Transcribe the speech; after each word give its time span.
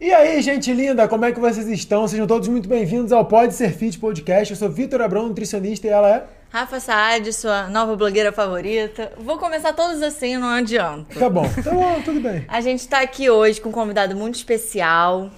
E 0.00 0.14
aí, 0.14 0.40
gente 0.40 0.72
linda, 0.72 1.08
como 1.08 1.24
é 1.24 1.32
que 1.32 1.40
vocês 1.40 1.66
estão? 1.66 2.06
Sejam 2.06 2.24
todos 2.24 2.46
muito 2.46 2.68
bem-vindos 2.68 3.10
ao 3.10 3.24
Pode 3.24 3.52
Ser 3.54 3.72
Fit 3.72 3.98
Podcast. 3.98 4.52
Eu 4.52 4.56
sou 4.56 4.70
Vitor 4.70 5.02
Abrão, 5.02 5.26
nutricionista, 5.26 5.88
e 5.88 5.90
ela 5.90 6.08
é. 6.08 6.24
Rafa 6.50 6.78
Saad, 6.78 7.32
sua 7.32 7.66
nova 7.66 7.96
blogueira 7.96 8.30
favorita. 8.30 9.10
Vou 9.18 9.38
começar 9.38 9.72
todos 9.72 10.00
assim, 10.00 10.36
não 10.36 10.50
adianta. 10.50 11.18
Tá 11.18 11.28
bom, 11.28 11.42
tá 11.64 11.72
bom, 11.72 12.00
tudo 12.04 12.20
bem. 12.20 12.44
A 12.46 12.60
gente 12.60 12.86
tá 12.86 13.00
aqui 13.00 13.28
hoje 13.28 13.60
com 13.60 13.70
um 13.70 13.72
convidado 13.72 14.14
muito 14.14 14.36
especial. 14.36 15.32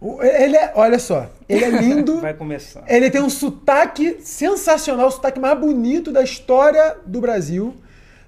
Ele 0.00 0.56
é, 0.56 0.72
olha 0.76 1.00
só, 1.00 1.28
ele 1.48 1.64
é 1.64 1.70
lindo. 1.70 2.20
Vai 2.22 2.34
começar. 2.34 2.84
Ele 2.86 3.10
tem 3.10 3.20
um 3.20 3.28
sotaque 3.28 4.18
sensacional, 4.20 5.08
o 5.08 5.10
sotaque 5.10 5.40
mais 5.40 5.58
bonito 5.58 6.12
da 6.12 6.22
história 6.22 6.98
do 7.04 7.20
Brasil, 7.20 7.74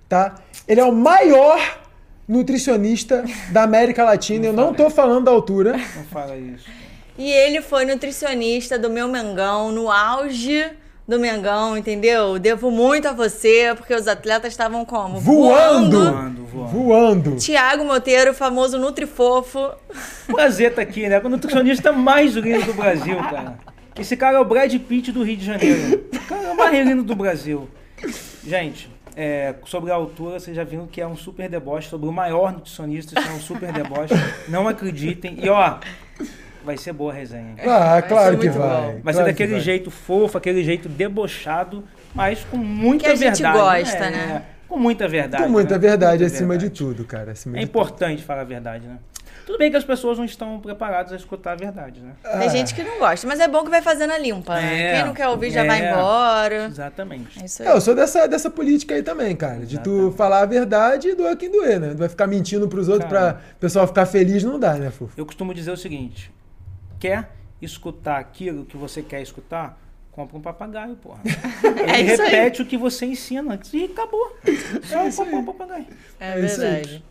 tá? 0.08 0.34
Ele 0.66 0.80
é 0.80 0.84
o 0.84 0.92
maior 0.92 1.60
nutricionista 2.28 3.24
da 3.50 3.62
América 3.62 4.04
Latina. 4.04 4.46
Eu 4.46 4.52
não 4.52 4.74
tô 4.74 4.90
falando 4.90 5.24
da 5.24 5.30
altura. 5.30 5.72
Não 5.72 6.04
fala 6.04 6.36
isso. 6.36 6.66
E 7.18 7.30
ele 7.30 7.62
foi 7.62 7.84
nutricionista 7.84 8.78
do 8.78 8.90
meu 8.90 9.08
Mengão, 9.08 9.72
no 9.72 9.90
auge 9.90 10.66
do 11.08 11.18
Mengão, 11.20 11.78
entendeu? 11.78 12.38
Devo 12.38 12.70
muito 12.70 13.06
a 13.08 13.12
você, 13.12 13.72
porque 13.76 13.94
os 13.94 14.08
atletas 14.08 14.52
estavam 14.52 14.84
como? 14.84 15.20
Voando! 15.20 16.10
Voando, 16.10 16.44
voando. 16.44 16.68
Voando. 16.68 17.36
Tiago 17.36 17.84
Monteiro, 17.84 18.34
famoso 18.34 18.78
Nutrifofo. 18.78 19.70
Prazer 20.26 20.74
tá 20.74 20.82
aqui, 20.82 21.08
né? 21.08 21.20
Com 21.20 21.28
o 21.28 21.30
nutricionista 21.30 21.92
mais 21.92 22.34
lindo 22.34 22.66
do 22.66 22.74
Brasil, 22.74 23.16
cara. 23.16 23.56
Esse 23.98 24.16
cara 24.16 24.36
é 24.36 24.40
o 24.40 24.44
Brad 24.44 24.74
Pitt 24.78 25.10
do 25.10 25.22
Rio 25.22 25.36
de 25.36 25.46
Janeiro. 25.46 26.04
O 26.12 26.28
cara 26.28 26.42
é 26.42 26.50
o 26.50 26.56
mais 26.56 26.86
lindo 26.86 27.02
do 27.02 27.14
Brasil. 27.14 27.68
Gente, 28.44 28.90
é, 29.16 29.54
sobre 29.64 29.90
a 29.90 29.94
altura, 29.94 30.38
vocês 30.38 30.54
já 30.54 30.62
viram 30.62 30.86
que 30.86 31.00
é 31.00 31.06
um 31.06 31.16
super 31.16 31.48
deboche. 31.48 31.88
Sobre 31.88 32.06
o 32.08 32.12
maior 32.12 32.52
nutricionista, 32.52 33.18
isso 33.18 33.28
é 33.28 33.32
um 33.32 33.40
super 33.40 33.72
deboche. 33.72 34.12
Não 34.48 34.68
acreditem. 34.68 35.38
E 35.42 35.48
ó, 35.48 35.78
vai 36.64 36.76
ser 36.76 36.92
boa 36.92 37.12
a 37.12 37.14
resenha. 37.16 37.54
Ah, 37.66 38.02
claro 38.02 38.32
ser 38.34 38.38
que 38.40 38.46
muito 38.46 38.58
vai. 38.58 38.68
bom. 38.68 38.82
Vai 38.82 38.92
ser 38.92 39.00
claro 39.02 39.14
que 39.14 39.22
daquele 39.32 39.52
vai. 39.52 39.60
jeito 39.60 39.90
fofo, 39.90 40.36
aquele 40.36 40.62
jeito 40.62 40.88
debochado, 40.88 41.82
mas 42.14 42.44
com 42.44 42.56
muita 42.58 43.04
Que 43.06 43.10
a 43.12 43.14
gente 43.16 43.42
verdade. 43.42 43.58
gosta, 43.58 44.04
É, 44.04 44.10
né? 44.10 44.42
Com 44.68 44.76
muita 44.78 45.06
verdade. 45.08 45.44
Com 45.44 45.48
muita 45.48 45.74
né? 45.74 45.78
verdade 45.78 46.22
Muita 46.22 46.34
acima 46.34 46.48
verdade. 46.54 46.70
de 46.72 46.76
tudo, 46.78 47.04
cara. 47.04 47.32
Acima 47.32 47.56
É 47.56 47.60
de 47.60 47.64
importante 47.64 48.22
falar 48.22 48.40
a 48.40 48.44
verdade, 48.44 48.86
né? 48.86 48.98
Tudo 49.46 49.58
bem 49.58 49.70
que 49.70 49.76
as 49.76 49.84
pessoas 49.84 50.18
não 50.18 50.24
estão 50.24 50.58
preparadas 50.60 51.12
a 51.12 51.16
escutar 51.16 51.52
a 51.52 51.54
verdade, 51.54 52.00
né? 52.00 52.14
Tem 52.20 52.32
Ah, 52.32 52.48
gente 52.48 52.74
que 52.74 52.82
não 52.82 52.98
gosta, 52.98 53.26
mas 53.28 53.38
é 53.38 53.46
bom 53.46 53.62
que 53.62 53.70
vai 53.70 53.80
fazendo 53.80 54.12
a 54.12 54.18
limpa, 54.18 54.54
né? 54.56 54.82
É, 54.90 54.96
Quem 54.96 55.04
não 55.06 55.14
quer 55.14 55.28
ouvir 55.28 55.50
já 55.52 55.62
é. 55.62 55.66
vai 55.66 55.88
embora. 55.88 56.64
Exatamente. 56.66 57.40
É 57.40 57.44
isso 57.46 57.62
aí. 57.62 57.68
É, 57.68 57.72
eu 57.72 57.80
sou 57.80 57.94
dessa, 57.94 58.26
dessa 58.26 58.50
política 58.50 58.94
aí 58.96 59.02
também, 59.04 59.36
cara. 59.36 59.64
De 59.64 59.78
tu 59.78 59.90
Exatamente. 59.90 60.16
falar 60.16 60.40
a 60.42 60.46
verdade 60.46 61.08
e 61.10 61.14
doer 61.14 61.36
quem 61.36 61.48
doer, 61.50 61.78
né? 61.78 61.90
Tu 61.90 61.96
vai 61.98 62.08
ficar 62.08 62.26
mentindo 62.26 62.66
pros 62.68 62.88
outros 62.88 63.08
Cara. 63.10 63.34
pra 63.34 63.42
pessoal 63.60 63.86
ficar 63.86 64.04
feliz, 64.04 64.42
não 64.42 64.58
dá, 64.58 64.74
né, 64.74 64.90
Fufo? 64.90 65.12
Eu 65.16 65.24
costumo 65.24 65.54
dizer 65.54 65.70
o 65.70 65.76
seguinte: 65.76 66.32
quer 66.98 67.30
escutar 67.62 68.18
aquilo 68.18 68.64
que 68.64 68.76
você 68.76 69.00
quer 69.00 69.22
escutar? 69.22 69.78
Compra 70.10 70.38
um 70.38 70.40
papagaio, 70.40 70.96
porra. 70.96 71.20
É 71.86 72.00
Ele 72.00 72.12
isso 72.12 72.22
aí. 72.22 72.30
repete 72.30 72.62
o 72.62 72.66
que 72.66 72.76
você 72.76 73.06
ensina 73.06 73.60
e 73.72 73.84
acabou. 73.84 74.34
É 74.90 75.10
só 75.10 75.24
comprar 75.24 75.38
um 75.40 75.44
papagaio. 75.44 75.86
É 76.18 76.40
É 76.40 76.44
isso 76.44 76.60
aí. 76.62 76.68
verdade. 76.68 77.04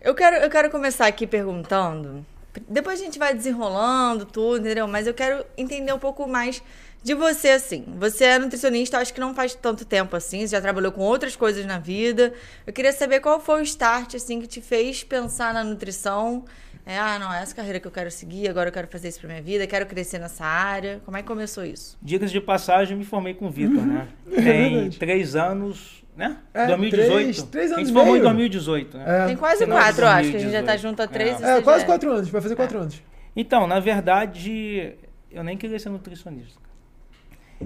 Eu 0.00 0.14
quero, 0.14 0.36
eu 0.36 0.48
quero 0.48 0.70
começar 0.70 1.06
aqui 1.06 1.26
perguntando. 1.26 2.24
Depois 2.66 2.98
a 2.98 3.04
gente 3.04 3.18
vai 3.18 3.34
desenrolando 3.34 4.24
tudo, 4.24 4.60
entendeu? 4.60 4.88
Mas 4.88 5.06
eu 5.06 5.12
quero 5.12 5.44
entender 5.58 5.92
um 5.92 5.98
pouco 5.98 6.26
mais 6.26 6.62
de 7.02 7.14
você, 7.14 7.50
assim. 7.50 7.84
Você 7.98 8.24
é 8.24 8.38
nutricionista, 8.38 8.98
acho 8.98 9.12
que 9.12 9.20
não 9.20 9.34
faz 9.34 9.54
tanto 9.54 9.84
tempo 9.84 10.16
assim, 10.16 10.40
você 10.40 10.56
já 10.56 10.60
trabalhou 10.60 10.90
com 10.90 11.02
outras 11.02 11.36
coisas 11.36 11.66
na 11.66 11.78
vida. 11.78 12.32
Eu 12.66 12.72
queria 12.72 12.92
saber 12.92 13.20
qual 13.20 13.40
foi 13.40 13.60
o 13.60 13.62
start, 13.62 14.14
assim, 14.14 14.40
que 14.40 14.46
te 14.46 14.62
fez 14.62 15.04
pensar 15.04 15.52
na 15.52 15.62
nutrição. 15.62 16.44
É, 16.90 16.98
ah, 16.98 17.18
não, 17.18 17.32
é 17.32 17.42
essa 17.42 17.54
carreira 17.54 17.78
que 17.78 17.86
eu 17.86 17.90
quero 17.92 18.10
seguir, 18.10 18.48
agora 18.48 18.68
eu 18.68 18.72
quero 18.72 18.88
fazer 18.88 19.08
isso 19.08 19.20
pra 19.20 19.28
minha 19.28 19.42
vida, 19.42 19.66
quero 19.66 19.86
crescer 19.86 20.18
nessa 20.18 20.44
área. 20.44 21.00
Como 21.04 21.16
é 21.16 21.22
que 21.22 21.28
começou 21.28 21.64
isso? 21.64 21.96
Dicas 22.02 22.30
de 22.32 22.40
passagem, 22.40 22.96
me 22.96 23.04
formei 23.04 23.34
com 23.34 23.46
o 23.46 23.50
Vitor, 23.50 23.82
né? 23.86 24.08
É 24.32 24.42
Tem 24.42 24.90
três 24.90 25.36
anos, 25.36 26.02
né? 26.16 26.38
É, 26.52 26.66
2018. 26.66 27.12
três- 27.12 27.42
três 27.44 27.70
A 27.70 27.74
anos 27.74 27.86
gente 27.88 27.90
e 27.90 27.94
formou 27.96 28.16
em 28.16 28.20
meio. 28.20 28.24
2018, 28.24 28.98
né? 28.98 29.04
É, 29.06 29.26
Tem 29.26 29.36
quase 29.36 29.64
final 29.64 29.78
quatro, 29.78 30.02
eu 30.04 30.08
acho, 30.08 30.30
que 30.30 30.36
a 30.36 30.40
gente 30.40 30.50
já 30.52 30.62
tá 30.62 30.72
2018. 30.76 30.82
junto 30.82 31.02
há 31.02 31.06
três. 31.06 31.40
É. 31.42 31.46
e 31.46 31.50
é 31.50 31.54
você 31.56 31.62
quase 31.62 31.80
já- 31.80 31.86
quatro 31.86 32.10
anos, 32.12 32.28
vai 32.28 32.40
fazer 32.40 32.56
quatro 32.56 32.78
anos. 32.80 33.02
Então, 33.36 33.66
na 33.66 33.78
verdade, 33.78 34.94
eu 35.30 35.44
nem 35.44 35.56
queria 35.56 35.78
ser 35.78 35.90
nutricionista. 35.90 36.58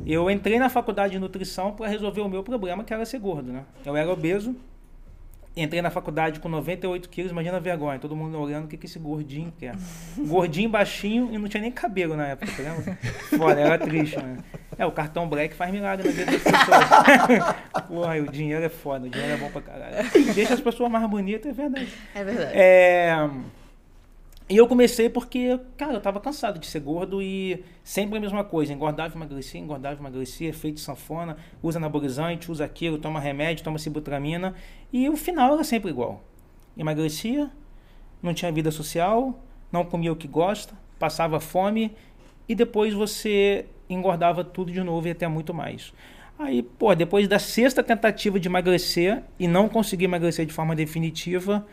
Eu 0.05 0.29
entrei 0.31 0.59
na 0.59 0.69
faculdade 0.69 1.13
de 1.13 1.19
nutrição 1.19 1.73
para 1.73 1.87
resolver 1.89 2.21
o 2.21 2.29
meu 2.29 2.43
problema, 2.43 2.83
que 2.85 2.93
era 2.93 3.05
ser 3.07 3.19
gordo, 3.21 3.53
né? 3.53 3.65
Eu 3.87 3.97
era 3.97 4.11
obeso, 4.13 4.55
entrei 5.57 5.81
na 5.81 5.91
faculdade 5.91 6.41
com 6.41 6.49
98 6.49 7.09
quilos, 7.09 7.31
imagina 7.31 7.57
a 7.57 7.61
vergonha, 7.61 7.99
todo 7.99 8.17
mundo 8.17 8.39
olhando 8.39 8.65
o 8.65 8.69
que, 8.69 8.77
que 8.77 8.87
esse 8.87 8.99
gordinho 8.99 9.53
quer. 9.59 9.75
Gordinho, 10.19 10.69
baixinho 10.69 11.29
e 11.33 11.39
não 11.39 11.49
tinha 11.49 11.61
nem 11.61 11.71
cabelo 11.71 12.17
na 12.17 12.29
época, 12.29 12.51
tá 12.51 12.63
lembra? 12.63 12.99
Foda, 13.37 13.61
era 13.61 13.79
triste, 13.79 14.17
né? 14.17 14.39
É, 14.77 14.85
o 14.85 14.91
cartão 14.91 15.29
black 15.29 15.55
faz 15.55 15.73
milagre 15.73 16.09
na 16.09 16.13
vida 16.13 16.33
das 16.33 16.43
pessoas. 16.43 17.87
Porra, 17.87 18.17
o 18.17 18.27
dinheiro 18.27 18.65
é 18.65 18.69
foda, 18.69 19.07
o 19.07 19.11
dinheiro 19.11 19.35
é 19.35 19.37
bom 19.37 19.51
pra 19.51 19.63
caralho. 19.63 20.11
Deixa 20.35 20.55
as 20.55 20.61
pessoas 20.61 20.91
mais 20.91 21.09
bonitas, 21.09 21.47
é 21.47 21.55
verdade. 21.55 21.89
É 22.15 22.25
verdade. 22.25 22.53
É, 22.55 23.31
E 24.47 24.59
eu 24.59 24.69
comecei 24.69 25.09
porque, 25.09 25.59
cara, 25.77 25.95
eu 25.95 26.01
tava 26.01 26.21
cansado 26.21 26.59
de 26.59 26.67
ser 26.67 26.81
gordo 26.81 27.23
e 27.23 27.65
sempre 27.83 28.19
a 28.19 28.21
mesma 28.21 28.45
coisa. 28.45 28.75
Engordava 28.75 29.15
emagrecia, 29.15 29.59
engordava 29.59 29.99
emagrecia, 29.99 30.51
efeito 30.51 30.81
sanfona, 30.81 31.39
usa 31.63 31.79
anabolizante, 31.79 32.53
usa 32.53 32.65
aquilo, 32.65 32.99
toma 32.99 33.19
remédio, 33.19 33.65
toma 33.65 33.79
sibutramina. 33.79 34.55
E 34.93 35.09
o 35.09 35.17
final 35.17 35.55
era 35.55 35.65
sempre 35.65 35.91
igual. 35.91 36.23
Emagrecia, 36.77 37.51
não 38.23 38.35
tinha 38.35 38.53
vida 38.53 38.71
social, 38.71 39.43
não 39.73 39.85
comia 39.85 40.13
o 40.13 40.17
que 40.17 40.29
gosta, 40.29 40.75
passava 40.99 41.41
fome 41.41 41.93
e 42.47 42.55
depois 42.55 42.93
você 42.93 43.67
engordava 43.89 44.45
tudo 44.45 44.71
de 44.71 44.83
novo 44.83 45.09
e 45.09 45.11
até 45.11 45.27
muito 45.27 45.55
mais. 45.55 45.93
Aí, 46.39 46.63
pô, 46.63 46.95
depois 46.95 47.29
da 47.29 47.39
sexta 47.39 47.83
tentativa 47.83 48.39
de 48.39 48.49
emagrecer 48.49 49.23
e 49.39 49.47
não 49.47 49.69
conseguir 49.69 50.05
emagrecer 50.05 50.45
de 50.45 50.53
forma 50.53 50.75
definitiva, 50.75 51.67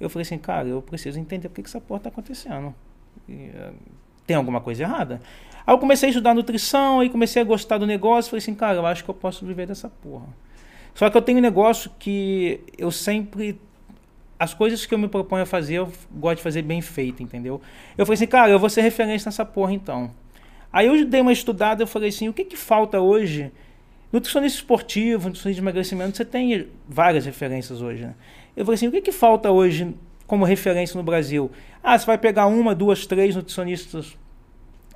eu 0.00 0.10
falei 0.10 0.22
assim, 0.22 0.38
cara, 0.38 0.68
eu 0.68 0.82
preciso 0.82 1.18
entender 1.18 1.48
por 1.48 1.56
que 1.56 1.62
que 1.62 1.68
essa 1.68 1.80
porra 1.80 2.00
tá 2.00 2.08
acontecendo. 2.08 2.74
E, 3.28 3.50
eh, 3.54 3.72
tem 4.26 4.36
alguma 4.36 4.60
coisa 4.60 4.82
errada? 4.82 5.20
Aí 5.66 5.74
eu 5.74 5.78
comecei 5.78 6.08
a 6.08 6.10
estudar 6.10 6.34
nutrição, 6.34 7.00
aí 7.00 7.08
comecei 7.08 7.42
a 7.42 7.44
gostar 7.44 7.78
do 7.78 7.86
negócio, 7.86 8.30
falei 8.30 8.38
assim, 8.38 8.54
cara, 8.54 8.78
eu 8.78 8.86
acho 8.86 9.04
que 9.04 9.10
eu 9.10 9.14
posso 9.14 9.44
viver 9.46 9.66
dessa 9.66 9.88
porra. 9.88 10.26
Só 10.94 11.08
que 11.08 11.16
eu 11.16 11.22
tenho 11.22 11.38
um 11.38 11.42
negócio 11.42 11.90
que 11.98 12.60
eu 12.76 12.90
sempre 12.90 13.58
as 14.42 14.52
coisas 14.52 14.84
que 14.84 14.92
eu 14.92 14.98
me 14.98 15.06
proponho 15.06 15.44
a 15.44 15.46
fazer, 15.46 15.74
eu 15.74 15.92
gosto 16.10 16.38
de 16.38 16.42
fazer 16.42 16.62
bem 16.62 16.80
feito, 16.82 17.22
entendeu? 17.22 17.60
Eu 17.96 18.04
falei 18.04 18.14
assim, 18.14 18.26
cara, 18.26 18.50
eu 18.50 18.58
vou 18.58 18.68
ser 18.68 18.82
referência 18.82 19.28
nessa 19.28 19.44
porra 19.44 19.72
então. 19.72 20.10
Aí 20.72 20.88
eu 20.88 21.06
dei 21.06 21.20
uma 21.20 21.32
estudada, 21.32 21.84
eu 21.84 21.86
falei 21.86 22.08
assim, 22.08 22.28
o 22.28 22.32
que 22.32 22.44
que 22.44 22.56
falta 22.56 22.98
hoje? 22.98 23.52
Nutricionista 24.12 24.58
esportivo, 24.58 25.28
nutricionista 25.28 25.60
de 25.60 25.64
emagrecimento, 25.64 26.16
você 26.16 26.24
tem 26.24 26.66
várias 26.88 27.24
referências 27.24 27.80
hoje, 27.80 28.02
né? 28.02 28.14
Eu 28.56 28.64
falei 28.64 28.76
assim, 28.76 28.88
o 28.88 28.90
que 28.92 29.00
que 29.00 29.12
falta 29.12 29.50
hoje 29.50 29.94
como 30.26 30.44
referência 30.44 30.96
no 30.96 31.02
Brasil? 31.02 31.50
Ah, 31.82 31.98
você 31.98 32.06
vai 32.06 32.18
pegar 32.18 32.46
uma, 32.46 32.74
duas, 32.74 33.06
três 33.06 33.34
nutricionistas 33.34 34.16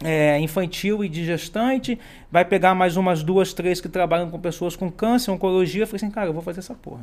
é, 0.04 0.38
infantil 0.40 1.04
e 1.04 1.08
de 1.08 1.24
gestante, 1.24 1.98
vai 2.30 2.44
pegar 2.44 2.74
mais 2.74 2.96
umas 2.96 3.22
duas, 3.22 3.54
três 3.54 3.80
que 3.80 3.88
trabalham 3.88 4.30
com 4.30 4.38
pessoas 4.38 4.76
com 4.76 4.90
câncer, 4.90 5.30
oncologia. 5.30 5.82
Eu 5.82 5.86
falei 5.86 5.96
assim, 5.96 6.10
cara, 6.10 6.28
eu 6.28 6.32
vou 6.32 6.42
fazer 6.42 6.60
essa 6.60 6.74
porra. 6.74 7.02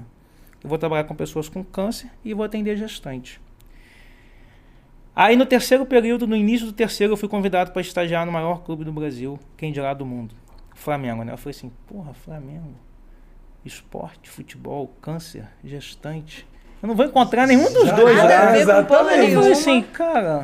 Eu 0.63 0.69
vou 0.69 0.77
trabalhar 0.77 1.03
com 1.05 1.15
pessoas 1.15 1.49
com 1.49 1.63
câncer 1.63 2.09
e 2.23 2.33
vou 2.33 2.45
atender 2.45 2.77
gestante. 2.77 3.41
Aí 5.15 5.35
no 5.35 5.45
terceiro 5.45 5.85
período, 5.85 6.25
no 6.25 6.35
início 6.35 6.65
do 6.65 6.73
terceiro, 6.73 7.13
eu 7.13 7.17
fui 7.17 7.29
convidado 7.29 7.71
para 7.71 7.81
estagiar 7.81 8.25
no 8.25 8.31
maior 8.31 8.63
clube 8.63 8.83
do 8.83 8.91
Brasil, 8.91 9.39
quem 9.55 9.71
dirá 9.71 9.93
do 9.93 10.05
mundo, 10.05 10.33
Flamengo, 10.73 11.23
né? 11.23 11.33
Eu 11.33 11.37
falei 11.37 11.55
assim, 11.55 11.71
porra, 11.85 12.13
Flamengo, 12.13 12.73
esporte, 13.65 14.29
futebol, 14.29 14.91
câncer, 15.01 15.45
gestante. 15.63 16.45
Eu 16.81 16.87
não 16.87 16.95
vou 16.95 17.05
encontrar 17.05 17.47
nenhum 17.47 17.71
dos 17.71 17.85
Já- 17.87 17.95
dois. 17.95 18.15
Nada 18.17 18.27
né? 18.29 18.35
a 18.35 18.51
ver 18.51 18.65
com 18.65 18.83
porra 18.85 19.01
exatamente. 19.13 19.31
Eu 19.31 19.39
falei 19.39 19.51
assim, 19.53 19.81
cara. 19.81 20.39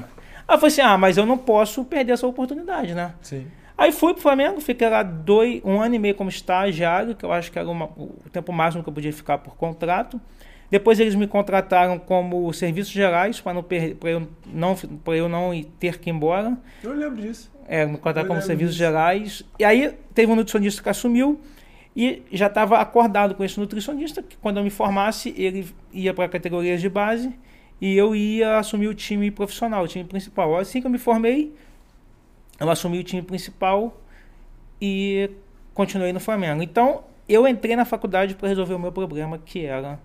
Aí 0.48 0.56
eu 0.56 0.60
falei 0.60 0.68
assim, 0.68 0.82
ah, 0.82 0.98
mas 0.98 1.18
eu 1.18 1.26
não 1.26 1.38
posso 1.38 1.84
perder 1.86 2.14
essa 2.14 2.26
oportunidade, 2.26 2.94
né? 2.96 3.14
Sim. 3.22 3.46
Aí 3.78 3.92
fui 3.92 4.14
pro 4.14 4.22
Flamengo, 4.22 4.60
fiquei 4.60 4.90
lá 4.90 5.04
dois, 5.04 5.62
um 5.64 5.80
ano 5.82 5.96
e 5.96 6.00
meio 6.00 6.16
como 6.16 6.30
estagiário, 6.30 7.16
que 7.16 7.24
eu 7.26 7.32
acho 7.32 7.52
que 7.52 7.60
era 7.60 7.70
uma- 7.70 7.86
o 7.86 8.14
tempo 8.32 8.52
máximo 8.52 8.84
que 8.84 8.90
eu 8.90 8.94
podia 8.94 9.14
ficar 9.14 9.38
por 9.38 9.56
contrato. 9.56 10.20
Depois 10.72 11.00
eles 11.00 11.16
me 11.16 11.26
contrataram 11.28 11.98
como 11.98 12.52
serviços 12.54 12.92
gerais 12.94 13.42
para 13.42 13.54
não 13.54 13.64
pra 13.64 13.78
eu 14.10 14.28
não 14.54 14.76
para 14.76 15.16
eu 15.16 15.28
não 15.28 15.52
ter 15.80 15.98
que 15.98 16.10
ir 16.10 16.14
embora. 16.14 16.56
Eu 16.84 16.94
lembro 16.94 17.22
disso. 17.22 17.52
É, 17.68 17.86
me 17.86 17.94
contrataram 17.98 18.28
como 18.28 18.42
serviços 18.42 18.76
disso. 18.76 18.86
gerais. 18.86 19.44
E 19.58 19.64
aí 19.66 19.96
teve 20.14 20.32
um 20.32 20.36
nutricionista 20.36 20.84
que 20.84 20.90
assumiu 20.90 21.40
e 22.00 22.24
já 22.32 22.48
estava 22.48 22.80
acordado 22.80 23.36
com 23.36 23.44
esse 23.44 23.60
nutricionista 23.60 24.24
que 24.24 24.38
quando 24.38 24.56
eu 24.56 24.64
me 24.64 24.70
formasse 24.70 25.36
ele 25.38 25.68
ia 25.92 26.14
para 26.14 26.30
categorias 26.30 26.80
de 26.80 26.88
base 26.88 27.38
e 27.82 27.98
eu 27.98 28.16
ia 28.16 28.58
assumir 28.58 28.88
o 28.88 28.96
time 28.96 29.30
profissional, 29.30 29.84
o 29.84 29.88
time 29.88 30.06
principal. 30.06 30.58
Assim 30.58 30.80
que 30.80 30.88
eu 30.88 30.92
me 30.92 30.98
formei, 30.98 31.54
eu 32.58 32.70
assumi 32.70 33.00
o 33.00 33.04
time 33.04 33.22
principal 33.22 34.00
e 34.82 35.30
continuei 35.74 36.14
no 36.14 36.22
Flamengo. 36.22 36.64
Então, 36.64 37.04
eu 37.28 37.46
entrei 37.46 37.76
na 37.76 37.84
faculdade 37.84 38.34
para 38.34 38.48
resolver 38.48 38.76
o 38.76 38.80
meu 38.80 38.94
problema, 38.94 39.38
que 39.38 39.66
era 39.66 40.00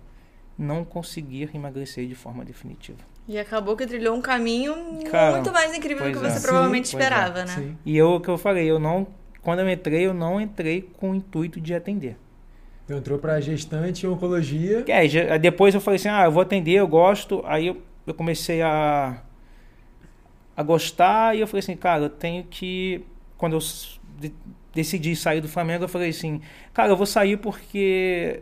não 0.57 0.83
conseguir 0.83 1.49
emagrecer 1.53 2.05
de 2.07 2.15
forma 2.15 2.43
definitiva. 2.43 2.99
E 3.25 3.39
acabou 3.39 3.77
que 3.77 3.87
trilhou 3.87 4.17
um 4.17 4.21
caminho 4.21 4.75
Cara, 5.09 5.31
muito 5.31 5.51
mais 5.53 5.73
incrível 5.73 6.11
do 6.11 6.19
que 6.19 6.25
é. 6.25 6.29
você 6.29 6.39
Sim, 6.39 6.45
provavelmente 6.45 6.91
pois 6.91 7.01
é. 7.01 7.07
esperava, 7.07 7.45
né? 7.45 7.53
Sim. 7.55 7.77
E 7.85 7.95
eu, 7.95 8.15
o 8.15 8.19
que 8.19 8.27
eu 8.27 8.37
falei, 8.37 8.69
eu 8.69 8.79
não. 8.79 9.07
Quando 9.45 9.59
eu 9.61 9.69
entrei, 9.69 10.07
eu 10.07 10.13
não 10.13 10.41
entrei 10.41 10.81
com 10.81 11.11
o 11.11 11.15
intuito 11.15 11.61
de 11.61 11.73
atender. 11.73 12.17
Então 12.85 12.97
entrou 12.97 13.17
pra 13.17 13.41
gestante 13.41 14.05
em 14.05 14.09
oncologia. 14.09 14.83
É, 14.87 15.39
depois 15.39 15.73
eu 15.73 15.81
falei 15.81 15.97
assim, 15.97 16.09
ah, 16.09 16.25
eu 16.25 16.31
vou 16.31 16.41
atender, 16.43 16.73
eu 16.73 16.87
gosto. 16.87 17.41
Aí 17.45 17.67
eu, 17.67 17.81
eu 18.05 18.13
comecei 18.13 18.61
a, 18.61 19.21
a 20.55 20.63
gostar 20.63 21.35
e 21.35 21.41
eu 21.41 21.47
falei 21.47 21.59
assim, 21.59 21.75
cara, 21.75 22.03
eu 22.03 22.09
tenho 22.09 22.43
que. 22.45 23.03
Quando 23.37 23.53
eu 23.53 23.59
de- 24.19 24.33
decidi 24.73 25.15
sair 25.15 25.41
do 25.41 25.47
Flamengo, 25.47 25.83
eu 25.83 25.89
falei 25.89 26.09
assim, 26.09 26.41
cara, 26.73 26.91
eu 26.91 26.97
vou 26.97 27.05
sair 27.05 27.37
porque. 27.37 28.41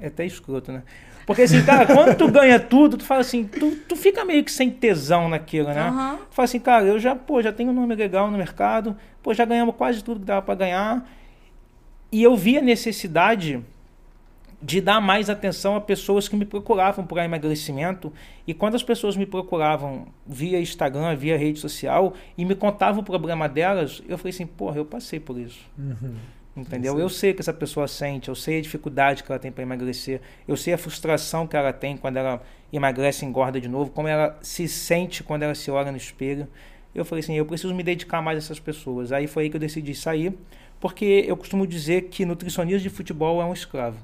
É 0.00 0.06
até 0.08 0.24
escroto, 0.24 0.72
né? 0.72 0.82
Porque 1.26 1.42
assim, 1.42 1.62
cara, 1.64 1.86
quando 1.86 2.16
tu 2.16 2.30
ganha 2.30 2.60
tudo, 2.60 2.96
tu 2.96 3.04
fala 3.04 3.20
assim, 3.20 3.44
tu, 3.44 3.72
tu 3.88 3.96
fica 3.96 4.24
meio 4.24 4.44
que 4.44 4.52
sem 4.52 4.70
tesão 4.70 5.28
naquilo, 5.28 5.68
né? 5.68 5.88
Aham. 5.88 6.18
Tu 6.30 6.34
fala 6.34 6.44
assim, 6.44 6.60
cara, 6.60 6.84
eu 6.84 7.00
já, 7.00 7.16
pô, 7.16 7.42
já 7.42 7.52
tenho 7.52 7.70
um 7.70 7.74
nome 7.74 7.96
legal 7.96 8.30
no 8.30 8.38
mercado, 8.38 8.96
pô, 9.22 9.34
já 9.34 9.44
ganhamos 9.44 9.74
quase 9.74 10.04
tudo 10.04 10.20
que 10.20 10.26
dava 10.26 10.42
para 10.42 10.54
ganhar. 10.54 11.10
E 12.12 12.22
eu 12.22 12.36
vi 12.36 12.56
a 12.56 12.62
necessidade 12.62 13.60
de 14.62 14.80
dar 14.80 15.00
mais 15.00 15.28
atenção 15.28 15.76
a 15.76 15.80
pessoas 15.80 16.28
que 16.28 16.36
me 16.36 16.44
procuravam 16.44 17.04
por 17.04 17.18
emagrecimento. 17.18 18.12
E 18.46 18.54
quando 18.54 18.74
as 18.74 18.82
pessoas 18.82 19.16
me 19.16 19.26
procuravam 19.26 20.06
via 20.26 20.60
Instagram, 20.60 21.14
via 21.16 21.36
rede 21.36 21.58
social, 21.58 22.14
e 22.38 22.44
me 22.44 22.54
contavam 22.54 23.00
o 23.00 23.04
problema 23.04 23.48
delas, 23.48 24.02
eu 24.08 24.16
falei 24.16 24.30
assim, 24.30 24.46
porra, 24.46 24.76
eu 24.78 24.84
passei 24.84 25.20
por 25.20 25.38
isso. 25.38 25.60
Uhum. 25.78 26.14
Entendeu? 26.56 26.94
Sim. 26.94 27.00
Eu 27.00 27.08
sei 27.10 27.34
que 27.34 27.40
essa 27.42 27.52
pessoa 27.52 27.86
sente, 27.86 28.28
eu 28.30 28.34
sei 28.34 28.58
a 28.58 28.62
dificuldade 28.62 29.22
que 29.22 29.30
ela 29.30 29.38
tem 29.38 29.52
para 29.52 29.62
emagrecer, 29.62 30.22
eu 30.48 30.56
sei 30.56 30.72
a 30.72 30.78
frustração 30.78 31.46
que 31.46 31.54
ela 31.54 31.70
tem 31.72 31.96
quando 31.98 32.16
ela 32.16 32.42
emagrece 32.72 33.24
e 33.24 33.28
engorda 33.28 33.60
de 33.60 33.68
novo, 33.68 33.90
como 33.90 34.08
ela 34.08 34.38
se 34.40 34.66
sente 34.66 35.22
quando 35.22 35.42
ela 35.42 35.54
se 35.54 35.70
olha 35.70 35.90
no 35.90 35.98
espelho. 35.98 36.48
Eu 36.94 37.04
falei 37.04 37.22
assim, 37.22 37.34
eu 37.34 37.44
preciso 37.44 37.74
me 37.74 37.82
dedicar 37.82 38.22
mais 38.22 38.36
a 38.36 38.38
essas 38.38 38.58
pessoas. 38.58 39.12
Aí 39.12 39.26
foi 39.26 39.44
aí 39.44 39.50
que 39.50 39.56
eu 39.56 39.60
decidi 39.60 39.94
sair, 39.94 40.32
porque 40.80 41.24
eu 41.28 41.36
costumo 41.36 41.66
dizer 41.66 42.04
que 42.04 42.24
nutricionista 42.24 42.80
de 42.80 42.88
futebol 42.88 43.42
é 43.42 43.44
um 43.44 43.52
escravo. 43.52 43.98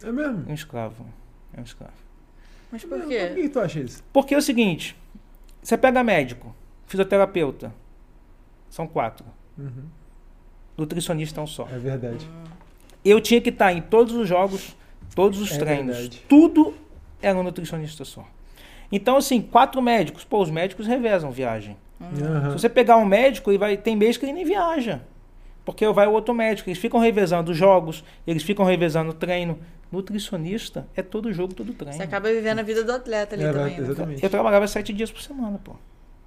É 0.00 0.12
mesmo? 0.12 0.44
Um 0.48 0.54
escravo. 0.54 1.04
É 1.52 1.60
um 1.60 1.64
escravo. 1.64 1.92
Mas 2.70 2.84
É 2.84 2.86
por 2.86 2.98
mesmo? 2.98 3.10
quê? 3.10 3.26
Por 3.26 3.34
que 3.42 3.48
tu 3.48 3.58
acha 3.58 3.80
isso? 3.80 4.04
Porque 4.12 4.34
é 4.34 4.38
o 4.38 4.42
seguinte, 4.42 4.96
você 5.60 5.76
pega 5.76 6.04
médico, 6.04 6.54
fisioterapeuta, 6.86 7.74
são 8.70 8.86
quatro. 8.86 9.26
Uhum. 9.58 9.86
Nutricionista 10.78 11.40
é 11.40 11.44
um 11.44 11.46
só. 11.46 11.66
É 11.70 11.76
verdade. 11.78 12.26
Eu 13.04 13.20
tinha 13.20 13.40
que 13.40 13.48
estar 13.50 13.72
em 13.72 13.80
todos 13.82 14.14
os 14.14 14.28
jogos, 14.28 14.76
todos 15.14 15.40
os 15.40 15.50
É 15.52 15.58
treinos. 15.58 15.96
verdade. 15.96 16.22
Tudo 16.28 16.72
era 17.20 17.36
um 17.36 17.42
nutricionista 17.42 18.04
só. 18.04 18.24
Então, 18.90 19.16
assim, 19.16 19.42
quatro 19.42 19.82
médicos. 19.82 20.24
Pô, 20.24 20.40
os 20.40 20.50
médicos 20.50 20.86
revezam 20.86 21.30
viagem. 21.30 21.76
Aham. 22.00 22.52
Se 22.52 22.60
você 22.62 22.68
pegar 22.68 22.96
um 22.96 23.04
médico, 23.04 23.50
ele 23.50 23.58
vai, 23.58 23.76
tem 23.76 23.96
mês 23.96 24.16
que 24.16 24.24
ele 24.24 24.32
nem 24.32 24.44
viaja. 24.44 25.02
Porque 25.64 25.86
vai 25.90 26.06
o 26.06 26.12
outro 26.12 26.32
médico. 26.32 26.70
Eles 26.70 26.78
ficam 26.78 26.98
revezando 27.00 27.50
os 27.50 27.56
jogos, 27.56 28.02
eles 28.26 28.42
ficam 28.42 28.64
revezando 28.64 29.10
o 29.10 29.14
treino. 29.14 29.58
Nutricionista 29.90 30.86
é 30.94 31.02
todo 31.02 31.32
jogo, 31.32 31.54
todo 31.54 31.72
treino. 31.74 31.96
Você 31.96 32.02
acaba 32.04 32.28
vivendo 32.32 32.58
a 32.60 32.62
vida 32.62 32.84
do 32.84 32.92
atleta 32.92 33.34
ali 33.34 33.44
É, 33.44 33.52
também. 33.52 33.74
né? 33.76 33.80
exatamente. 33.80 34.22
Eu 34.22 34.30
trabalhava 34.30 34.66
sete 34.68 34.92
dias 34.92 35.10
por 35.10 35.20
semana, 35.20 35.58
pô. 35.62 35.72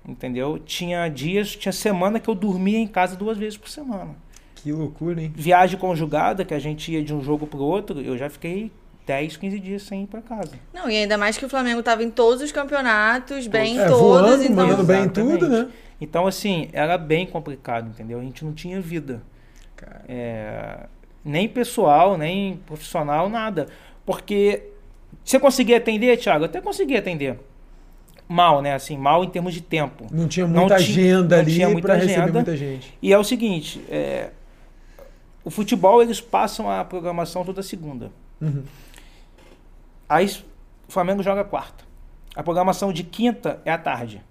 Entendeu? 0.08 0.60
Tinha 0.60 1.08
dias, 1.08 1.56
tinha 1.56 1.72
semana 1.72 2.20
que 2.20 2.28
eu 2.28 2.36
dormia 2.36 2.78
em 2.80 2.88
casa 2.88 3.16
duas 3.16 3.38
vezes 3.38 3.58
por 3.58 3.70
semana. 3.70 4.16
Que 4.62 4.72
loucura, 4.72 5.22
hein? 5.22 5.32
Viagem 5.36 5.80
conjugada, 5.80 6.46
que 6.46 6.54
a 6.54 6.60
gente 6.60 6.92
ia 6.92 7.04
de 7.04 7.14
um 7.14 7.22
jogo 7.24 7.48
pro 7.48 7.60
outro, 7.60 8.00
eu 8.02 8.18
já 8.18 8.30
fiquei 8.30 8.72
10, 9.08 9.38
15 9.38 9.60
dias 9.60 9.82
sem 9.84 10.04
ir 10.04 10.08
pra 10.08 10.22
casa. 10.22 10.52
Não, 10.74 10.90
e 10.90 10.96
ainda 10.98 11.18
mais 11.18 11.38
que 11.38 11.46
o 11.46 11.50
Flamengo 11.50 11.82
tava 11.82 12.04
em 12.04 12.12
todos 12.12 12.42
os 12.44 12.52
campeonatos, 12.52 13.48
bem 13.48 13.76
em 13.76 13.80
É, 13.80 13.86
todos, 13.88 14.00
voando, 14.00 14.44
então. 14.44 14.56
mandando 14.56 14.84
bem 14.84 15.04
em 15.06 15.10
tudo, 15.10 15.50
né? 15.50 15.68
Então, 16.00 16.26
assim, 16.28 16.70
era 16.74 16.98
bem 16.98 17.26
complicado, 17.26 17.90
entendeu? 17.90 18.20
A 18.20 18.24
gente 18.24 18.44
não 18.46 18.54
tinha 18.54 18.80
vida. 18.82 19.22
É, 20.08 20.86
nem 21.24 21.48
pessoal, 21.48 22.18
nem 22.18 22.58
profissional, 22.66 23.30
nada. 23.30 23.68
Porque 24.06 24.64
você 25.24 25.40
conseguia 25.40 25.78
atender, 25.78 26.18
Thiago? 26.18 26.44
Eu 26.44 26.50
até 26.50 26.62
conseguia 26.62 27.00
atender. 27.00 27.40
Mal, 28.28 28.62
né? 28.62 28.74
Assim, 28.74 28.98
mal 28.98 29.24
em 29.24 29.30
termos 29.30 29.54
de 29.54 29.62
tempo. 29.62 30.08
não 30.12 30.28
tinha 30.28 30.48
Não 30.48 30.62
muita 30.62 30.78
tinha- 30.78 30.90
agenda 30.90 31.36
não 31.38 31.42
ali 31.72 31.82
pra 31.82 31.96
receber 31.96 32.32
muita 32.32 32.56
gente. 32.56 32.94
E 33.02 33.12
é 33.12 33.18
o 33.18 33.24
seguinte, 33.24 33.82
é, 33.90 34.30
o 35.44 35.50
futebol 35.50 36.02
eles 36.02 36.22
passam 36.22 36.70
a 36.70 36.84
programação 36.84 37.44
toda 37.44 37.64
segunda. 37.64 38.12
Uhum. 38.40 38.64
Aí 40.08 40.26
o 40.88 40.92
Flamengo 40.92 41.24
joga 41.24 41.44
quarta. 41.44 41.84
A 42.36 42.44
programação 42.44 42.92
de 42.94 43.04
quinta 43.04 43.60
é 43.66 43.72
à 43.72 43.78
tarde. 43.78 44.22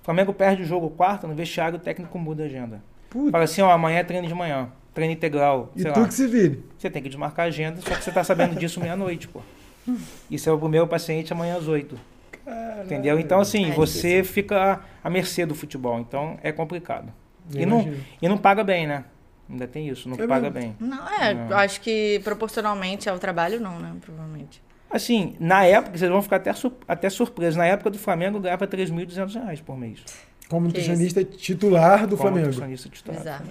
O 0.00 0.04
Flamengo 0.04 0.32
perde 0.32 0.62
o 0.62 0.64
jogo 0.64 0.90
quarta, 0.90 1.26
no 1.26 1.34
vestiário 1.34 1.76
o 1.78 1.80
técnico 1.80 2.18
muda 2.18 2.42
a 2.42 2.46
agenda. 2.46 2.82
Putz, 3.10 3.30
Fala 3.30 3.44
assim, 3.44 3.60
ó, 3.60 3.70
amanhã 3.70 3.98
é 3.98 4.04
treino 4.04 4.26
de 4.26 4.34
manhã, 4.34 4.70
treino 4.94 5.12
integral, 5.12 5.70
e 5.74 5.82
sei 5.82 5.92
tu 5.92 6.00
lá. 6.00 6.06
que 6.06 6.14
se 6.14 6.26
vire. 6.26 6.64
Você 6.78 6.88
tem 6.88 7.02
que 7.02 7.08
desmarcar 7.08 7.46
a 7.46 7.48
agenda, 7.48 7.80
só 7.80 7.94
que 7.94 8.02
você 8.02 8.10
tá 8.10 8.22
sabendo 8.24 8.56
disso 8.58 8.80
meia-noite, 8.80 9.28
pô. 9.28 9.40
Isso 10.30 10.48
é 10.48 10.52
o 10.52 10.68
meu 10.68 10.86
paciente 10.86 11.32
amanhã 11.32 11.56
às 11.56 11.66
oito. 11.66 11.98
Entendeu? 12.84 13.18
Então, 13.18 13.40
assim, 13.40 13.70
É 13.70 13.74
você 13.74 14.24
fica 14.24 14.80
à 15.02 15.10
mercê 15.10 15.44
do 15.46 15.54
futebol. 15.54 15.98
Então, 16.00 16.38
é 16.42 16.50
complicado. 16.50 17.12
E 17.54 17.66
não, 17.66 17.92
e 18.20 18.28
não 18.28 18.38
paga 18.38 18.64
bem, 18.64 18.86
né? 18.86 19.04
Ainda 19.50 19.66
tem 19.66 19.88
isso, 19.88 20.08
não 20.08 20.16
É 20.16 20.26
paga 20.26 20.50
mesmo? 20.50 20.52
bem. 20.52 20.76
Não, 20.78 21.08
é, 21.08 21.34
Não. 21.34 21.50
eu 21.50 21.56
acho 21.58 21.80
que 21.80 22.20
proporcionalmente 22.22 23.08
ao 23.08 23.18
trabalho, 23.18 23.60
não, 23.60 23.78
né? 23.78 23.92
Provavelmente. 24.00 24.62
Assim, 24.90 25.34
na 25.40 25.64
época, 25.64 25.96
vocês 25.98 26.10
vão 26.10 26.22
ficar 26.22 26.36
até, 26.36 26.52
sur- 26.52 26.72
até 26.86 27.08
surpresos. 27.10 27.56
Na 27.56 27.66
época 27.66 27.90
do 27.90 27.98
Flamengo, 27.98 28.38
eu 28.38 28.42
ganhava 28.42 28.66
3.200 28.66 29.34
reais 29.34 29.60
por 29.60 29.76
mês. 29.78 30.00
Como 30.48 30.62
Que 30.62 30.66
nutricionista 30.68 31.22
titular 31.24 32.06
do 32.06 32.16
como 32.16 32.22
Flamengo. 32.22 32.46
nutricionista 32.46 32.88
titular. 32.88 33.18
Bizarro. 33.20 33.44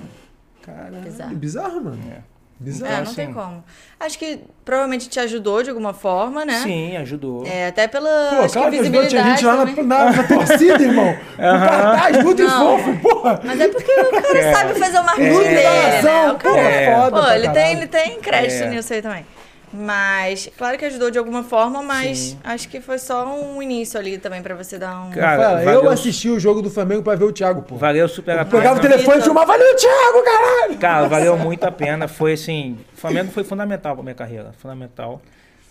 Caralho, 0.61 1.01
Bizarro. 1.01 1.35
bizarro, 1.35 1.83
mano. 1.83 1.99
É. 2.11 2.21
Bizarro. 2.59 2.93
É, 2.93 3.01
não 3.05 3.13
tem 3.13 3.31
como. 3.33 3.63
Acho 3.97 4.19
que 4.19 4.41
provavelmente 4.65 5.07
te 5.07 5.17
ajudou 5.19 5.63
de 5.63 5.69
alguma 5.69 5.93
forma, 5.93 6.43
né? 6.43 6.59
Sim, 6.61 6.97
ajudou. 6.97 7.45
É, 7.45 7.67
até 7.67 7.87
pela 7.87 8.09
Pô, 8.35 8.41
acho 8.43 8.53
claro 8.53 8.69
que 8.71 8.79
ajudou, 8.79 9.07
tinha 9.07 9.23
visibilidade 9.23 9.29
gente 9.29 9.45
lá 9.45 9.65
na, 9.65 9.83
na, 9.83 10.11
na 10.11 10.23
torcida, 10.23 10.83
irmão. 10.83 11.15
Com 11.37 11.41
cartaz, 11.41 12.23
muito 12.23 12.43
Não. 12.43 12.77
fofo, 12.77 12.99
porra. 12.99 13.41
Mas 13.45 13.61
é 13.61 13.67
porque 13.69 13.91
o 13.91 14.11
cara 14.21 14.37
É. 14.39 14.53
sabe 14.53 14.73
fazer 14.79 14.99
o 14.99 15.03
marketing 15.05 15.29
Muito 15.31 15.43
dele, 15.47 15.55
né? 15.63 15.95
razão, 15.95 16.33
O 16.33 16.37
cara, 16.37 16.55
porra, 16.55 16.67
É. 16.69 16.95
foda 16.95 17.21
Pô, 17.21 17.31
ele 17.31 17.49
tem, 17.49 17.71
ele 17.77 17.87
tem 17.87 18.19
crédito 18.19 18.63
É. 18.63 18.69
nisso 18.69 18.93
aí 18.93 19.01
também. 19.01 19.25
Mas, 19.71 20.49
claro 20.57 20.77
que 20.77 20.85
ajudou 20.85 21.11
de 21.11 21.17
alguma 21.19 21.43
forma, 21.43 21.81
mas 21.83 22.17
Sim. 22.17 22.39
acho 22.43 22.67
que 22.67 22.81
foi 22.81 22.97
só 22.97 23.25
um 23.39 23.61
início 23.61 23.99
ali 23.99 24.17
também 24.17 24.41
pra 24.41 24.55
você 24.55 24.77
dar 24.79 24.99
um. 25.01 25.11
Cara, 25.11 25.41
Fala, 25.43 25.63
valeu- 25.63 25.83
eu 25.85 25.89
assisti 25.89 26.29
o 26.29 26.39
jogo 26.39 26.61
do 26.61 26.69
Flamengo 26.69 27.03
pra 27.03 27.15
ver 27.15 27.25
o 27.25 27.31
Thiago, 27.31 27.61
pô. 27.61 27.75
Valeu 27.75 28.07
super 28.09 28.37
a 28.37 28.41
Eu 28.41 28.45
pegava 28.47 28.79
o 28.79 28.81
pena. 28.81 28.93
telefone 28.95 29.19
e 29.19 29.21
filmava, 29.23 29.45
valeu, 29.47 29.75
Thiago, 29.75 30.23
caralho! 30.23 30.77
Cara, 30.77 31.07
valeu 31.07 31.37
muito 31.37 31.63
a 31.65 31.71
pena. 31.71 32.07
Foi 32.07 32.33
assim, 32.33 32.77
o 32.93 32.97
Flamengo 32.97 33.31
foi 33.31 33.43
fundamental 33.43 33.93
pra 33.95 34.03
minha 34.03 34.15
carreira, 34.15 34.51
fundamental. 34.57 35.21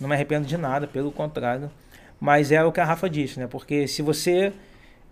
Não 0.00 0.08
me 0.08 0.14
arrependo 0.14 0.46
de 0.46 0.56
nada, 0.56 0.86
pelo 0.86 1.10
contrário. 1.10 1.70
Mas 2.20 2.52
é 2.52 2.62
o 2.64 2.70
que 2.70 2.80
a 2.80 2.84
Rafa 2.84 3.08
disse, 3.10 3.38
né? 3.40 3.46
Porque 3.48 3.86
se 3.88 4.00
você, 4.02 4.52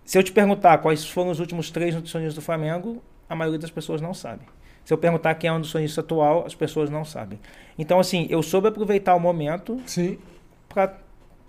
se 0.05 0.17
eu 0.19 0.23
te 0.23 0.31
perguntar 0.33 0.79
quais 0.79 1.05
foram 1.05 1.31
os 1.31 1.41
últimos 1.41 1.71
três 1.71 1.95
nutricionistas 1.95 2.35
do 2.37 2.41
Flamengo, 2.43 3.03
a 3.29 3.35
maioria 3.35 3.59
das 3.59 3.71
pessoas 3.71 4.01
não 4.01 4.15
sabe. 4.15 4.43
Se 4.87 4.95
eu 4.95 4.97
perguntar 4.97 5.35
quem 5.35 5.49
é 5.49 5.53
o 5.53 5.57
nutricionista 5.57 6.01
atual, 6.01 6.45
as 6.47 6.55
pessoas 6.55 6.89
não 6.89 7.05
sabem. 7.05 7.39
Então, 7.79 8.01
assim, 8.01 8.27
eu 8.31 8.43
soube 8.43 8.69
aproveitar 8.69 9.15
o 9.15 9.21
momento 9.21 9.79
para 10.69 10.95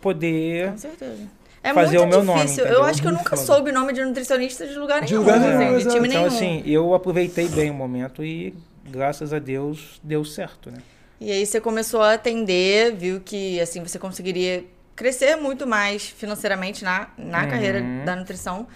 poder 0.01 0.72
Com 0.72 0.77
certeza. 0.77 1.24
É 1.63 1.74
Fazer 1.74 1.98
muito 2.00 2.03
o 2.06 2.15
meu 2.17 2.24
nome, 2.24 2.41
difícil. 2.41 2.63
eu 2.65 2.70
entendeu? 2.72 2.86
acho 2.86 3.01
que 3.01 3.08
eu 3.08 3.12
nunca 3.12 3.36
foda. 3.36 3.41
soube 3.41 3.72
o 3.72 3.74
nome 3.74 3.91
de 3.94 4.03
nutricionista 4.06 4.65
de 4.65 4.75
lugar 4.75 5.01
De 5.03 5.12
nenhum. 5.13 5.20
lugar 5.25 5.38
assim, 5.39 5.58
nenhum, 5.58 5.77
de 5.77 5.84
time. 5.89 6.08
Então, 6.08 6.22
nenhum. 6.22 6.25
assim, 6.36 6.63
eu 6.65 6.94
aproveitei 6.94 7.48
bem 7.50 7.70
o 7.70 7.74
momento 7.74 8.24
e, 8.24 8.53
graças 8.89 9.34
a 9.34 9.39
Deus, 9.39 10.00
deu 10.03 10.24
certo, 10.25 10.72
né? 10.72 10.77
E 11.20 11.32
aí 11.32 11.46
você 11.46 11.60
começou 11.60 12.01
a 12.01 12.13
atender, 12.13 12.96
viu 12.96 13.20
que 13.20 13.60
assim 13.60 13.82
você 13.84 13.98
conseguiria 14.00 14.63
crescer 14.96 15.36
muito 15.36 15.65
mais 15.67 16.08
financeiramente 16.08 16.84
na, 16.84 17.08
na 17.17 17.44
Uhum. 17.44 17.50
carreira 17.50 17.82
da 18.06 18.15
nutrição. 18.15 18.67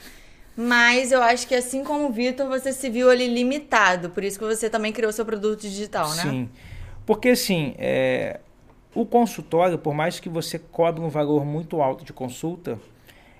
Mas 0.56 1.12
eu 1.12 1.22
acho 1.22 1.48
que 1.48 1.56
assim 1.56 1.84
como 1.84 2.08
o 2.08 2.12
Vitor, 2.12 2.48
você 2.48 2.74
se 2.74 2.90
viu 2.90 3.10
ali 3.10 3.28
limitado. 3.28 4.10
Por 4.10 4.24
isso 4.24 4.38
que 4.38 4.46
você 4.46 4.70
também 4.70 4.92
criou 4.92 5.12
seu 5.12 5.26
produto 5.26 5.62
digital, 5.62 6.10
né? 6.16 6.22
Sim. 6.22 6.50
Porque 7.06 7.30
assim, 7.30 7.74
é, 7.78 8.40
o 8.94 9.06
consultório, 9.06 9.78
por 9.78 9.94
mais 9.94 10.20
que 10.20 10.30
você 10.30 10.60
cobre 10.60 11.02
um 11.02 11.10
valor 11.10 11.46
muito 11.46 11.82
alto 11.82 12.04
de 12.04 12.14
consulta, 12.14 12.78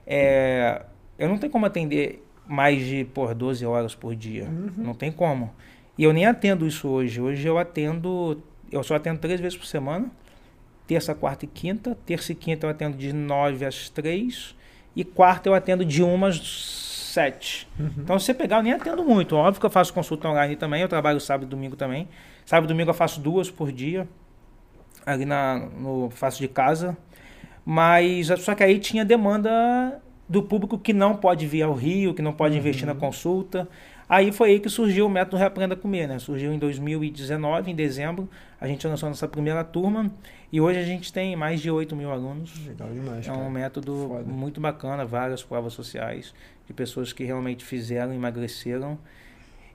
é, 0.08 0.84
eu 1.20 1.28
não 1.28 1.38
tenho 1.38 1.52
como 1.52 1.66
atender 1.66 2.26
mais 2.48 2.86
de 2.86 3.06
por 3.06 3.34
12 3.36 3.66
horas 3.66 3.94
por 3.94 4.16
dia. 4.16 4.48
Não 4.78 4.94
tem 4.94 5.12
como. 5.12 5.54
E 5.98 6.04
eu 6.04 6.14
nem 6.14 6.26
atendo 6.26 6.66
isso 6.66 6.88
hoje. 6.88 7.22
Hoje 7.22 7.48
eu 7.48 7.58
atendo, 7.58 8.42
eu 8.72 8.82
só 8.84 8.96
atendo 8.96 9.20
três 9.20 9.40
vezes 9.40 9.58
por 9.58 9.66
semana. 9.66 10.10
Terça, 10.88 11.14
quarta 11.14 11.46
e 11.46 11.48
quinta. 11.48 11.98
Terça 12.06 12.32
e 12.32 12.36
quinta 12.36 12.66
eu 12.66 12.70
atendo 12.70 12.98
de 12.98 13.14
9 13.14 13.66
às 13.66 13.90
3. 13.90 14.56
E 14.96 15.04
quarta 15.04 15.48
eu 15.48 15.54
atendo 15.54 15.86
de 15.86 16.04
1 16.04 16.26
às 16.26 16.40
7. 17.12 17.68
Então, 17.98 18.18
se 18.20 18.26
você 18.26 18.34
pegar, 18.34 18.58
eu 18.58 18.64
nem 18.64 18.74
atendo 18.74 19.04
muito. 19.04 19.36
Óbvio 19.36 19.60
que 19.60 19.66
eu 19.66 19.70
faço 19.70 19.94
consulta 19.94 20.28
online 20.28 20.56
também. 20.56 20.82
Eu 20.82 20.88
trabalho 20.88 21.20
sábado 21.20 21.46
e 21.46 21.50
domingo 21.50 21.76
também. 21.76 22.08
Sábado 22.46 22.66
e 22.66 22.74
domingo 22.74 22.90
eu 22.90 22.94
faço 22.94 23.20
duas 23.20 23.50
por 23.52 23.72
dia. 23.72 24.08
Ali 25.06 25.26
na, 25.26 25.58
no 25.80 26.10
faço 26.12 26.40
de 26.40 26.48
casa. 26.48 26.98
Mas 27.66 28.28
só 28.40 28.56
que 28.56 28.64
aí 28.64 28.80
tinha 28.80 29.06
demanda 29.06 30.02
do 30.28 30.42
público 30.42 30.78
que 30.78 30.94
não 30.94 31.16
pode 31.16 31.46
vir 31.46 31.62
ao 31.64 31.74
Rio, 31.74 32.14
que 32.14 32.22
não 32.22 32.34
pode 32.34 32.58
investir 32.58 32.88
Uhum. 32.88 32.94
na 32.94 33.00
consulta. 33.00 33.68
Aí 34.08 34.32
foi 34.32 34.50
aí 34.52 34.60
que 34.60 34.68
surgiu 34.70 35.06
o 35.06 35.10
método 35.10 35.38
Reaprenda 35.38 35.74
a 35.74 35.78
Comer, 35.78 36.06
né? 36.08 36.20
Surgiu 36.20 36.52
em 36.52 36.60
2019, 36.60 37.72
em 37.72 37.76
dezembro. 37.76 38.28
A 38.60 38.68
gente 38.68 38.86
lançou 38.86 39.08
nossa 39.08 39.26
primeira 39.28 39.64
turma 39.64 40.12
e 40.52 40.60
hoje 40.60 40.80
a 40.80 40.84
gente 40.84 41.14
tem 41.14 41.34
mais 41.36 41.62
de 41.62 41.72
8 41.72 41.96
mil 41.96 42.12
alunos. 42.12 42.52
Legal 42.68 42.90
demais, 42.90 43.26
É 43.28 43.32
um 43.32 43.38
cara. 43.38 43.50
método 43.50 44.08
Foda. 44.10 44.24
muito 44.26 44.60
bacana, 44.60 45.06
várias 45.06 45.42
provas 45.44 45.72
sociais 45.74 46.34
de 46.72 46.74
pessoas 46.74 47.12
que 47.12 47.24
realmente 47.24 47.64
fizeram, 47.66 48.14
emagreceram. 48.14 48.98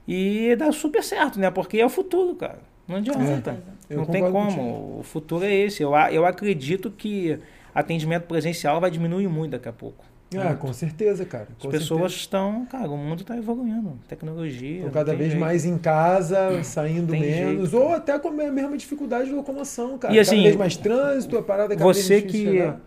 E 0.07 0.55
dá 0.55 0.71
super 0.71 1.03
certo, 1.03 1.39
né? 1.39 1.51
Porque 1.51 1.77
é 1.79 1.85
o 1.85 1.89
futuro, 1.89 2.35
cara. 2.35 2.59
Não 2.87 2.95
adianta. 2.97 3.61
Eu 3.89 3.99
Não 3.99 4.05
tem 4.05 4.21
como. 4.23 4.45
contigo. 4.47 4.99
O 4.99 5.03
futuro 5.03 5.45
é 5.45 5.53
esse. 5.53 5.83
Eu, 5.83 5.93
eu 6.11 6.25
acredito 6.25 6.89
que 6.89 7.39
atendimento 7.75 8.23
presencial 8.23 8.79
vai 8.81 8.89
diminuir 8.89 9.27
muito 9.27 9.51
daqui 9.51 9.67
a 9.69 9.73
pouco. 9.73 10.03
Ah, 10.37 10.55
com 10.55 10.73
certeza, 10.73 11.25
cara. 11.25 11.47
As 11.57 11.63
com 11.63 11.69
pessoas 11.69 12.11
certeza. 12.13 12.15
estão, 12.21 12.65
cara, 12.65 12.89
o 12.89 12.97
mundo 12.97 13.21
está 13.21 13.37
evoluindo, 13.37 13.97
tecnologia. 14.09 14.77
Estão 14.77 14.91
cada 14.91 15.15
vez 15.15 15.31
jeito. 15.31 15.39
mais 15.39 15.63
em 15.65 15.77
casa, 15.77 16.61
saindo 16.63 17.11
Tem 17.11 17.21
menos, 17.21 17.69
jeito, 17.69 17.77
ou 17.81 17.93
até 17.93 18.19
com 18.19 18.27
a 18.27 18.31
mesma 18.31 18.77
dificuldade 18.77 19.29
de 19.29 19.35
locomoção, 19.35 19.97
cara. 19.97 20.13
E 20.13 20.19
assim, 20.19 20.35
cada 20.35 20.43
vez 20.43 20.55
mais 20.57 20.75
trânsito, 20.75 21.37
a 21.37 21.43
parada 21.43 21.75
cada 21.75 21.83
Você 21.85 22.19
vez 22.21 22.31
que, 22.31 22.43
chegar. 22.43 22.81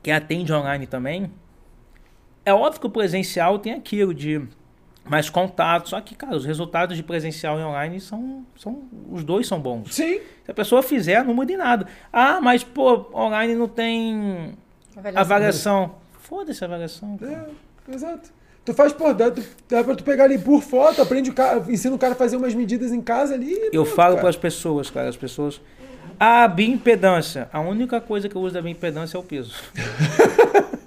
que 0.00 0.10
atende 0.12 0.52
online 0.52 0.86
também, 0.86 1.28
é 2.44 2.52
óbvio 2.52 2.80
que 2.80 2.86
o 2.86 2.90
presencial 2.90 3.58
tem 3.58 3.72
aquilo 3.72 4.12
de 4.14 4.42
mais 5.04 5.28
contato, 5.28 5.88
só 5.88 6.00
que, 6.00 6.14
cara, 6.14 6.36
os 6.36 6.44
resultados 6.44 6.96
de 6.96 7.02
presencial 7.02 7.58
e 7.58 7.62
online 7.62 8.00
são, 8.00 8.44
são 8.56 8.82
os 9.10 9.24
dois 9.24 9.46
são 9.48 9.58
bons. 9.60 9.92
Sim, 9.94 10.20
Se 10.44 10.50
a 10.50 10.54
pessoa 10.54 10.82
fizer, 10.82 11.24
não 11.24 11.34
muda 11.34 11.52
em 11.52 11.56
nada. 11.56 11.86
Ah, 12.12 12.40
mas, 12.40 12.62
pô, 12.62 13.06
online 13.12 13.54
não 13.56 13.66
tem 13.68 14.54
Avaliação. 14.96 15.20
avaliação. 15.20 15.94
Foda-se 16.20 16.62
a 16.62 16.66
avaliação. 16.68 17.16
cara. 17.18 17.50
é, 17.88 17.94
exato. 17.94 18.30
Tu 18.64 18.72
faz, 18.74 18.92
pô, 18.92 19.12
dá, 19.12 19.28
tu- 19.28 19.42
dá 19.68 19.82
pra 19.82 19.96
tu 19.96 20.04
pegar 20.04 20.22
ali 20.24 20.38
por 20.38 20.62
foto, 20.62 21.02
aprende 21.02 21.30
o 21.30 21.34
cara, 21.34 21.64
ensina 21.68 21.96
o 21.96 21.98
cara 21.98 22.12
a 22.12 22.16
fazer 22.16 22.36
umas 22.36 22.54
medidas 22.54 22.92
em 22.92 23.00
casa 23.00 23.34
ali. 23.34 23.50
e 23.52 23.66
Eu 23.72 23.82
pronto, 23.82 23.96
falo 23.96 24.18
para 24.18 24.28
as 24.28 24.36
pessoas, 24.36 24.88
cara, 24.88 25.08
as 25.08 25.16
pessoas. 25.16 25.60
A 26.20 26.46
bioimpedância. 26.46 27.48
A 27.52 27.58
única 27.60 28.00
coisa 28.00 28.28
que 28.28 28.36
eu 28.36 28.40
uso 28.40 28.54
da 28.54 28.62
bioimpedância 28.62 29.16
é 29.16 29.20
o 29.20 29.22
peso. 29.24 29.52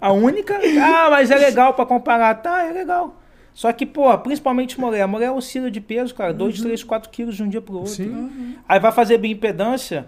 a 0.00 0.12
única. 0.12 0.58
Ah, 0.80 1.10
mas 1.10 1.30
é 1.30 1.36
legal 1.36 1.74
para 1.74 1.86
comparar. 1.86 2.34
Tá, 2.36 2.64
é 2.64 2.72
legal. 2.72 3.16
Só 3.52 3.72
que, 3.72 3.84
pô, 3.84 4.16
principalmente 4.18 4.80
mulher. 4.80 5.02
A 5.02 5.06
mulher 5.06 5.30
oscila 5.32 5.70
de 5.70 5.80
peso, 5.80 6.14
cara, 6.14 6.32
2, 6.32 6.60
3, 6.60 6.84
4 6.84 7.10
quilos 7.10 7.36
de 7.36 7.42
um 7.42 7.48
dia 7.48 7.60
pro 7.60 7.78
outro. 7.78 7.92
Sim. 7.92 8.56
Aí 8.68 8.78
vai 8.78 8.92
fazer 8.92 9.18
bioimpedância, 9.18 10.06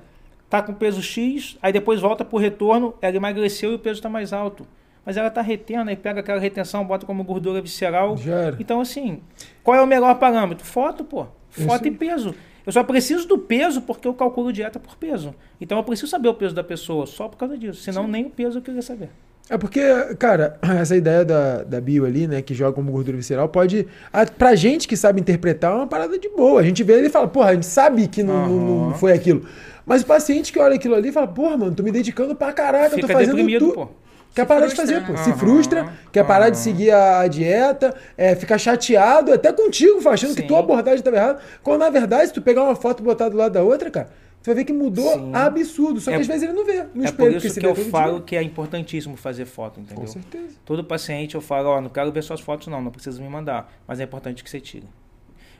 tá 0.48 0.62
com 0.62 0.72
peso 0.72 1.02
X, 1.02 1.58
aí 1.60 1.72
depois 1.72 2.00
volta 2.00 2.24
pro 2.24 2.38
retorno, 2.38 2.94
ela 3.02 3.16
emagreceu 3.16 3.72
e 3.72 3.74
o 3.74 3.78
peso 3.78 4.00
tá 4.00 4.08
mais 4.08 4.32
alto. 4.32 4.66
Mas 5.04 5.16
ela 5.16 5.30
tá 5.30 5.42
retendo, 5.42 5.90
aí 5.90 5.96
pega 5.96 6.20
aquela 6.20 6.38
retenção, 6.38 6.84
bota 6.84 7.04
como 7.04 7.24
gordura 7.24 7.60
visceral. 7.60 8.16
Já 8.16 8.34
era. 8.34 8.56
Então, 8.60 8.80
assim, 8.80 9.20
qual 9.64 9.76
é 9.76 9.82
o 9.82 9.86
melhor 9.86 10.14
parâmetro? 10.18 10.64
Foto, 10.64 11.02
pô. 11.02 11.26
Foto 11.48 11.86
Isso. 11.86 11.88
e 11.88 11.90
peso. 11.90 12.34
Eu 12.64 12.72
só 12.72 12.84
preciso 12.84 13.26
do 13.26 13.38
peso 13.38 13.82
porque 13.82 14.06
eu 14.06 14.14
calculo 14.14 14.52
dieta 14.52 14.78
por 14.78 14.94
peso. 14.96 15.34
Então 15.60 15.78
eu 15.78 15.82
preciso 15.82 16.08
saber 16.08 16.28
o 16.28 16.34
peso 16.34 16.54
da 16.54 16.62
pessoa 16.62 17.06
só 17.06 17.26
por 17.26 17.36
causa 17.36 17.58
disso. 17.58 17.82
Senão 17.82 18.06
nem 18.06 18.26
o 18.26 18.30
peso 18.30 18.58
eu 18.58 18.62
queria 18.62 18.82
saber. 18.82 19.10
É 19.50 19.58
porque, 19.58 19.80
cara, 20.16 20.56
essa 20.80 20.94
ideia 20.96 21.24
da, 21.24 21.64
da 21.64 21.80
bio 21.80 22.04
ali, 22.06 22.28
né, 22.28 22.40
que 22.40 22.54
joga 22.54 22.72
como 22.72 22.92
gordura 22.92 23.16
visceral, 23.16 23.48
pode. 23.48 23.86
A, 24.12 24.24
pra 24.24 24.54
gente 24.54 24.86
que 24.86 24.96
sabe 24.96 25.20
interpretar, 25.20 25.72
é 25.72 25.74
uma 25.74 25.86
parada 25.88 26.16
de 26.18 26.28
boa. 26.28 26.60
A 26.60 26.62
gente 26.62 26.84
vê 26.84 26.92
ele 26.94 27.08
e 27.08 27.10
fala, 27.10 27.26
porra, 27.26 27.50
a 27.50 27.54
gente 27.54 27.66
sabe 27.66 28.06
que 28.06 28.22
não, 28.22 28.34
não- 28.38 28.60
não 28.60 28.88
Aham. 28.90 28.94
foi 28.94 29.12
aquilo. 29.12 29.44
Mas 29.84 30.02
o 30.02 30.06
paciente 30.06 30.52
que 30.52 30.58
olha 30.60 30.76
aquilo 30.76 30.94
ali 30.94 31.10
fala, 31.10 31.26
porra, 31.26 31.56
mano, 31.56 31.74
tô 31.74 31.82
me 31.82 31.90
dedicando 31.90 32.34
pra 32.36 32.52
caraca, 32.52 32.86
eu 32.94 33.00
tô 33.00 33.08
Fica 33.08 33.12
fazendo 33.12 33.58
tudo. 33.58 33.74
pô. 33.74 33.88
Quer 34.32 34.42
Se 34.42 34.46
parar 34.46 34.60
de 34.60 34.74
frustra, 34.76 34.86
fazer, 34.86 35.00
né? 35.00 35.06
pô. 35.08 35.16
Se 35.16 35.30
Aham, 35.30 35.38
frustra, 35.38 35.86
quer 36.12 36.24
parar 36.24 36.50
de 36.50 36.56
aham. 36.56 36.62
seguir 36.62 36.92
a, 36.92 37.26
dieta, 37.26 37.92
é, 38.16 38.36
fica 38.36 38.56
chateado, 38.56 39.32
até 39.32 39.52
contigo, 39.52 40.08
achando 40.08 40.36
que 40.36 40.42
Sim. 40.42 40.46
tua 40.46 40.60
abordagem 40.60 41.00
estava 41.00 41.16
errada. 41.16 41.40
Quando 41.64 41.80
na 41.80 41.90
verdade, 41.90 42.28
se 42.28 42.32
tu 42.34 42.40
pegar 42.40 42.62
uma 42.62 42.76
foto 42.76 43.00
e 43.00 43.02
botar 43.04 43.28
do 43.28 43.36
lado 43.36 43.50
da 43.50 43.64
outra, 43.64 43.90
cara, 43.90 44.08
tu 44.42 44.46
vai 44.46 44.54
ver 44.54 44.64
que 44.64 44.72
mudou 44.72 45.12
Sim. 45.12 45.32
absurdo. 45.34 46.00
Só 46.00 46.10
que 46.10 46.16
É- 46.16 46.20
às 46.20 46.26
vezes 46.26 46.42
ele 46.42 46.52
não 46.52 46.64
vê 46.64 46.84
no 46.94 47.02
É 47.02 47.06
espelho. 47.06 47.16
por 47.16 47.32
porque 47.32 47.46
isso 47.46 47.60
que 47.60 47.66
eu 47.66 47.74
falo 47.76 48.14
dia. 48.16 48.22
que 48.22 48.36
é 48.36 48.42
importantíssimo 48.42 49.16
fazer 49.16 49.44
foto, 49.44 49.80
entendeu? 49.80 50.04
Com 50.04 50.06
certeza. 50.06 50.56
Todo 50.64 50.82
paciente 50.84 51.34
eu 51.34 51.40
falo, 51.40 51.68
ó, 51.68 51.80
não 51.80 51.88
quero 51.90 52.10
ver 52.12 52.22
suas 52.22 52.40
fotos 52.40 52.66
não, 52.68 52.80
não 52.82 52.90
precisa 52.90 53.20
me 53.22 53.28
mandar. 53.28 53.72
Mas 53.86 54.00
é 54.00 54.04
importante 54.04 54.42
que 54.44 54.50
você 54.50 54.60
tire. 54.60 54.86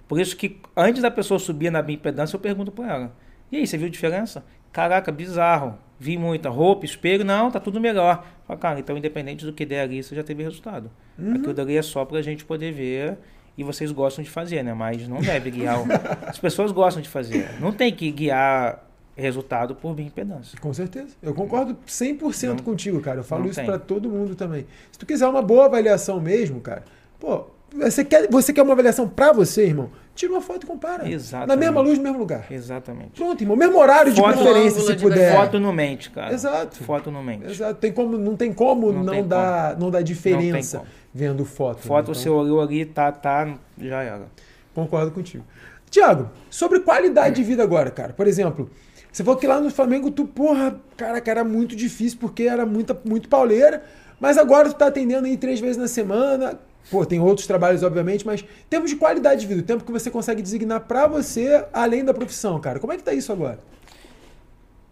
Por 0.08 0.20
isso 0.20 0.36
que 0.36 0.60
antes 0.76 1.02
da 1.02 1.10
pessoa 1.10 1.38
subir 1.38 1.70
na 1.70 1.80
bioimpedância, 1.82 2.34
eu 2.36 2.40
pergunto 2.40 2.72
pra 2.72 2.92
ela. 2.92 3.16
E 3.52 3.56
aí, 3.56 3.66
você 3.66 3.76
viu 3.76 3.88
diferença? 3.88 4.44
Caraca, 4.72 5.10
bizarro. 5.10 5.76
Vi 5.98 6.16
muita 6.16 6.48
roupa, 6.48 6.84
espelho, 6.84 7.24
não, 7.24 7.50
tá 7.50 7.60
tudo 7.60 7.80
melhor. 7.80 8.24
Fala, 8.46 8.58
cara, 8.58 8.80
então 8.80 8.96
independente 8.96 9.44
do 9.44 9.52
que 9.52 9.66
der 9.66 9.82
ali, 9.82 10.02
você 10.02 10.14
já 10.14 10.22
teve 10.22 10.42
resultado. 10.42 10.90
Uhum. 11.18 11.34
Aquilo 11.34 11.52
dali 11.52 11.76
é 11.76 11.82
só 11.82 12.04
pra 12.04 12.22
gente 12.22 12.44
poder 12.44 12.72
ver 12.72 13.18
e 13.60 13.62
vocês 13.64 13.92
gostam 13.92 14.24
de 14.24 14.30
fazer, 14.30 14.62
né? 14.62 14.72
Mas 14.74 15.06
não 15.06 15.20
deve 15.20 15.50
guiar. 15.50 15.80
o- 15.80 15.86
As 16.26 16.38
pessoas 16.38 16.72
gostam 16.72 17.02
de 17.02 17.08
fazer. 17.08 17.48
Não 17.60 17.72
tem 17.72 17.92
que 17.94 18.10
guiar 18.10 18.84
resultado 19.16 19.74
por 19.74 19.94
bioimpedância. 19.94 20.58
Com 20.60 20.72
certeza. 20.72 21.08
Eu 21.22 21.34
concordo 21.34 21.76
100% 21.86 22.48
Não- 22.58 22.64
contigo, 22.64 23.00
cara. 23.00 23.20
Eu 23.20 23.24
falo 23.24 23.42
não 23.44 23.50
isso 23.50 23.62
pra 23.62 23.78
todo 23.78 24.08
mundo 24.08 24.34
também. 24.34 24.66
Se 24.90 24.98
tu 24.98 25.04
quiser 25.06 25.26
uma 25.28 25.42
boa 25.42 25.66
avaliação 25.66 26.18
mesmo, 26.20 26.60
cara, 26.60 26.84
pô, 27.18 27.44
você 27.72 28.04
quer, 28.04 28.28
você 28.30 28.52
quer 28.52 28.62
uma 28.62 28.72
avaliação 28.72 29.06
pra 29.08 29.32
você, 29.32 29.66
irmão? 29.66 29.90
Tira 30.14 30.32
uma 30.32 30.40
foto 30.40 30.64
e 30.64 30.66
compara. 30.66 31.08
Exatamente. 31.08 31.48
Na 31.48 31.56
mesma 31.56 31.80
luz, 31.80 31.96
no 31.98 32.04
mesmo 32.04 32.18
lugar. 32.18 32.46
Exatamente. 32.50 33.10
Pronto, 33.14 33.40
irmão. 33.42 33.56
Mesmo 33.56 33.78
horário 33.78 34.12
de 34.12 34.20
Foto- 34.20 34.34
preferência, 34.38 34.78
ângulo 34.80 34.86
se 34.86 34.96
de 34.96 35.02
puder. 35.02 35.34
Foto 35.36 35.60
não 35.60 35.72
mente, 35.72 36.10
cara. 36.10 36.34
Exato. 36.34 36.82
Foto 36.82 37.10
não 37.10 37.22
mente. 37.22 37.44
Exato. 37.50 37.74
Tem 37.74 37.92
como, 37.92 38.18
não 38.18 38.36
tem 38.36 38.52
como 38.52 38.92
não, 38.92 39.04
Não 39.04 39.12
tem 39.12 39.26
dar, 39.26 39.78
não 39.78 39.90
dar 39.90 40.02
diferença 40.02 40.78
como. 40.78 40.90
Vendo 41.12 41.44
foto. 41.44 41.76
né? 41.78 41.82
Foto, 41.82 42.10
Então, 42.10 42.14
você 42.14 42.28
olhou 42.28 42.60
ali, 42.60 42.84
tá, 42.84 43.10
tá, 43.12 43.54
já 43.78 44.02
era. 44.02 44.26
Concordo 44.74 45.10
contigo. 45.10 45.44
Tiago, 45.90 46.30
sobre 46.48 46.80
qualidade 46.80 47.36
de 47.36 47.42
vida 47.42 47.62
agora, 47.62 47.90
cara. 47.90 48.12
Por 48.12 48.26
exemplo, 48.26 48.70
você 49.12 49.24
falou 49.24 49.38
que 49.38 49.46
lá 49.46 49.60
no 49.60 49.70
Flamengo 49.70 50.10
tu, 50.10 50.24
porra, 50.24 50.78
caraca, 50.96 51.30
era 51.30 51.42
muito 51.42 51.74
difícil 51.74 52.18
porque 52.20 52.44
era 52.44 52.64
muita, 52.64 52.98
muito 53.04 53.28
pauleira, 53.28 53.82
mas 54.20 54.38
agora 54.38 54.68
tu 54.68 54.76
tá 54.76 54.86
atendendo 54.86 55.26
aí 55.26 55.36
três 55.36 55.58
vezes 55.58 55.76
na 55.76 55.88
semana. 55.88 56.60
Pô, 56.90 57.04
tem 57.04 57.20
outros 57.20 57.46
trabalhos, 57.46 57.82
obviamente, 57.82 58.24
mas 58.24 58.44
temos 58.68 58.90
de 58.90 58.96
qualidade 58.96 59.40
de 59.42 59.46
vida, 59.48 59.60
o 59.60 59.64
tempo 59.64 59.84
que 59.84 59.92
você 59.92 60.10
consegue 60.10 60.40
designar 60.40 60.80
pra 60.80 61.06
você 61.06 61.64
além 61.72 62.04
da 62.04 62.14
profissão, 62.14 62.58
cara. 62.60 62.78
Como 62.78 62.92
é 62.92 62.96
que 62.96 63.02
tá 63.02 63.12
isso 63.12 63.32
agora? 63.32 63.58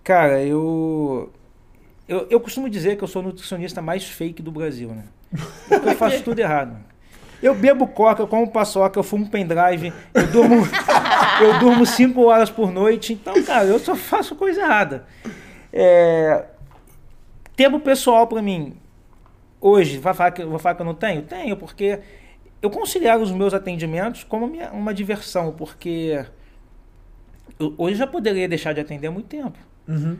Cara, 0.04 0.42
eu, 0.42 1.30
eu. 2.08 2.26
Eu 2.30 2.40
costumo 2.40 2.68
dizer 2.68 2.96
que 2.96 3.04
eu 3.04 3.08
sou 3.08 3.22
o 3.22 3.24
nutricionista 3.26 3.80
mais 3.82 4.04
fake 4.04 4.42
do 4.42 4.50
Brasil, 4.50 4.88
né? 4.90 5.04
Porque 5.68 5.88
eu 5.90 5.94
faço 5.96 6.22
tudo 6.24 6.38
errado. 6.38 6.76
Eu 7.40 7.54
bebo 7.54 7.86
coca, 7.86 8.22
eu 8.22 8.26
como 8.26 8.50
paçoca, 8.50 8.98
eu 8.98 9.04
fumo 9.04 9.28
pendrive, 9.30 9.92
eu 10.12 10.26
durmo, 10.26 10.56
eu 11.40 11.58
durmo 11.60 11.86
cinco 11.86 12.22
horas 12.24 12.50
por 12.50 12.72
noite. 12.72 13.12
Então, 13.12 13.40
cara, 13.44 13.64
eu 13.66 13.78
só 13.78 13.94
faço 13.94 14.34
coisa 14.34 14.60
errada. 14.62 15.06
É, 15.72 16.46
tempo 17.54 17.78
pessoal 17.78 18.26
pra 18.26 18.42
mim, 18.42 18.76
hoje, 19.60 19.98
vai 19.98 20.14
falar 20.14 20.32
que, 20.32 20.44
vou 20.44 20.58
falar 20.58 20.74
que 20.74 20.82
eu 20.82 20.86
não 20.86 20.94
tenho? 20.94 21.22
Tenho, 21.22 21.56
porque 21.56 22.00
eu 22.60 22.70
considero 22.70 23.20
os 23.22 23.30
meus 23.30 23.54
atendimentos 23.54 24.24
como 24.24 24.48
minha- 24.48 24.72
uma 24.72 24.92
diversão, 24.92 25.52
porque 25.52 26.24
eu, 27.58 27.72
hoje 27.78 27.96
já 27.96 28.06
poderia 28.06 28.48
deixar 28.48 28.72
de 28.72 28.80
atender 28.80 29.06
há 29.06 29.10
muito 29.12 29.26
tempo 29.28 29.58
Uhum. 29.86 30.18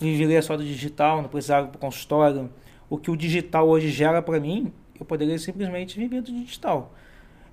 Viveria 0.00 0.40
só 0.42 0.56
do 0.56 0.64
digital, 0.64 1.22
não 1.22 1.28
precisava 1.28 1.66
ir 1.66 1.70
para 1.70 1.76
o 1.76 1.80
consultório. 1.80 2.50
O 2.88 2.96
que 2.96 3.10
o 3.10 3.16
digital 3.16 3.68
hoje 3.68 3.88
gera 3.88 4.20
para 4.22 4.40
mim, 4.40 4.72
eu 4.98 5.04
poderia 5.06 5.38
simplesmente 5.38 5.98
viver 5.98 6.22
do 6.22 6.32
digital. 6.32 6.92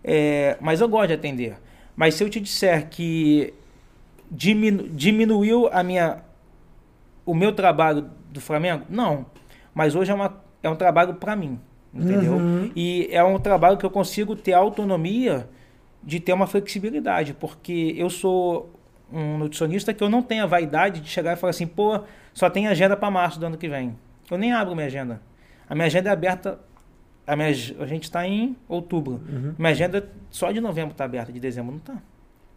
É, 0.04 0.58
mas 0.62 0.82
eu 0.82 0.88
gosto 0.88 1.08
de 1.08 1.13
atender. 1.13 1.58
Mas 1.96 2.16
se 2.16 2.24
eu 2.24 2.30
te 2.30 2.39
disser 2.39 2.89
que 2.89 3.54
diminu- 4.30 4.88
diminuiu 4.89 5.68
a 5.72 5.84
minha, 5.84 6.24
o 7.25 7.34
meu 7.34 7.51
trabalho 7.51 8.10
do 8.32 8.39
Flamengo, 8.39 8.86
não. 8.89 9.25
Mas 9.74 9.96
hoje 9.96 10.12
é, 10.12 10.13
uma, 10.13 10.42
é 10.63 10.70
um 10.70 10.75
trabalho 10.75 11.16
para 11.16 11.36
mim, 11.36 11.60
entendeu? 11.94 12.34
Uhum. 12.34 12.72
E 12.75 13.08
é 13.12 13.24
um 13.24 13.38
trabalho 13.38 13.77
que 13.77 13.86
eu 13.86 13.92
consigo 13.92 14.36
ter 14.36 14.54
autonomia 14.54 15.50
de 16.04 16.20
ter 16.20 16.34
uma 16.34 16.48
flexibilidade, 16.48 17.34
porque 17.34 17.94
eu 17.98 18.10
sou 18.10 18.70
um 19.12 19.38
nutricionista 19.38 19.94
que 19.94 20.04
eu 20.04 20.10
não 20.10 20.22
tenho 20.22 20.44
a 20.44 20.48
vaidade 20.48 21.02
de 21.02 21.10
chegar 21.10 21.34
e 21.34 21.36
falar 21.36 21.52
assim, 21.52 21.68
pô, 21.68 22.02
só 22.34 22.50
tem 22.50 22.68
agenda 22.68 22.96
para 22.96 23.10
março 23.10 23.40
do 23.40 23.46
ano 23.46 23.58
que 23.58 23.68
vem. 23.68 23.96
Eu 24.30 24.38
nem 24.38 24.52
abro 24.52 24.76
minha 24.76 24.88
agenda. 24.88 25.22
A 25.70 25.76
minha 25.76 25.88
agenda 25.88 26.10
é 26.10 26.14
aberta. 26.14 26.60
A, 27.26 27.36
minha, 27.36 27.50
a 27.50 27.86
gente 27.86 28.04
está 28.04 28.26
em 28.28 28.56
outubro. 28.68 29.22
Uhum. 29.28 29.56
Minha 29.58 29.72
agenda 29.72 30.10
só 30.30 30.52
de 30.52 30.62
novembro 30.62 30.92
está 30.92 31.06
aberta, 31.06 31.32
de 31.32 31.40
dezembro 31.40 31.72
não 31.72 31.80
está. 31.80 31.96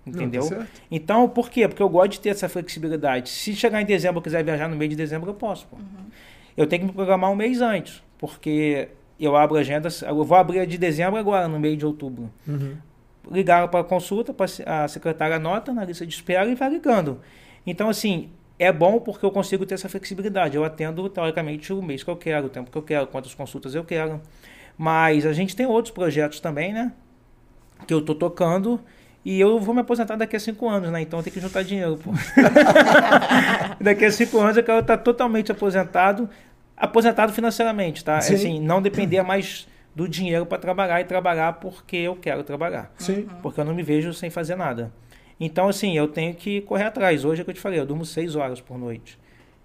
Entendeu? 0.07 0.42
Não, 0.42 0.49
tá 0.49 0.57
certo. 0.57 0.83
Então, 0.90 1.28
por 1.28 1.50
quê? 1.50 1.69
Porque 1.69 1.83
eu 1.83 1.88
gosto 1.88 2.12
de 2.12 2.21
ter 2.21 2.30
essa 2.30 2.49
flexibilidade. 2.49 3.28
Se 3.28 3.54
chegar 3.54 3.80
em 3.80 3.85
dezembro 3.85 4.19
eu 4.19 4.23
quiser 4.23 4.42
viajar 4.45 4.69
no 4.69 4.76
mês 4.76 4.90
de 4.90 4.97
dezembro, 4.97 5.30
eu 5.30 5.35
posso. 5.35 5.66
pô. 5.66 5.76
Eu 6.57 6.66
tenho 6.66 6.83
que 6.83 6.87
me 6.88 6.92
programar 6.92 7.30
um 7.30 7.37
mês 7.37 7.61
antes, 7.61 8.02
porque 8.19 8.88
eu 9.19 9.37
abro 9.37 9.57
agendas. 9.57 10.02
Eu 10.02 10.25
vou 10.25 10.37
abrir 10.37 10.61
a 10.61 10.64
de 10.64 10.78
dezembro 10.78 11.19
agora, 11.19 11.47
no 11.47 11.61
mês 11.61 11.76
de 11.78 11.87
outubro. 11.87 12.30
Uhum. 12.47 12.76
Ligaram 13.30 13.68
para 13.68 13.80
a 13.80 13.84
consulta, 13.84 14.34
a 14.66 14.88
secretária 14.88 15.37
anota 15.37 15.72
na 15.72 15.84
lista 15.84 16.04
de 16.04 16.12
espera 16.12 16.50
e 16.50 16.54
vai 16.54 16.68
ligando. 16.68 17.20
Então, 17.64 17.88
assim, 17.88 18.30
é 18.58 18.70
bom 18.70 18.99
porque 19.00 19.25
eu 19.25 19.30
consigo 19.30 19.64
ter 19.64 19.75
essa 19.75 19.88
flexibilidade. 19.88 20.56
Eu 20.56 20.64
atendo, 20.64 21.08
teoricamente, 21.08 21.72
o 21.72 21.80
mês 21.80 22.02
que 22.02 22.10
eu 22.10 22.16
quero, 22.16 22.46
o 22.46 22.50
tempo 22.50 22.70
que 22.70 22.76
eu 22.76 22.82
quero, 22.82 23.06
quantas 23.06 23.34
consultas 23.34 23.75
eu 23.75 23.84
quero. 23.84 24.20
Mas 24.76 25.25
a 25.25 25.32
gente 25.32 25.56
tem 25.56 25.64
outros 25.64 25.94
projetos 25.94 26.40
também, 26.40 26.72
né? 26.72 26.92
Que 27.87 27.94
eu 27.94 28.02
tô 28.02 28.14
tocando. 28.14 28.80
E 29.25 29.38
eu 29.40 29.58
vou 29.58 29.75
me 29.75 29.80
aposentar 29.82 30.16
daqui 30.16 30.37
a 30.37 30.40
cinco 30.40 30.68
anos, 30.68 30.90
né? 30.90 31.00
Então 31.00 31.18
eu 31.18 31.22
tenho 31.22 31.34
que 31.34 31.40
juntar 31.40 31.62
dinheiro, 31.62 31.99
pô. 31.99 32.10
daqui 33.80 34.04
a 34.04 34.10
cinco 34.10 34.38
anos 34.40 34.56
eu 34.56 34.64
quero 34.64 34.80
estar 34.80 34.99
totalmente 34.99 35.52
aposentado. 35.52 36.28
Aposentado 36.76 37.32
financeiramente, 37.32 38.04
tá? 38.04 38.20
Sim. 38.20 38.34
Assim, 38.34 38.60
não 38.60 38.82
depender 38.82 39.22
mais 39.22 39.68
do 39.94 40.09
dinheiro 40.09 40.47
para 40.47 40.59
trabalhar 40.59 41.00
e 41.00 41.04
trabalhar 41.04 41.54
porque 41.54 41.97
eu 41.97 42.16
quero 42.16 42.42
trabalhar. 42.44 42.92
Sim. 42.99 43.28
Porque 43.42 43.61
eu 43.61 43.64
não 43.64 43.75
me 43.75 43.82
vejo 43.82 44.12
sem 44.14 44.30
fazer 44.30 44.56
nada. 44.56 44.92
Então, 45.38 45.68
assim, 45.68 45.97
eu 45.97 46.06
tenho 46.06 46.35
que 46.35 46.61
correr 46.62 46.85
atrás. 46.85 47.25
Hoje 47.25 47.40
é 47.40 47.44
que 47.44 47.50
eu 47.50 47.54
te 47.54 47.61
falei, 47.61 47.80
eu 47.80 47.87
durmo 47.87 48.04
seis 48.04 48.37
horas 48.37 48.61
por 48.61 48.78
noite. 48.78 49.18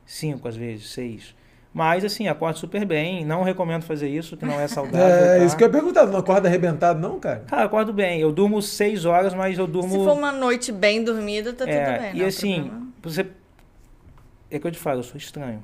Cinco, 0.05 0.47
às 0.47 0.55
vezes, 0.55 0.89
seis. 0.89 1.35
Mas, 1.73 2.05
assim, 2.05 2.29
acordo 2.29 2.57
super 2.57 2.85
bem. 2.85 3.25
Não 3.25 3.43
recomendo 3.43 3.83
fazer 3.83 4.07
isso, 4.07 4.37
que 4.37 4.45
não 4.45 4.57
é 4.57 4.67
saudável. 4.67 5.01
É, 5.05 5.39
tá? 5.39 5.45
isso 5.45 5.57
que 5.57 5.63
eu 5.63 5.67
ia 5.67 5.71
perguntar, 5.73 6.05
não 6.05 6.19
acorda 6.19 6.47
arrebentado, 6.47 6.99
não, 7.01 7.19
cara? 7.19 7.39
Cara, 7.47 7.63
eu 7.63 7.65
acordo 7.65 7.91
bem. 7.91 8.21
Eu 8.21 8.31
durmo 8.31 8.61
seis 8.61 9.03
horas, 9.03 9.33
mas 9.33 9.57
eu 9.57 9.67
durmo... 9.67 9.89
Se 9.89 9.97
for 9.97 10.13
uma 10.17 10.31
noite 10.31 10.71
bem 10.71 11.03
dormida, 11.03 11.51
tá 11.51 11.69
É, 11.69 11.85
tudo 11.85 12.01
bem. 12.01 12.15
E 12.15 12.19
não, 12.21 12.27
assim, 12.27 12.61
problema. 12.61 12.87
você... 13.03 13.27
É 14.49 14.57
que 14.59 14.65
eu 14.67 14.71
te 14.71 14.77
falo, 14.79 14.99
eu 14.99 15.03
sou 15.03 15.17
estranho. 15.17 15.61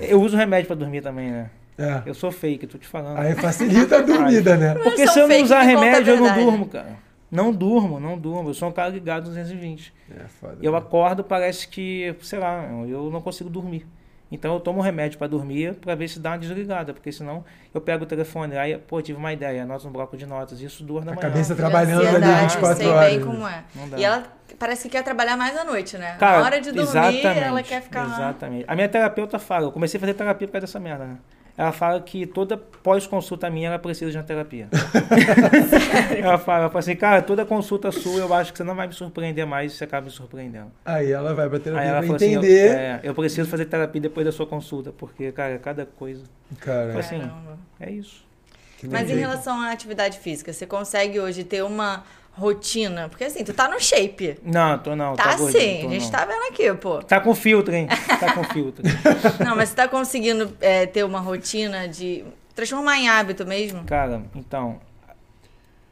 Eu 0.00 0.20
uso 0.20 0.36
remédio 0.36 0.66
pra 0.66 0.74
dormir 0.74 1.00
também, 1.02 1.30
né? 1.30 1.50
É. 1.78 2.02
Eu 2.04 2.14
sou 2.14 2.32
fake, 2.32 2.66
tô 2.66 2.76
te 2.76 2.86
falando. 2.88 3.18
Aí 3.18 3.34
facilita 3.36 3.98
a 3.98 4.02
dormida, 4.02 4.56
né? 4.56 4.74
Porque 4.74 5.04
são 5.06 5.14
se 5.14 5.20
eu 5.20 5.28
não 5.28 5.42
usar 5.42 5.60
a 5.60 5.62
remédio, 5.62 6.14
eu 6.14 6.20
não 6.20 6.34
durmo, 6.34 6.66
cara. 6.66 6.96
Não 7.30 7.52
durmo, 7.52 8.00
não 8.00 8.18
durmo. 8.18 8.50
Eu 8.50 8.54
sou 8.54 8.68
um 8.68 8.72
cara 8.72 8.88
ligado 8.88 9.24
220. 9.24 9.94
É 10.10 10.26
foda. 10.40 10.56
Eu 10.60 10.74
acordo, 10.74 11.22
parece 11.22 11.68
que, 11.68 12.14
sei 12.22 12.38
lá, 12.38 12.64
eu 12.88 13.10
não 13.10 13.20
consigo 13.20 13.48
dormir. 13.48 13.86
Então 14.30 14.52
eu 14.54 14.60
tomo 14.60 14.80
remédio 14.82 15.18
para 15.18 15.26
dormir 15.26 15.74
para 15.74 15.94
ver 15.94 16.06
se 16.08 16.20
dá 16.20 16.30
uma 16.32 16.38
desligada, 16.38 16.92
porque 16.92 17.10
senão 17.10 17.44
eu 17.72 17.80
pego 17.80 18.04
o 18.04 18.06
telefone, 18.06 18.58
aí, 18.58 18.76
pô, 18.76 19.00
tive 19.00 19.18
uma 19.18 19.32
ideia, 19.32 19.62
anoto 19.62 19.86
no 19.86 19.90
bloco 19.90 20.18
de 20.18 20.26
notas, 20.26 20.60
isso 20.60 20.84
duas 20.84 21.02
da 21.02 21.12
A 21.12 21.14
manhã. 21.14 21.28
cabeça 21.30 21.54
Filha, 21.54 21.66
trabalhando 21.68 22.00
ali 22.00 22.08
ansiedade, 22.08 22.40
24 22.42 22.76
sei 22.76 22.86
horas. 22.88 23.10
bem 23.10 23.20
como 23.24 23.48
é. 23.48 23.64
Não 23.74 23.88
dá. 23.88 23.98
E 23.98 24.04
ela 24.04 24.24
parece 24.58 24.82
que 24.82 24.90
quer 24.90 25.02
trabalhar 25.02 25.34
mais 25.34 25.56
à 25.56 25.64
noite, 25.64 25.96
né? 25.96 26.16
Cara, 26.18 26.40
Na 26.40 26.44
hora 26.44 26.60
de 26.60 26.72
dormir, 26.72 26.88
exatamente, 26.90 27.26
ela 27.40 27.62
quer 27.62 27.80
ficar. 27.80 28.04
Exatamente. 28.04 28.64
A 28.68 28.74
minha 28.74 28.88
terapeuta 28.88 29.38
fala, 29.38 29.64
eu 29.66 29.72
comecei 29.72 29.96
a 29.96 30.00
fazer 30.00 30.12
terapia 30.12 30.46
por 30.46 30.52
causa 30.52 30.66
dessa 30.66 30.80
merda, 30.80 31.06
né? 31.06 31.16
Ela 31.58 31.72
fala 31.72 32.00
que 32.00 32.24
toda 32.24 32.56
pós-consulta 32.56 33.50
minha, 33.50 33.66
ela 33.66 33.80
precisa 33.80 34.12
de 34.12 34.16
uma 34.16 34.22
terapia. 34.22 34.68
ela, 36.16 36.38
fala, 36.38 36.58
ela 36.60 36.68
fala 36.68 36.78
assim, 36.78 36.94
cara, 36.94 37.20
toda 37.20 37.44
consulta 37.44 37.90
sua, 37.90 38.20
eu 38.20 38.32
acho 38.32 38.52
que 38.52 38.58
você 38.58 38.62
não 38.62 38.76
vai 38.76 38.86
me 38.86 38.92
surpreender 38.92 39.44
mais 39.44 39.72
e 39.72 39.76
você 39.76 39.82
acaba 39.82 40.04
me 40.04 40.12
surpreendendo. 40.12 40.70
Aí 40.84 41.10
ela 41.10 41.34
vai 41.34 41.48
pra 41.48 41.58
terapia 41.58 41.82
Aí 41.82 41.88
ela 41.88 41.98
pra 41.98 42.06
falou 42.06 42.16
assim, 42.16 42.32
eu, 42.32 42.38
entender. 42.38 42.70
é, 42.76 43.00
eu 43.02 43.12
preciso 43.12 43.50
fazer 43.50 43.64
terapia 43.64 44.00
depois 44.00 44.24
da 44.24 44.30
sua 44.30 44.46
consulta, 44.46 44.92
porque, 44.92 45.32
cara, 45.32 45.58
cada 45.58 45.84
coisa... 45.84 46.22
Cara, 46.60 46.96
Assim, 46.96 47.18
Caramba. 47.18 47.58
É 47.80 47.90
isso. 47.90 48.24
Mas 48.84 49.10
em 49.10 49.16
relação 49.16 49.60
à 49.60 49.72
atividade 49.72 50.20
física, 50.20 50.52
você 50.52 50.64
consegue 50.64 51.18
hoje 51.18 51.42
ter 51.42 51.64
uma 51.64 52.04
rotina? 52.38 53.08
Porque 53.08 53.24
assim, 53.24 53.44
tu 53.44 53.52
tá 53.52 53.68
no 53.68 53.80
shape. 53.80 54.38
Não, 54.42 54.78
tô 54.78 54.94
não. 54.94 55.16
Tá 55.16 55.36
gordinho, 55.36 55.60
sim, 55.60 55.80
tô 55.82 55.88
a 55.88 55.90
gente 55.90 56.04
não. 56.04 56.10
tá 56.10 56.24
vendo 56.24 56.42
aqui, 56.48 56.74
pô. 56.74 57.02
Tá 57.02 57.20
com 57.20 57.34
filtro, 57.34 57.74
hein? 57.74 57.88
Tá 58.20 58.34
com 58.34 58.44
filtro. 58.44 58.82
Não, 59.44 59.56
mas 59.56 59.70
você 59.70 59.74
tá 59.74 59.88
conseguindo 59.88 60.56
é, 60.60 60.86
ter 60.86 61.04
uma 61.04 61.20
rotina 61.20 61.88
de 61.88 62.24
transformar 62.54 62.98
em 62.98 63.08
hábito 63.08 63.46
mesmo? 63.46 63.84
Cara, 63.84 64.22
então, 64.34 64.80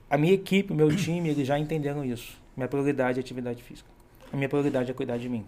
a 0.08 0.16
minha 0.16 0.34
equipe, 0.34 0.72
o 0.72 0.76
meu 0.76 0.94
time, 0.94 1.28
eles 1.28 1.46
já 1.46 1.58
entenderam 1.58 2.04
isso. 2.04 2.36
Minha 2.56 2.68
prioridade 2.68 3.18
é 3.18 3.20
atividade 3.20 3.62
física. 3.62 3.88
A 4.32 4.36
minha 4.36 4.48
prioridade 4.48 4.90
é 4.90 4.94
cuidar 4.94 5.18
de 5.18 5.28
mim. 5.28 5.44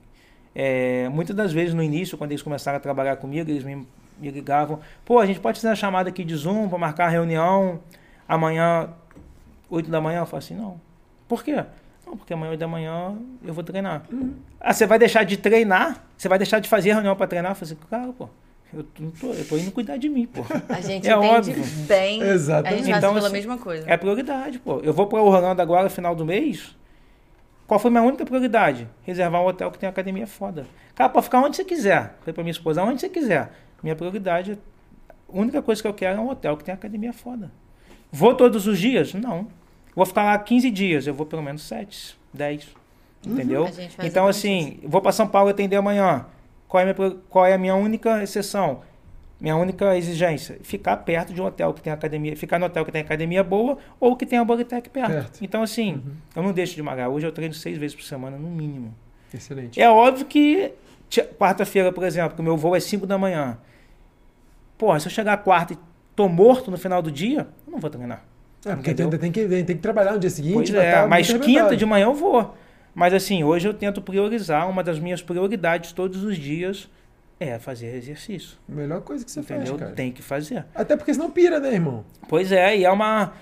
É, 0.54 1.08
muitas 1.08 1.34
das 1.34 1.52
vezes 1.52 1.74
no 1.74 1.82
início, 1.82 2.18
quando 2.18 2.32
eles 2.32 2.42
começaram 2.42 2.76
a 2.76 2.80
trabalhar 2.80 3.16
comigo, 3.16 3.50
eles 3.50 3.64
me, 3.64 3.86
me 4.18 4.30
ligavam: 4.30 4.80
pô, 5.04 5.18
a 5.18 5.26
gente 5.26 5.40
pode 5.40 5.58
fazer 5.58 5.68
uma 5.68 5.76
chamada 5.76 6.08
aqui 6.08 6.24
de 6.24 6.34
Zoom 6.34 6.68
para 6.68 6.78
marcar 6.78 7.06
a 7.06 7.08
reunião 7.08 7.80
amanhã, 8.28 8.90
8 9.70 9.90
da 9.90 10.00
manhã? 10.00 10.20
Eu 10.20 10.26
falo 10.26 10.38
assim: 10.38 10.54
não. 10.54 10.80
Por 11.28 11.44
quê? 11.44 11.64
Não, 12.06 12.16
porque 12.16 12.32
amanhã, 12.32 12.50
8 12.52 12.58
da 12.60 12.66
manhã, 12.68 13.16
eu 13.44 13.52
vou 13.52 13.62
treinar. 13.62 14.02
Ah, 14.58 14.72
você 14.72 14.86
vai 14.86 14.98
deixar 14.98 15.24
de 15.24 15.36
treinar? 15.36 16.02
Você 16.16 16.28
vai 16.28 16.38
deixar 16.38 16.58
de 16.58 16.68
fazer 16.68 16.92
reunião 16.94 17.14
para 17.14 17.26
treinar? 17.26 17.52
Eu 17.52 17.54
falei 17.56 17.74
assim: 17.74 17.88
cara, 17.90 18.12
pô, 18.12 18.28
eu 18.72 18.82
tô, 18.82 19.02
tô- 19.20 19.32
eu 19.34 19.46
tô 19.46 19.56
indo 19.58 19.70
cuidar 19.70 19.98
de 19.98 20.08
mim, 20.08 20.26
pô. 20.26 20.40
A 20.72 20.80
gente 20.80 21.06
É 21.06 21.12
entende 21.14 21.50
óbvio. 21.50 21.64
bem. 21.86 22.22
Exatamente. 22.22 22.80
A 22.80 22.84
gente 22.86 22.96
Então, 22.96 23.12
pela 23.14 23.26
assim, 23.26 23.36
mesma 23.36 23.58
coisa. 23.58 23.84
É 23.86 23.96
prioridade, 23.96 24.58
pô. 24.58 24.80
Eu 24.80 24.92
vou 24.94 25.06
para 25.06 25.20
Orlando 25.22 25.60
agora, 25.60 25.84
no 25.84 25.90
final 25.90 26.14
do 26.14 26.24
mês. 26.24 26.74
Qual 27.66 27.78
foi 27.78 27.90
minha 27.90 28.02
única 28.02 28.24
prioridade? 28.24 28.88
Reservar 29.02 29.42
um 29.42 29.46
hotel 29.46 29.70
que 29.70 29.78
tem 29.78 29.86
academia 29.86 30.26
foda. 30.26 30.64
Cara, 30.94 31.10
pode 31.10 31.24
ficar 31.24 31.40
onde 31.40 31.54
você 31.56 31.64
quiser. 31.64 32.16
Falei 32.20 32.32
pra 32.32 32.42
minha 32.42 32.50
esposa, 32.52 32.82
onde 32.82 33.00
você 33.02 33.10
quiser. 33.10 33.52
Minha 33.82 33.94
prioridade, 33.94 34.58
a 35.10 35.12
única 35.28 35.60
coisa 35.60 35.82
que 35.82 35.86
eu 35.86 35.92
quero 35.92 36.16
é 36.16 36.20
um 36.20 36.30
hotel 36.30 36.56
que 36.56 36.64
tem 36.64 36.72
academia 36.72 37.12
foda. 37.12 37.52
Vou 38.10 38.34
todos 38.34 38.66
os 38.66 38.78
dias? 38.78 39.12
Não. 39.12 39.46
Vou 39.98 40.06
ficar 40.06 40.22
lá 40.22 40.38
15 40.38 40.70
dias, 40.70 41.08
eu 41.08 41.12
vou 41.12 41.26
pelo 41.26 41.42
menos 41.42 41.62
7, 41.62 42.16
10. 42.32 42.68
Entendeu? 43.26 43.64
A 43.64 43.70
gente 43.72 43.96
faz 43.96 44.08
Então, 44.08 44.28
assim, 44.28 44.78
vou 44.84 45.02
para 45.02 45.10
São 45.10 45.26
Paulo 45.26 45.50
atender 45.50 45.74
amanhã. 45.74 46.24
Qual 46.68 46.80
é, 46.80 46.88
a 46.88 46.94
minha, 46.94 47.16
qual 47.28 47.44
é 47.44 47.54
a 47.54 47.58
minha 47.58 47.74
única 47.74 48.22
exceção? 48.22 48.82
Minha 49.40 49.56
única 49.56 49.96
exigência? 49.96 50.56
Ficar 50.62 50.98
perto 50.98 51.34
de 51.34 51.42
um 51.42 51.46
hotel 51.46 51.74
que 51.74 51.82
tem 51.82 51.92
academia, 51.92 52.36
ficar 52.36 52.60
no 52.60 52.66
hotel 52.66 52.84
que 52.84 52.92
tem 52.92 53.00
academia 53.00 53.42
boa 53.42 53.76
ou 53.98 54.14
que 54.14 54.24
tem 54.24 54.38
a 54.38 54.44
Bodytech 54.44 54.88
perto. 54.88 55.10
Perto. 55.10 55.38
Então, 55.42 55.64
assim, 55.64 56.00
eu 56.36 56.44
não 56.44 56.52
deixo 56.52 56.76
de 56.76 56.82
malhar. 56.82 57.08
Hoje 57.08 57.26
eu 57.26 57.32
treino 57.32 57.54
seis 57.54 57.76
vezes 57.76 57.96
por 57.96 58.04
semana, 58.04 58.38
no 58.38 58.48
mínimo. 58.48 58.94
Excelente. 59.34 59.82
É 59.82 59.90
óbvio 59.90 60.26
que 60.26 60.70
quarta-feira, 61.36 61.90
por 61.90 62.04
exemplo, 62.04 62.36
que 62.36 62.40
o 62.40 62.44
meu 62.44 62.56
voo 62.56 62.76
é 62.76 62.78
5 62.78 63.04
da 63.04 63.18
manhã. 63.18 63.58
Porra, 64.78 65.00
se 65.00 65.08
eu 65.08 65.10
chegar 65.10 65.36
quarta 65.38 65.72
e 65.72 65.78
tô 66.14 66.28
morto 66.28 66.70
no 66.70 66.78
final 66.78 67.02
do 67.02 67.10
dia, 67.10 67.48
eu 67.66 67.72
não 67.72 67.80
vou 67.80 67.90
treinar. 67.90 68.22
É, 68.72 68.74
porque 68.76 68.94
tem, 68.94 69.10
tem, 69.10 69.32
que, 69.32 69.48
tem 69.48 69.64
que 69.64 69.74
trabalhar 69.82 70.12
no 70.12 70.18
dia 70.18 70.30
seguinte. 70.30 70.54
Pois 70.54 70.74
é, 70.74 70.92
tá 70.92 71.06
mas 71.06 71.32
quinta 71.32 71.76
de 71.76 71.84
manhã 71.86 72.04
eu 72.06 72.14
vou. 72.14 72.54
Mas 72.94 73.14
assim, 73.14 73.44
hoje 73.44 73.68
eu 73.68 73.74
tento 73.74 74.00
priorizar, 74.02 74.68
uma 74.68 74.82
das 74.82 74.98
minhas 74.98 75.22
prioridades 75.22 75.92
todos 75.92 76.24
os 76.24 76.36
dias 76.36 76.88
é 77.38 77.58
fazer 77.58 77.94
exercício. 77.94 78.58
Melhor 78.68 79.00
coisa 79.02 79.24
que 79.24 79.30
você 79.30 79.40
entendeu? 79.40 79.66
faz, 79.66 79.80
cara. 79.80 79.92
Tem 79.92 80.10
que 80.10 80.22
fazer. 80.22 80.66
Até 80.74 80.96
porque 80.96 81.14
senão 81.14 81.30
pira, 81.30 81.60
né, 81.60 81.72
irmão? 81.74 82.04
Pois 82.28 82.50
é, 82.50 82.76
e 82.76 82.84
é 82.84 82.90
uma. 82.90 83.32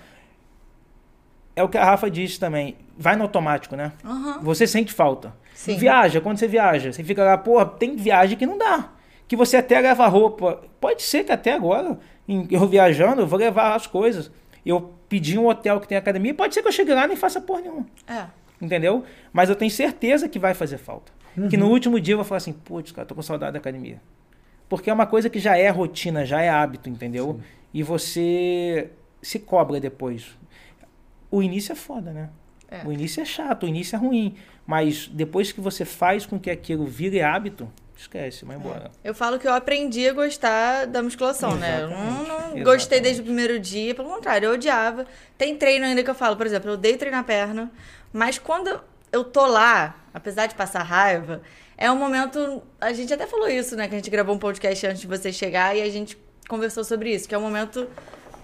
É 1.55 1.63
o 1.63 1.69
que 1.69 1.79
a 1.79 1.85
Rafa 1.85 2.11
disse 2.11 2.39
também. 2.39 2.77
Vai 2.99 3.17
no 3.17 3.23
automático, 3.23 3.75
né? 3.77 3.93
Aham. 4.05 4.41
Você 4.43 4.67
sente 4.67 4.93
falta. 4.93 5.33
Sim. 5.55 5.77
Viaja, 5.79 6.21
quando 6.21 6.37
você 6.39 6.47
viaja, 6.47 6.93
você 6.93 7.03
fica 7.03 7.25
lá, 7.25 7.39
porra, 7.39 7.65
tem 7.65 7.97
viagem 7.97 8.37
que 8.37 8.45
não 8.45 8.59
dá. 8.59 8.91
Que 9.27 9.35
você 9.35 9.57
até 9.57 9.81
leva 9.81 10.07
roupa. 10.07 10.63
Pode 10.79 11.03
ser 11.03 11.25
que 11.25 11.33
até 11.33 11.55
agora, 11.55 11.99
em- 12.29 12.47
eu 12.51 12.67
viajando, 12.69 13.23
eu 13.23 13.27
vou 13.27 13.39
levar 13.39 13.75
as 13.75 13.87
coisas. 13.87 14.31
Eu 14.67 14.96
pedi 15.09 15.39
um 15.39 15.47
hotel 15.47 15.81
que 15.81 15.89
tem 15.89 15.97
academia, 15.99 16.35
pode 16.35 16.55
ser 16.55 16.63
que 16.63 16.69
eu 16.69 16.73
chegue 16.73 16.93
lá 16.95 17.05
e 17.05 17.09
nem 17.09 17.17
faça 17.17 17.41
porra 17.41 17.61
nenhuma. 17.63 17.87
É. 18.07 18.27
Entendeu? 18.61 19.05
Mas 19.33 19.49
eu 19.49 19.55
tenho 19.57 19.71
certeza 19.71 20.29
que 20.29 20.39
vai 20.39 20.55
fazer 20.55 20.79
falta. 20.79 21.13
Que 21.51 21.57
Uhum. 21.57 21.65
no 21.65 21.71
último 21.71 22.01
dia 22.01 22.15
eu 22.15 22.19
vou 22.19 22.25
falar 22.25 22.39
assim, 22.39 22.53
putz, 22.53 22.93
cara, 22.93 23.07
tô 23.07 23.15
com 23.15 23.21
saudade 23.23 23.53
da 23.53 23.59
academia. 23.59 24.01
Porque 24.69 24.89
é 24.89 24.93
uma 24.93 25.07
coisa 25.07 25.29
que 25.29 25.39
já 25.39 25.57
é 25.57 25.69
rotina, 25.69 26.25
já 26.25 26.41
é 26.41 26.49
hábito, 26.49 26.89
entendeu? 26.89 27.39
E 27.75 27.83
você 27.83 28.91
se 29.21 29.39
cobra 29.39 29.79
depois. 29.79 30.27
O 31.31 31.43
início 31.43 31.73
é 31.73 31.75
foda, 31.77 32.13
né? 32.13 32.31
É. 32.69 32.83
O 32.87 32.93
início 32.93 33.21
é 33.21 33.25
chato, 33.25 33.65
o 33.65 33.69
início 33.69 33.95
é 33.95 33.99
ruim. 33.99 34.35
Mas 34.67 35.07
depois 35.09 35.53
que 35.53 35.61
você 35.61 35.85
faz 35.85 36.25
com 36.27 36.39
que 36.41 36.51
aquilo 36.51 36.87
vire 36.87 37.21
hábito, 37.21 37.69
esquece, 37.97 38.45
vai 38.45 38.57
embora. 38.57 38.91
Eu 39.03 39.15
falo 39.15 39.39
que 39.39 39.47
eu 39.47 39.53
aprendi 39.55 40.09
a 40.09 40.13
gostar 40.13 40.87
da 40.87 41.03
musculação, 41.03 41.57
né? 41.57 41.83
Eu 41.83 41.91
não, 41.91 41.97
não 41.97 42.37
Exatamente. 42.37 42.65
gostei 42.65 43.01
desde 43.01 43.23
o 43.23 43.25
primeiro 43.25 43.59
dia, 43.59 43.95
pelo 43.95 44.09
contrário, 44.09 44.47
eu 44.47 44.53
odiava. 44.53 45.07
Tem 45.39 45.57
treino 45.57 45.85
ainda 45.85 46.03
que 46.03 46.11
eu 46.11 46.15
falo, 46.15 46.37
por 46.37 46.47
exemplo, 46.47 46.71
eu 46.71 46.75
odeio 46.75 46.99
treinar 46.99 47.25
perna, 47.25 47.71
mas 48.13 48.39
quando 48.39 48.81
eu 49.13 49.25
tô 49.25 49.47
lá, 49.47 49.97
apesar 50.13 50.47
de 50.47 50.55
passar 50.55 50.83
raiva, 50.83 51.43
é 51.77 51.91
um 51.91 51.97
momento. 51.97 52.63
A 52.81 52.93
gente 52.93 53.13
até 53.13 53.27
falou 53.27 53.49
isso, 53.49 53.77
né? 53.77 53.89
Que 53.89 53.95
a 53.95 53.99
gente 53.99 54.11
gravou 54.11 54.35
um 54.35 54.39
podcast 54.39 54.87
antes 54.87 55.01
de 55.01 55.07
você 55.07 55.33
chegar 55.33 55.77
e 55.77 55.83
a 55.83 55.91
gente 55.91 56.19
conversou 56.49 56.85
sobre 56.85 57.15
isso, 57.15 57.29
que 57.29 57.35
é 57.35 57.39
um 57.39 57.43
momento 57.43 57.89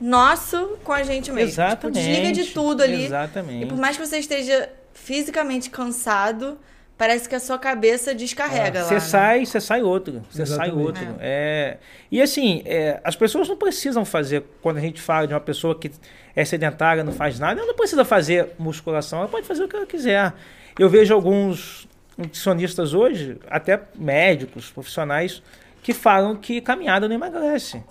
nosso 0.01 0.79
com 0.83 0.93
a 0.93 1.03
gente 1.03 1.31
mesmo. 1.31 1.51
Exatamente. 1.51 1.81
Tipo, 1.81 1.91
desliga 1.93 2.33
de 2.33 2.53
tudo 2.53 2.83
ali. 2.83 3.05
Exatamente. 3.05 3.65
E 3.65 3.69
por 3.69 3.79
mais 3.79 3.97
que 3.97 4.07
você 4.07 4.19
esteja 4.19 4.69
fisicamente 4.93 5.71
cansado, 5.71 6.59
parece 6.97 7.29
que 7.29 7.35
a 7.35 7.41
sua 7.41 7.59
cabeça 7.59 8.15
descarrega 8.15 8.81
lá. 8.83 8.89
Você 8.89 8.95
né? 8.95 9.01
sai, 9.01 9.47
você 9.47 9.61
sai 9.61 9.83
outro. 9.83 10.23
Você 10.31 10.47
sai 10.47 10.71
outro. 10.71 11.05
É. 11.21 11.79
E 12.11 12.21
assim, 12.21 12.63
é, 12.65 13.01
as 13.03 13.17
pessoas 13.17 13.49
não 13.49 13.57
precisam 13.57 14.05
fazer, 14.05 14.45
quando 14.61 14.79
a 14.79 14.81
gente 14.81 15.01
fala 15.01 15.27
de 15.27 15.35
uma 15.35 15.41
pessoa 15.41 15.79
que 15.79 15.91
é 16.35 16.45
sedentária, 16.45 17.03
não 17.05 17.13
faz 17.13 17.39
nada, 17.39 17.61
ela 17.61 17.67
não 17.67 17.75
precisa 17.75 18.05
fazer 18.05 18.51
musculação, 18.59 19.21
ela 19.21 19.29
pode 19.29 19.47
fazer 19.47 19.65
o 19.65 19.69
que 19.69 19.77
ela 19.77 19.87
quiser. 19.87 20.33
Eu 20.79 20.89
vejo 20.89 21.13
alguns 21.13 21.89
nutricionistas 22.17 22.95
hoje, 22.95 23.39
até 23.51 23.81
médicos, 23.95 24.71
profissionais, 24.71 25.43
que 25.83 25.93
falam 25.93 26.37
que 26.37 26.61
caminhada 26.61 27.09
não 27.09 27.15
emagrece. 27.15 27.83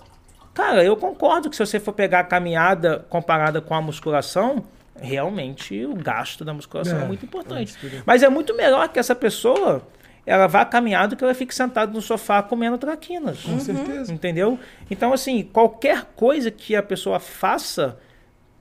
Cara, 0.54 0.84
eu 0.84 0.96
concordo 0.96 1.48
que 1.48 1.56
se 1.56 1.64
você 1.64 1.80
for 1.80 1.92
pegar 1.92 2.20
a 2.20 2.24
caminhada 2.24 3.04
comparada 3.08 3.60
com 3.60 3.74
a 3.74 3.80
musculação, 3.80 4.64
realmente 5.00 5.84
o 5.84 5.94
gasto 5.94 6.44
da 6.44 6.52
musculação 6.52 7.00
é, 7.00 7.02
É, 7.02 7.06
muito 7.06 7.24
importante. 7.24 7.76
é. 7.84 8.02
Mas 8.04 8.22
é 8.22 8.28
muito 8.28 8.54
melhor 8.56 8.88
que 8.88 8.98
essa 8.98 9.14
pessoa 9.14 9.86
ela 10.24 10.46
vá 10.46 10.64
caminhar 10.64 11.08
do 11.08 11.16
que 11.16 11.24
ela 11.24 11.34
fique 11.34 11.54
sentada 11.54 11.90
no 11.92 12.00
sofá 12.00 12.42
comendo 12.42 12.78
traquinas. 12.78 13.42
Com 13.42 13.58
certeza. 13.58 14.12
Entendeu? 14.12 14.58
Então, 14.90 15.12
assim, 15.12 15.42
qualquer 15.52 16.04
coisa 16.14 16.50
que 16.50 16.76
a 16.76 16.82
pessoa 16.82 17.18
faça 17.18 17.98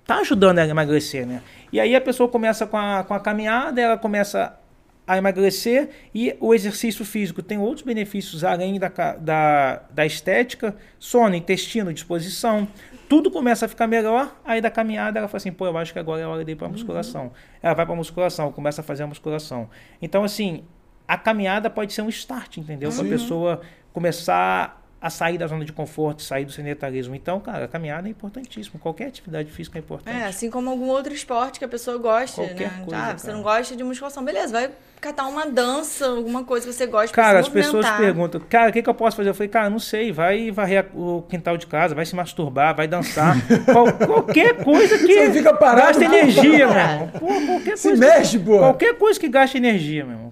tá 0.06 0.16
ajudando 0.18 0.58
ela 0.58 0.68
a 0.68 0.72
emagrecer, 0.72 1.26
né? 1.26 1.42
E 1.72 1.80
aí 1.80 1.96
a 1.96 2.02
pessoa 2.02 2.28
começa 2.28 2.66
com 2.66 2.78
a, 2.78 3.04
com 3.04 3.14
a 3.14 3.20
caminhada, 3.20 3.80
ela 3.80 3.98
começa 3.98 4.58
a 5.08 5.18
emagrecer 5.18 5.90
e 6.14 6.36
o 6.40 6.54
exercício 6.54 7.04
físico 7.04 7.42
tem 7.42 7.58
outros 7.58 7.86
benefícios 7.86 8.44
além 8.44 8.80
da, 8.80 8.90
da, 9.20 9.82
da 9.92 10.06
estética, 10.06 10.76
sono, 10.98 11.36
intestino, 11.36 11.94
disposição. 11.94 12.68
Tudo 13.12 13.30
começa 13.30 13.66
a 13.66 13.68
ficar 13.68 13.88
melhor, 13.88 14.34
aí 14.42 14.62
da 14.62 14.72
caminhada 14.72 15.20
ela 15.20 15.28
fala 15.28 15.36
assim, 15.36 15.52
pô, 15.52 15.66
eu 15.66 15.78
acho 15.78 15.92
que 15.92 16.00
agora 16.00 16.22
é 16.22 16.26
hora 16.26 16.46
de 16.46 16.54
ir 16.54 16.56
para 16.56 16.70
musculação. 16.70 17.34
Ela 17.62 17.74
vai 17.74 17.86
para 17.86 17.94
musculação, 17.94 18.50
começa 18.54 18.80
a 18.80 18.84
fazer 18.86 19.04
a 19.04 19.08
musculação. 19.08 19.70
Então, 20.02 20.24
assim, 20.24 20.64
a 21.06 21.18
caminhada 21.18 21.70
pode 21.70 21.92
ser 21.92 22.04
um 22.04 22.08
start, 22.08 22.56
entendeu? 22.56 22.90
Para 22.90 23.02
a 23.02 23.10
pessoa 23.10 23.62
começar 23.92 24.81
a 25.02 25.10
sair 25.10 25.38
da 25.38 25.48
zona 25.48 25.66
de 25.66 25.74
conforto, 25.74 26.22
sair 26.22 26.46
do 26.46 26.52
sedentarismo. 26.52 27.16
Então, 27.16 27.40
cara, 27.40 27.66
a 27.66 27.68
caminhada 27.68 28.08
é 28.08 28.12
importantíssimo. 28.12 28.80
Qualquer 28.80 29.08
atividade 29.08 29.50
física 29.52 29.80
é 29.80 29.82
importante. 29.82 30.16
É, 30.16 30.26
assim 30.28 30.50
como 30.50 30.70
algum 30.70 30.88
outro 30.90 31.12
esporte 31.12 31.58
que 31.58 31.66
a 31.66 31.68
pessoa 31.68 31.98
goste, 31.98 32.36
Qualquer 32.36 32.72
né? 32.72 32.84
coisa, 32.86 33.04
ah, 33.04 33.18
você 33.18 33.32
não 33.32 33.42
gosta 33.42 33.76
de 33.76 33.84
musculação, 33.84 34.24
beleza, 34.24 34.52
vai 34.54 34.70
catar 35.02 35.26
uma 35.26 35.48
dança, 35.48 36.06
alguma 36.06 36.44
coisa 36.44 36.68
que 36.68 36.72
você 36.74 36.86
gosta 36.86 37.16
Cara, 37.16 37.32
pra 37.32 37.40
as 37.40 37.46
se 37.48 37.52
pessoas 37.52 37.90
perguntam, 37.90 38.40
cara, 38.48 38.70
o 38.70 38.74
que, 38.74 38.84
que 38.84 38.90
eu 38.90 38.94
posso 38.94 39.18
fazer? 39.18 39.30
Eu 39.30 39.34
falei, 39.34 39.50
cara, 39.50 39.68
não 39.68 39.80
sei, 39.80 40.12
vai 40.12 40.52
varrer 40.52 40.86
o 40.94 41.24
quintal 41.28 41.58
de 41.58 41.66
casa, 41.66 41.96
vai 41.96 42.06
se 42.06 42.16
masturbar, 42.16 42.76
vai 42.76 42.88
dançar. 42.88 43.36
Qual- 43.66 43.92
qualquer 43.94 44.64
coisa 44.64 45.00
que 45.00 45.08
Você 45.12 45.34
fica 45.34 45.52
parado, 45.56 46.00
gasta 46.00 46.06
energia, 46.06 46.68
meu 46.68 46.78
irmão. 46.78 47.08
Pô, 47.20 47.28
qualquer 47.48 47.78
Se 47.80 47.88
coisa. 47.88 48.06
mexe, 48.08 48.38
pô. 48.38 48.60
Qualquer 48.60 48.94
coisa 49.00 49.20
que 49.20 49.28
gaste 49.28 49.58
energia, 49.58 50.06
meu 50.06 50.14
irmão. 50.14 50.30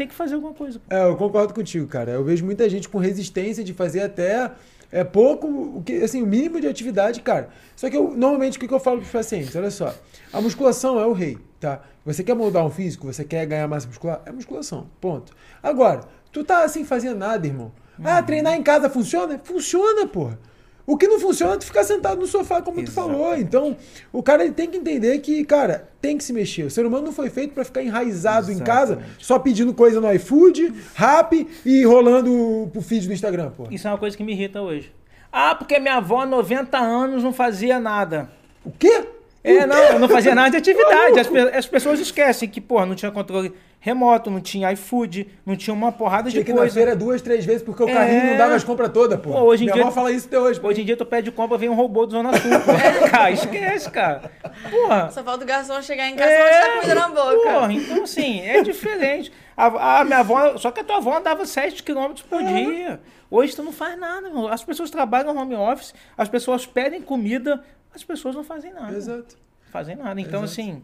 Tem 0.00 0.08
que 0.08 0.14
fazer 0.14 0.36
alguma 0.36 0.54
coisa. 0.54 0.80
É, 0.88 1.04
eu 1.04 1.14
concordo 1.14 1.52
contigo, 1.52 1.86
cara. 1.86 2.12
Eu 2.12 2.24
vejo 2.24 2.42
muita 2.42 2.66
gente 2.70 2.88
com 2.88 2.96
resistência 2.96 3.62
de 3.62 3.74
fazer 3.74 4.00
até 4.00 4.50
é 4.90 5.04
pouco, 5.04 5.46
o 5.46 5.82
que, 5.82 6.02
assim, 6.02 6.22
o 6.22 6.26
mínimo 6.26 6.58
de 6.58 6.66
atividade, 6.66 7.20
cara. 7.20 7.50
Só 7.76 7.90
que 7.90 7.98
eu, 7.98 8.16
normalmente, 8.16 8.56
o 8.56 8.60
que 8.60 8.66
que 8.66 8.72
eu 8.72 8.80
falo 8.80 8.96
para 8.96 9.04
os 9.04 9.12
pacientes? 9.12 9.54
Olha 9.54 9.70
só, 9.70 9.94
a 10.32 10.40
musculação 10.40 10.98
é 10.98 11.04
o 11.04 11.12
rei, 11.12 11.36
tá? 11.60 11.82
Você 12.02 12.24
quer 12.24 12.34
moldar 12.34 12.64
um 12.64 12.70
físico, 12.70 13.12
você 13.12 13.26
quer 13.26 13.44
ganhar 13.44 13.68
massa 13.68 13.88
muscular, 13.88 14.22
é 14.24 14.32
musculação, 14.32 14.86
ponto. 15.02 15.36
Agora, 15.62 16.00
tu 16.32 16.42
tá 16.44 16.64
assim 16.64 16.82
fazendo 16.82 17.18
nada, 17.18 17.46
irmão. 17.46 17.70
Ah, 18.02 18.22
treinar 18.22 18.54
em 18.54 18.62
casa 18.62 18.88
funciona? 18.88 19.38
Funciona, 19.44 20.06
porra. 20.06 20.38
O 20.86 20.96
que 20.96 21.06
não 21.06 21.20
funciona 21.20 21.54
é 21.54 21.56
tu 21.56 21.64
ficar 21.64 21.84
sentado 21.84 22.20
no 22.20 22.26
sofá, 22.26 22.60
como 22.60 22.82
tu 22.82 22.90
falou. 22.90 23.34
Exatamente. 23.34 23.42
Então, 23.44 23.76
o 24.12 24.22
cara 24.22 24.44
ele 24.44 24.52
tem 24.52 24.68
que 24.68 24.76
entender 24.76 25.18
que, 25.18 25.44
cara, 25.44 25.88
tem 26.00 26.16
que 26.18 26.24
se 26.24 26.32
mexer. 26.32 26.64
O 26.64 26.70
ser 26.70 26.84
humano 26.84 27.06
não 27.06 27.12
foi 27.12 27.30
feito 27.30 27.54
para 27.54 27.64
ficar 27.64 27.82
enraizado 27.82 28.50
em 28.50 28.58
casa, 28.58 28.94
Exatamente. 28.94 29.24
só 29.26 29.38
pedindo 29.38 29.72
coisa 29.74 30.00
no 30.00 30.12
iFood, 30.14 30.72
rap 30.94 31.46
e 31.64 31.84
rolando 31.84 32.68
pro 32.72 32.82
feed 32.82 33.06
do 33.06 33.12
Instagram, 33.12 33.50
pô. 33.50 33.66
Isso 33.70 33.86
é 33.86 33.90
uma 33.90 33.98
coisa 33.98 34.16
que 34.16 34.24
me 34.24 34.32
irrita 34.32 34.60
hoje. 34.60 34.92
Ah, 35.32 35.54
porque 35.54 35.78
minha 35.78 35.96
avó, 35.96 36.26
90 36.26 36.76
anos, 36.78 37.22
não 37.22 37.32
fazia 37.32 37.78
nada. 37.78 38.30
O 38.64 38.70
quê? 38.70 39.04
É, 39.42 39.66
não, 39.66 39.74
quê? 39.88 39.98
não 39.98 40.08
fazia 40.08 40.34
nada 40.34 40.50
de 40.50 40.56
atividade. 40.58 41.18
As, 41.18 41.28
Maluco. 41.30 41.50
pe- 41.50 41.56
as 41.58 41.66
pessoas 41.66 41.98
esquecem 41.98 42.46
que, 42.48 42.60
porra, 42.60 42.84
não 42.84 42.94
tinha 42.94 43.10
controle 43.10 43.52
remoto, 43.78 44.30
não 44.30 44.38
tinha 44.42 44.70
iFood, 44.72 45.26
não 45.46 45.56
tinha 45.56 45.72
uma 45.72 45.90
porrada 45.90 46.28
Tinha 46.28 46.42
de 46.42 46.44
que 46.44 46.50
ir 46.50 46.54
na 46.54 46.60
coisa. 46.60 46.74
feira 46.74 46.94
duas, 46.94 47.22
três 47.22 47.46
vezes 47.46 47.62
porque 47.62 47.82
o 47.82 47.88
É. 47.88 47.92
carrinho 47.94 48.26
não 48.32 48.36
dava 48.36 48.54
as 48.54 48.62
compras 48.62 48.90
todas, 48.92 49.18
pô. 49.18 49.30
Pô, 49.32 49.40
hoje 49.44 49.62
em 49.62 49.66
Minha 49.66 49.74
dia- 49.76 49.82
avó 49.84 49.90
fala 49.92 50.12
isso 50.12 50.26
até 50.26 50.38
hoje. 50.38 50.60
pô. 50.60 50.68
Hoje 50.68 50.82
em 50.82 50.84
dia 50.84 50.94
tu 50.96 51.06
pede 51.06 51.30
compra, 51.32 51.56
vem 51.56 51.70
um 51.70 51.74
robô 51.74 52.04
do 52.04 52.12
Zona 52.12 52.30
Sul. 52.36 52.50
cara, 53.10 53.30
esquece, 53.30 53.90
cara. 53.90 54.30
Porra. 54.70 55.10
Só 55.10 55.24
falta 55.24 55.44
o 55.44 55.46
garçom 55.46 55.80
chegar 55.80 56.06
em 56.08 56.16
casa 56.16 56.30
e 56.30 56.38
mostrar 56.38 56.72
comida 56.74 56.94
na 56.94 57.08
boca. 57.08 57.50
Porra, 57.52 57.72
então 57.72 58.02
assim, 58.02 58.40
é 58.42 58.62
diferente. 58.62 59.32
A, 59.56 60.00
a 60.00 60.04
minha 60.04 60.18
avó, 60.18 60.58
só 60.58 60.70
que 60.70 60.80
a 60.80 60.84
tua 60.84 60.98
avó 60.98 61.16
andava 61.16 61.46
7 61.46 61.82
km 61.82 62.12
por 62.28 62.42
dia. 62.42 63.00
Hoje 63.30 63.56
tu 63.56 63.62
não 63.62 63.72
faz 63.72 63.98
nada, 63.98 64.28
meu. 64.28 64.48
As 64.48 64.62
pessoas 64.62 64.90
trabalham 64.90 65.32
no 65.32 65.40
home 65.40 65.54
office, 65.54 65.94
as 66.18 66.28
pessoas 66.28 66.66
pedem 66.66 67.00
comida, 67.00 67.62
as 67.94 68.04
pessoas 68.04 68.34
não 68.34 68.44
fazem 68.44 68.72
nada. 68.72 68.96
Exato. 68.96 69.36
Fazem 69.70 69.96
nada. 69.96 70.20
Então, 70.20 70.42
Exato. 70.44 70.60
assim, 70.60 70.82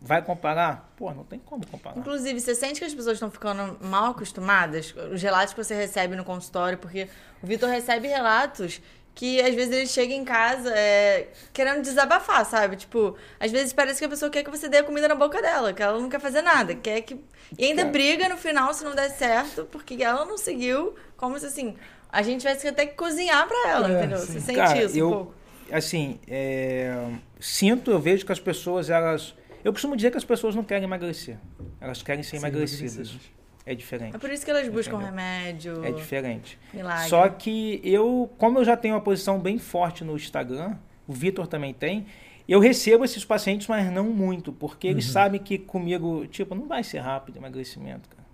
vai 0.00 0.22
comparar? 0.22 0.92
Pô, 0.96 1.12
não 1.12 1.24
tem 1.24 1.38
como 1.38 1.66
comparar. 1.66 1.98
Inclusive, 1.98 2.40
você 2.40 2.54
sente 2.54 2.78
que 2.80 2.84
as 2.86 2.94
pessoas 2.94 3.14
estão 3.14 3.30
ficando 3.30 3.78
mal 3.80 4.10
acostumadas? 4.10 4.94
Os 5.12 5.22
relatos 5.22 5.54
que 5.54 5.62
você 5.64 5.74
recebe 5.74 6.16
no 6.16 6.24
consultório, 6.24 6.78
porque 6.78 7.08
o 7.42 7.46
Vitor 7.46 7.68
recebe 7.68 8.08
relatos 8.08 8.80
que 9.14 9.40
às 9.40 9.54
vezes 9.54 9.72
ele 9.74 9.86
chega 9.86 10.12
em 10.12 10.26
casa 10.26 10.70
é, 10.76 11.28
querendo 11.50 11.80
desabafar, 11.80 12.44
sabe? 12.44 12.76
Tipo, 12.76 13.16
às 13.40 13.50
vezes 13.50 13.72
parece 13.72 13.98
que 13.98 14.04
a 14.04 14.08
pessoa 14.10 14.30
quer 14.30 14.42
que 14.44 14.50
você 14.50 14.68
dê 14.68 14.76
a 14.76 14.84
comida 14.84 15.08
na 15.08 15.14
boca 15.14 15.40
dela, 15.40 15.72
que 15.72 15.82
ela 15.82 15.98
não 15.98 16.10
quer 16.10 16.20
fazer 16.20 16.42
nada, 16.42 16.74
quer 16.74 17.00
que. 17.00 17.18
E 17.58 17.64
ainda 17.64 17.80
Cara. 17.80 17.92
briga 17.92 18.28
no 18.28 18.36
final 18.36 18.74
se 18.74 18.84
não 18.84 18.94
der 18.94 19.08
certo, 19.08 19.64
porque 19.72 20.02
ela 20.02 20.26
não 20.26 20.36
seguiu, 20.36 20.94
como 21.16 21.38
se 21.38 21.46
assim. 21.46 21.76
A 22.12 22.20
gente 22.20 22.40
tivesse 22.42 22.60
que 22.60 22.68
até 22.68 22.84
que 22.86 22.94
cozinhar 22.94 23.46
pra 23.48 23.68
ela, 23.70 23.90
É, 23.90 23.98
entendeu? 23.98 24.18
sim. 24.18 24.34
Você 24.34 24.40
sente 24.40 24.58
Cara, 24.58 24.82
isso 24.84 24.98
eu, 24.98 25.08
um 25.08 25.12
pouco. 25.12 25.34
Assim, 25.70 26.18
é, 26.28 27.10
sinto, 27.40 27.90
eu 27.90 27.98
vejo 27.98 28.24
que 28.24 28.32
as 28.32 28.40
pessoas, 28.40 28.90
elas... 28.90 29.34
Eu 29.64 29.72
costumo 29.72 29.96
dizer 29.96 30.10
que 30.10 30.16
as 30.16 30.24
pessoas 30.24 30.54
não 30.54 30.62
querem 30.62 30.84
emagrecer. 30.84 31.36
Elas 31.80 32.02
querem 32.02 32.22
ser 32.22 32.32
Sim, 32.32 32.36
emagrecidas. 32.38 32.94
emagrecidas. 32.94 33.30
É 33.64 33.74
diferente. 33.74 34.14
É 34.14 34.18
por 34.18 34.30
isso 34.30 34.44
que 34.44 34.50
elas 34.50 34.68
buscam 34.68 34.92
Entendeu? 34.96 35.06
remédio, 35.06 35.84
É 35.84 35.90
diferente. 35.90 36.56
milagre. 36.72 37.08
Só 37.08 37.28
que 37.28 37.80
eu, 37.82 38.30
como 38.38 38.60
eu 38.60 38.64
já 38.64 38.76
tenho 38.76 38.94
uma 38.94 39.00
posição 39.00 39.40
bem 39.40 39.58
forte 39.58 40.04
no 40.04 40.14
Instagram, 40.14 40.76
o 41.06 41.12
Vitor 41.12 41.48
também 41.48 41.74
tem, 41.74 42.06
eu 42.48 42.60
recebo 42.60 43.04
esses 43.04 43.24
pacientes, 43.24 43.66
mas 43.66 43.90
não 43.90 44.04
muito, 44.04 44.52
porque 44.52 44.86
eles 44.86 45.06
sabem 45.06 45.40
que 45.40 45.58
comigo, 45.58 46.28
tipo, 46.28 46.54
não 46.54 46.68
vai 46.68 46.84
ser 46.84 46.98
rápido 47.00 47.34
o 47.34 47.38
emagrecimento, 47.40 48.08
cara. 48.08 48.24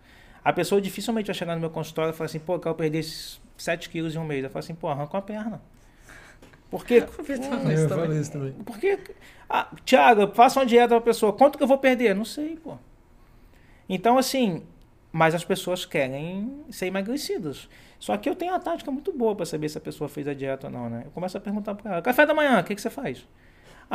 A 0.45 0.53
pessoa 0.53 0.83
dificilmente 0.83 1.29
vai 1.29 1.35
chegar 1.35 1.55
no 1.55 1.61
meu 1.63 1.71
consultório 1.71 2.11
e 2.13 2.15
falar 2.15 2.27
assim, 2.27 2.39
pô, 2.39 2.57
eu 2.57 2.61
quero 2.61 2.75
perder 2.75 2.99
esses 2.99 3.41
7 3.57 3.89
quilos 3.89 4.15
em 4.15 4.19
um 4.19 4.25
mês. 4.25 4.45
Eu 4.45 4.51
falo 4.51 4.59
assim, 4.63 4.75
pô, 4.75 4.89
arranca 4.89 5.17
uma 5.17 5.23
perna. 5.23 5.63
Porque, 6.73 6.95
isso 7.29 7.95
Eu 7.95 8.21
isso 8.21 8.33
também. 8.33 8.53
porque 8.65 8.99
ah, 9.49 9.69
Tiago, 9.85 10.35
faça 10.35 10.59
uma 10.59 10.65
dieta 10.65 10.89
pra 10.89 11.03
pessoa, 11.03 11.31
quanto 11.35 11.59
que 11.59 11.63
eu 11.63 11.69
vou 11.69 11.77
perder? 11.77 12.15
Não 12.15 12.25
sei, 12.25 12.57
pô. 12.57 12.79
Então, 13.87 14.17
assim, 14.17 14.63
mas 15.13 15.35
as 15.35 15.45
pessoas 15.45 15.85
querem 15.85 16.65
ser 16.71 16.87
emagrecidas. 16.87 17.69
Só 17.99 18.17
que 18.17 18.27
eu 18.27 18.35
tenho 18.35 18.53
uma 18.53 18.59
tática 18.59 18.91
muito 18.91 19.13
boa 19.13 19.37
para 19.37 19.45
saber 19.45 19.69
se 19.69 19.77
a 19.77 19.81
pessoa 19.83 20.09
fez 20.09 20.27
a 20.27 20.33
dieta 20.33 20.69
ou 20.69 20.73
não, 20.73 20.89
né? 20.89 21.03
Eu 21.05 21.11
começo 21.11 21.37
a 21.37 21.41
perguntar 21.41 21.75
para 21.75 21.93
ela: 21.93 22.03
café 22.03 22.25
da 22.25 22.33
manhã, 22.33 22.59
o 22.61 22.65
que, 22.65 22.75
que 22.75 22.81
você 22.81 22.89
faz? 22.89 23.29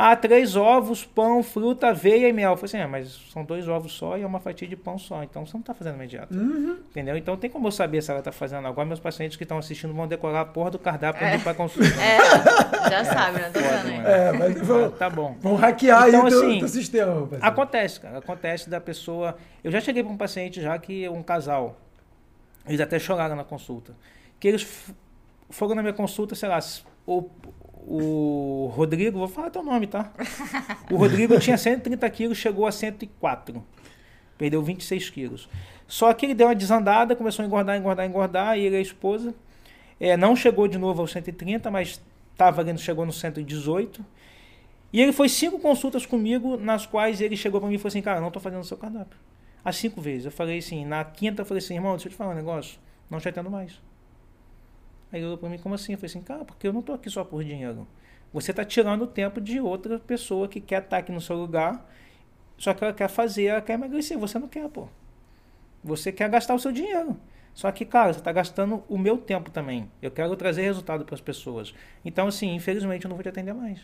Ah, 0.00 0.14
três 0.14 0.54
ovos, 0.54 1.04
pão, 1.04 1.42
fruta, 1.42 1.88
aveia 1.88 2.28
e 2.28 2.32
mel. 2.32 2.52
Eu 2.52 2.56
falei 2.56 2.66
assim: 2.68 2.76
é, 2.78 2.86
mas 2.86 3.10
são 3.32 3.42
dois 3.44 3.66
ovos 3.66 3.90
só 3.92 4.16
e 4.16 4.22
é 4.22 4.26
uma 4.26 4.38
fatia 4.38 4.68
de 4.68 4.76
pão 4.76 4.96
só. 4.96 5.24
Então 5.24 5.44
você 5.44 5.54
não 5.54 5.60
está 5.60 5.74
fazendo 5.74 5.96
minha 5.96 6.06
dieta. 6.06 6.32
Entendeu? 6.32 7.16
Então 7.16 7.36
tem 7.36 7.50
como 7.50 7.66
eu 7.66 7.72
saber 7.72 8.00
se 8.00 8.08
ela 8.12 8.20
está 8.20 8.30
fazendo. 8.30 8.68
Agora, 8.68 8.86
meus 8.86 9.00
pacientes 9.00 9.36
que 9.36 9.42
estão 9.42 9.58
assistindo 9.58 9.92
vão 9.92 10.06
decorar 10.06 10.42
a 10.42 10.44
porra 10.44 10.70
do 10.70 10.78
cardápio 10.78 11.18
para 11.18 11.34
ir 11.34 11.42
para 11.42 11.52
consulta. 11.52 11.88
É, 12.00 12.88
já 12.90 13.04
sabe, 13.04 13.40
né? 13.40 13.50
Tô 13.52 13.58
Foda, 13.58 13.82
mano. 13.90 14.06
É, 14.08 14.32
mas 14.32 14.58
vão, 14.64 14.84
Ah, 14.84 14.90
tá 14.90 15.10
bom. 15.10 15.36
vão 15.40 15.56
hackear 15.56 16.08
Então, 16.08 16.26
aí 16.26 16.32
assim, 16.32 16.58
teu 16.60 16.68
sistema, 16.68 17.12
parceiro. 17.22 17.44
Acontece, 17.44 18.00
cara. 18.00 18.18
Acontece 18.18 18.70
da 18.70 18.80
pessoa. 18.80 19.36
Eu 19.64 19.72
já 19.72 19.80
cheguei 19.80 20.04
para 20.04 20.12
um 20.12 20.16
paciente 20.16 20.62
já 20.62 20.78
que 20.78 21.08
um 21.08 21.24
casal, 21.24 21.76
eles 22.68 22.80
até 22.80 23.00
choraram 23.00 23.34
na 23.34 23.42
consulta. 23.42 23.96
Que 24.38 24.46
eles 24.46 24.64
foram 25.50 25.74
na 25.74 25.82
minha 25.82 25.94
consulta, 25.94 26.36
sei 26.36 26.48
lá, 26.48 26.60
o, 27.04 27.28
o 27.90 28.70
Rodrigo, 28.74 29.18
vou 29.18 29.28
falar 29.28 29.48
teu 29.48 29.62
nome, 29.62 29.86
tá? 29.86 30.12
O 30.90 30.96
Rodrigo 30.96 31.38
tinha 31.40 31.56
130 31.56 32.10
quilos, 32.10 32.36
chegou 32.36 32.66
a 32.66 32.72
104. 32.72 33.64
Perdeu 34.36 34.62
26 34.62 35.08
quilos. 35.08 35.48
Só 35.86 36.12
que 36.12 36.26
ele 36.26 36.34
deu 36.34 36.48
uma 36.48 36.54
desandada, 36.54 37.16
começou 37.16 37.42
a 37.42 37.46
engordar, 37.46 37.78
engordar, 37.78 38.06
engordar, 38.06 38.58
e 38.58 38.66
ele 38.66 38.76
e 38.76 38.78
a 38.78 38.82
esposa. 38.82 39.34
É, 39.98 40.18
não 40.18 40.36
chegou 40.36 40.68
de 40.68 40.76
novo 40.76 41.00
aos 41.00 41.12
130, 41.12 41.70
mas 41.70 41.98
estava 42.32 42.60
ali, 42.60 42.76
chegou 42.76 43.06
no 43.06 43.12
118. 43.12 44.04
E 44.92 45.00
ele 45.00 45.12
foi 45.12 45.30
cinco 45.30 45.58
consultas 45.58 46.04
comigo, 46.04 46.58
nas 46.58 46.84
quais 46.84 47.22
ele 47.22 47.38
chegou 47.38 47.58
para 47.58 47.70
mim 47.70 47.76
e 47.76 47.78
falou 47.78 47.88
assim, 47.88 48.02
cara, 48.02 48.20
não 48.20 48.30
tô 48.30 48.38
fazendo 48.38 48.60
o 48.60 48.64
seu 48.64 48.76
cardápio. 48.76 49.18
As 49.64 49.76
cinco 49.76 49.98
vezes. 49.98 50.26
Eu 50.26 50.32
falei 50.32 50.58
assim, 50.58 50.84
na 50.84 51.02
quinta 51.04 51.40
eu 51.40 51.46
falei 51.46 51.64
assim, 51.64 51.74
irmão, 51.74 51.92
deixa 51.92 52.08
eu 52.08 52.12
te 52.12 52.16
falar 52.16 52.32
um 52.32 52.36
negócio, 52.36 52.78
não 53.10 53.18
te 53.18 53.28
atendo 53.30 53.50
mais. 53.50 53.80
Aí 55.12 55.20
ele 55.20 55.26
olhou 55.26 55.38
para 55.38 55.48
mim, 55.48 55.58
como 55.58 55.74
assim? 55.74 55.92
Eu 55.92 55.98
falei 55.98 56.10
assim, 56.10 56.22
cara, 56.22 56.44
porque 56.44 56.66
eu 56.66 56.72
não 56.72 56.82
tô 56.82 56.92
aqui 56.92 57.08
só 57.08 57.24
por 57.24 57.42
dinheiro. 57.42 57.86
Você 58.32 58.52
tá 58.52 58.64
tirando 58.64 59.02
o 59.02 59.06
tempo 59.06 59.40
de 59.40 59.58
outra 59.60 59.98
pessoa 59.98 60.48
que 60.48 60.60
quer 60.60 60.82
estar 60.82 60.98
aqui 60.98 61.10
no 61.10 61.20
seu 61.20 61.36
lugar, 61.36 61.88
só 62.58 62.74
que 62.74 62.84
ela 62.84 62.92
quer 62.92 63.08
fazer, 63.08 63.44
ela 63.44 63.62
quer 63.62 63.74
emagrecer. 63.74 64.18
Você 64.18 64.38
não 64.38 64.48
quer, 64.48 64.68
pô. 64.68 64.88
Você 65.82 66.12
quer 66.12 66.28
gastar 66.28 66.54
o 66.54 66.58
seu 66.58 66.72
dinheiro. 66.72 67.16
Só 67.54 67.72
que, 67.72 67.84
cara, 67.84 68.12
você 68.12 68.20
está 68.20 68.30
gastando 68.30 68.84
o 68.88 68.98
meu 68.98 69.16
tempo 69.18 69.50
também. 69.50 69.90
Eu 70.02 70.10
quero 70.10 70.36
trazer 70.36 70.62
resultado 70.62 71.04
para 71.04 71.14
as 71.14 71.20
pessoas. 71.20 71.74
Então, 72.04 72.28
assim, 72.28 72.54
infelizmente 72.54 73.04
eu 73.04 73.08
não 73.08 73.16
vou 73.16 73.22
te 73.22 73.28
atender 73.28 73.54
mais. 73.54 73.80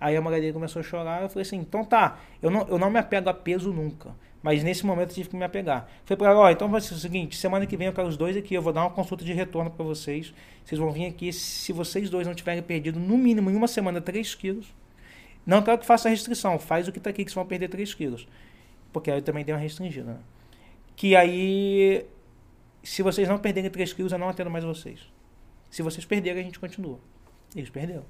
Aí 0.00 0.16
a 0.16 0.20
Margarida 0.20 0.52
começou 0.52 0.80
a 0.80 0.82
chorar, 0.82 1.22
eu 1.22 1.28
falei 1.28 1.42
assim, 1.42 1.56
então 1.56 1.84
tá, 1.84 2.18
eu 2.42 2.50
não, 2.50 2.66
eu 2.68 2.78
não 2.78 2.90
me 2.90 2.98
apego 2.98 3.28
a 3.28 3.34
peso 3.34 3.72
nunca. 3.72 4.10
Mas 4.44 4.62
nesse 4.62 4.84
momento 4.84 5.08
eu 5.08 5.14
tive 5.14 5.30
que 5.30 5.36
me 5.36 5.42
apegar. 5.42 5.88
Falei 6.04 6.18
pra 6.18 6.30
ela, 6.30 6.40
ó, 6.40 6.50
então 6.50 6.68
vai 6.68 6.78
ser 6.78 6.92
o 6.92 6.98
seguinte, 6.98 7.34
semana 7.34 7.64
que 7.66 7.78
vem 7.78 7.86
eu 7.86 7.94
quero 7.94 8.06
os 8.06 8.14
dois 8.14 8.36
aqui, 8.36 8.52
eu 8.52 8.60
vou 8.60 8.74
dar 8.74 8.82
uma 8.82 8.90
consulta 8.90 9.24
de 9.24 9.32
retorno 9.32 9.70
para 9.70 9.82
vocês. 9.82 10.34
Vocês 10.62 10.78
vão 10.78 10.92
vir 10.92 11.06
aqui, 11.06 11.32
se 11.32 11.72
vocês 11.72 12.10
dois 12.10 12.26
não 12.26 12.34
tiverem 12.34 12.62
perdido 12.62 13.00
no 13.00 13.16
mínimo 13.16 13.50
em 13.50 13.56
uma 13.56 13.66
semana 13.66 14.02
3 14.02 14.34
quilos, 14.34 14.66
não 15.46 15.62
quero 15.62 15.78
que 15.78 15.86
faça 15.86 16.10
restrição, 16.10 16.58
faz 16.58 16.86
o 16.86 16.92
que 16.92 17.00
tá 17.00 17.08
aqui 17.08 17.24
que 17.24 17.30
vocês 17.30 17.36
vão 17.36 17.46
perder 17.46 17.68
3 17.68 17.94
quilos. 17.94 18.28
Porque 18.92 19.10
aí 19.10 19.16
eu 19.16 19.22
também 19.22 19.46
dei 19.46 19.54
uma 19.54 19.60
restringida, 19.62 20.12
né? 20.12 20.18
Que 20.94 21.16
aí 21.16 22.04
se 22.82 23.02
vocês 23.02 23.26
não 23.26 23.38
perderem 23.38 23.70
3 23.70 23.94
quilos, 23.94 24.12
eu 24.12 24.18
não 24.18 24.28
atendo 24.28 24.50
mais 24.50 24.62
vocês. 24.62 25.00
Se 25.70 25.80
vocês 25.80 26.04
perderem, 26.04 26.42
a 26.42 26.44
gente 26.44 26.60
continua. 26.60 27.00
Eles 27.56 27.70
perderam. 27.70 28.04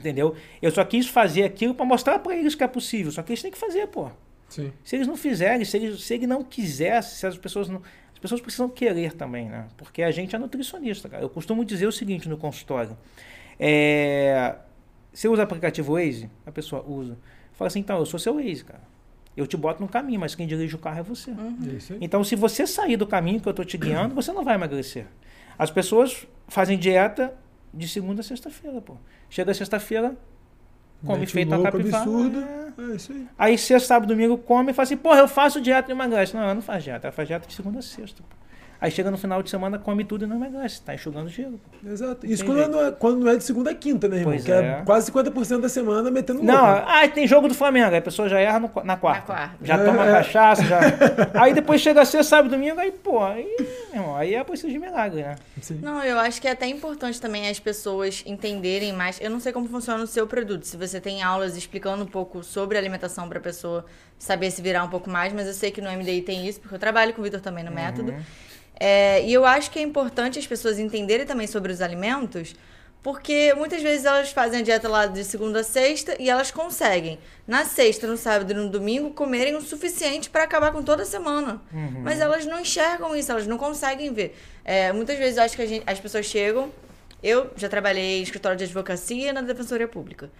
Entendeu? 0.00 0.34
Eu 0.62 0.70
só 0.70 0.82
quis 0.86 1.06
fazer 1.06 1.44
aquilo 1.44 1.74
para 1.74 1.84
mostrar 1.84 2.18
para 2.20 2.34
eles 2.34 2.54
que 2.54 2.64
é 2.64 2.66
possível. 2.66 3.12
Só 3.12 3.22
que 3.22 3.32
eles 3.32 3.42
têm 3.42 3.50
que 3.50 3.58
fazer, 3.58 3.86
pô. 3.88 4.10
Sim. 4.54 4.72
Se 4.84 4.94
eles 4.94 5.08
não 5.08 5.16
fizerem, 5.16 5.64
se, 5.64 5.76
eles, 5.76 6.04
se 6.04 6.14
ele 6.14 6.26
não 6.26 6.44
quisesse, 6.44 7.16
se 7.16 7.26
as 7.26 7.36
pessoas 7.36 7.68
não. 7.68 7.82
As 8.12 8.18
pessoas 8.20 8.40
precisam 8.40 8.68
querer 8.68 9.12
também, 9.12 9.48
né? 9.48 9.66
Porque 9.76 10.02
a 10.02 10.10
gente 10.10 10.34
é 10.34 10.38
nutricionista, 10.38 11.08
cara. 11.08 11.22
Eu 11.22 11.28
costumo 11.28 11.64
dizer 11.64 11.86
o 11.86 11.92
seguinte 11.92 12.28
no 12.28 12.38
consultório. 12.38 12.96
É, 13.58 14.56
você 15.12 15.28
usa 15.28 15.42
o 15.42 15.44
aplicativo 15.44 15.94
Waze? 15.94 16.30
A 16.46 16.52
pessoa 16.52 16.82
usa. 16.86 17.18
Fala 17.52 17.66
assim, 17.66 17.80
então, 17.80 17.98
eu 17.98 18.06
sou 18.06 18.18
seu 18.18 18.36
Waze, 18.36 18.64
cara. 18.64 18.80
Eu 19.36 19.46
te 19.46 19.56
boto 19.56 19.82
no 19.82 19.88
caminho, 19.88 20.20
mas 20.20 20.34
quem 20.34 20.46
dirige 20.46 20.76
o 20.76 20.78
carro 20.78 21.00
é 21.00 21.02
você. 21.02 21.32
É 21.32 21.72
isso 21.72 21.92
aí. 21.92 21.98
Então, 22.00 22.22
se 22.22 22.36
você 22.36 22.66
sair 22.66 22.96
do 22.96 23.06
caminho 23.06 23.40
que 23.40 23.48
eu 23.48 23.50
estou 23.50 23.64
te 23.64 23.76
guiando, 23.76 24.14
você 24.14 24.32
não 24.32 24.44
vai 24.44 24.54
emagrecer. 24.54 25.06
As 25.58 25.70
pessoas 25.70 26.26
fazem 26.46 26.78
dieta 26.78 27.34
de 27.74 27.88
segunda 27.88 28.20
a 28.20 28.24
sexta-feira, 28.24 28.80
pô. 28.80 28.96
Chega 29.28 29.52
sexta-feira, 29.52 30.16
come 31.04 31.20
Mete 31.20 31.32
feito 31.32 31.52
a 31.52 31.56
louco 31.56 31.72
capivara. 31.72 32.02
absurdo. 32.02 32.40
É. 32.40 32.64
É 32.76 32.96
isso 32.96 33.12
aí. 33.12 33.26
Aí 33.38 33.56
sexta, 33.58 33.86
sábado, 33.86 34.08
domingo 34.08 34.36
come 34.36 34.72
e 34.72 34.74
fala 34.74 34.84
assim, 34.84 34.96
porra, 34.96 35.20
eu 35.20 35.28
faço 35.28 35.60
dieta 35.60 35.90
e 35.90 35.94
emagrece. 35.94 36.34
Não, 36.34 36.42
ela 36.42 36.54
não 36.54 36.62
faz 36.62 36.82
dieta, 36.82 37.06
ela 37.06 37.12
faz 37.12 37.28
dieta 37.28 37.46
de 37.46 37.54
segunda 37.54 37.78
a 37.78 37.82
sexta. 37.82 38.22
pô. 38.22 38.36
Aí 38.80 38.90
chega 38.90 39.10
no 39.10 39.16
final 39.16 39.42
de 39.42 39.50
semana, 39.50 39.78
come 39.78 40.04
tudo 40.04 40.24
e 40.24 40.26
não 40.28 40.36
emagrece. 40.36 40.82
Tá 40.82 40.94
enxugando 40.94 41.28
gelo. 41.28 41.58
pô. 41.58 41.88
Exato. 41.88 42.26
Isso 42.26 42.44
quando 42.44 42.68
não, 42.68 42.86
é, 42.86 42.92
quando 42.92 43.20
não 43.20 43.30
é 43.30 43.36
de 43.36 43.44
segunda 43.44 43.70
a 43.70 43.74
quinta, 43.74 44.08
né, 44.08 44.16
irmão? 44.18 44.32
Pois 44.32 44.44
que 44.44 44.52
é. 44.52 44.56
é. 44.56 44.82
quase 44.84 45.10
50% 45.10 45.60
da 45.60 45.68
semana 45.68 46.10
metendo 46.10 46.42
Não, 46.42 46.72
louco. 46.72 46.86
ah, 46.86 47.08
tem 47.08 47.26
jogo 47.26 47.48
do 47.48 47.54
Flamengo. 47.54 47.90
Aí 47.90 47.96
a 47.98 48.02
pessoa 48.02 48.28
já 48.28 48.38
erra 48.40 48.60
no 48.60 48.70
na 48.84 48.96
quarta. 48.96 49.20
Na 49.20 49.26
quarta. 49.26 49.56
Já 49.62 49.84
toma 49.84 50.06
É. 50.06 50.12
cachaça, 50.12 50.64
já. 50.64 50.80
Aí 51.34 51.54
depois 51.54 51.80
chega 51.80 52.02
a 52.02 52.04
sexta, 52.04 52.24
sábado, 52.36 52.50
domingo, 52.50 52.78
aí, 52.80 52.90
pô, 52.92 53.22
aí, 53.22 53.46
irmão, 53.92 54.16
aí 54.16 54.34
é 54.34 54.42
preciso 54.44 54.72
de 54.72 54.78
milagre, 54.78 55.22
né? 55.22 55.36
Sim. 55.60 55.78
Não, 55.82 56.02
eu 56.02 56.18
acho 56.18 56.40
que 56.40 56.48
é 56.48 56.50
até 56.52 56.66
importante 56.66 57.20
também 57.20 57.48
as 57.48 57.58
pessoas 57.60 58.22
entenderem 58.26 58.92
mais. 58.92 59.20
Eu 59.20 59.30
não 59.30 59.40
sei 59.40 59.52
como 59.52 59.68
funciona 59.68 60.02
o 60.02 60.06
seu 60.06 60.26
produto. 60.26 60.64
Se 60.64 60.76
você 60.76 61.00
tem 61.00 61.22
aulas 61.22 61.56
explicando 61.56 62.02
um 62.02 62.06
pouco 62.06 62.42
sobre 62.42 62.76
alimentação 62.78 63.28
para 63.28 63.38
a 63.38 63.42
pessoa 63.42 63.84
saber 64.18 64.50
se 64.50 64.62
virar 64.62 64.84
um 64.84 64.88
pouco 64.88 65.08
mais, 65.10 65.32
mas 65.32 65.46
eu 65.46 65.52
sei 65.52 65.70
que 65.70 65.80
no 65.80 65.90
MDI 65.90 66.22
tem 66.22 66.46
isso, 66.46 66.60
porque 66.60 66.74
eu 66.74 66.78
trabalho 66.78 67.12
com 67.12 67.20
o 67.20 67.24
Vitor 67.24 67.40
também 67.40 67.62
no 67.64 67.70
método. 67.72 68.14
É, 68.78 69.22
e 69.24 69.32
eu 69.32 69.44
acho 69.44 69.70
que 69.70 69.78
é 69.78 69.82
importante 69.82 70.38
as 70.38 70.46
pessoas 70.46 70.78
entenderem 70.78 71.24
também 71.26 71.46
sobre 71.46 71.72
os 71.72 71.80
alimentos, 71.80 72.54
porque 73.02 73.52
muitas 73.54 73.82
vezes 73.82 74.06
elas 74.06 74.30
fazem 74.30 74.60
a 74.60 74.62
dieta 74.62 74.88
lá 74.88 75.06
de 75.06 75.22
segunda 75.24 75.60
a 75.60 75.62
sexta 75.64 76.16
e 76.18 76.30
elas 76.30 76.50
conseguem, 76.50 77.18
na 77.46 77.64
sexta, 77.64 78.06
no 78.06 78.16
sábado 78.16 78.50
e 78.50 78.54
no 78.54 78.68
domingo, 78.68 79.10
comerem 79.10 79.54
o 79.54 79.60
suficiente 79.60 80.30
para 80.30 80.42
acabar 80.44 80.72
com 80.72 80.82
toda 80.82 81.02
a 81.02 81.06
semana. 81.06 81.60
Mas 82.02 82.18
elas 82.18 82.46
não 82.46 82.58
enxergam 82.60 83.14
isso, 83.14 83.30
elas 83.30 83.46
não 83.46 83.58
conseguem 83.58 84.12
ver. 84.12 84.36
É, 84.64 84.90
muitas 84.92 85.18
vezes 85.18 85.36
eu 85.36 85.42
acho 85.44 85.54
que 85.54 85.66
gente- 85.66 85.84
as 85.86 86.00
pessoas 86.00 86.24
chegam. 86.26 86.70
Eu 87.22 87.50
já 87.56 87.68
trabalhei 87.68 88.18
em 88.20 88.22
escritório 88.22 88.56
de 88.56 88.64
advocacia 88.64 89.32
na 89.32 89.40
Defensoria 89.40 89.88
Pública. 89.88 90.30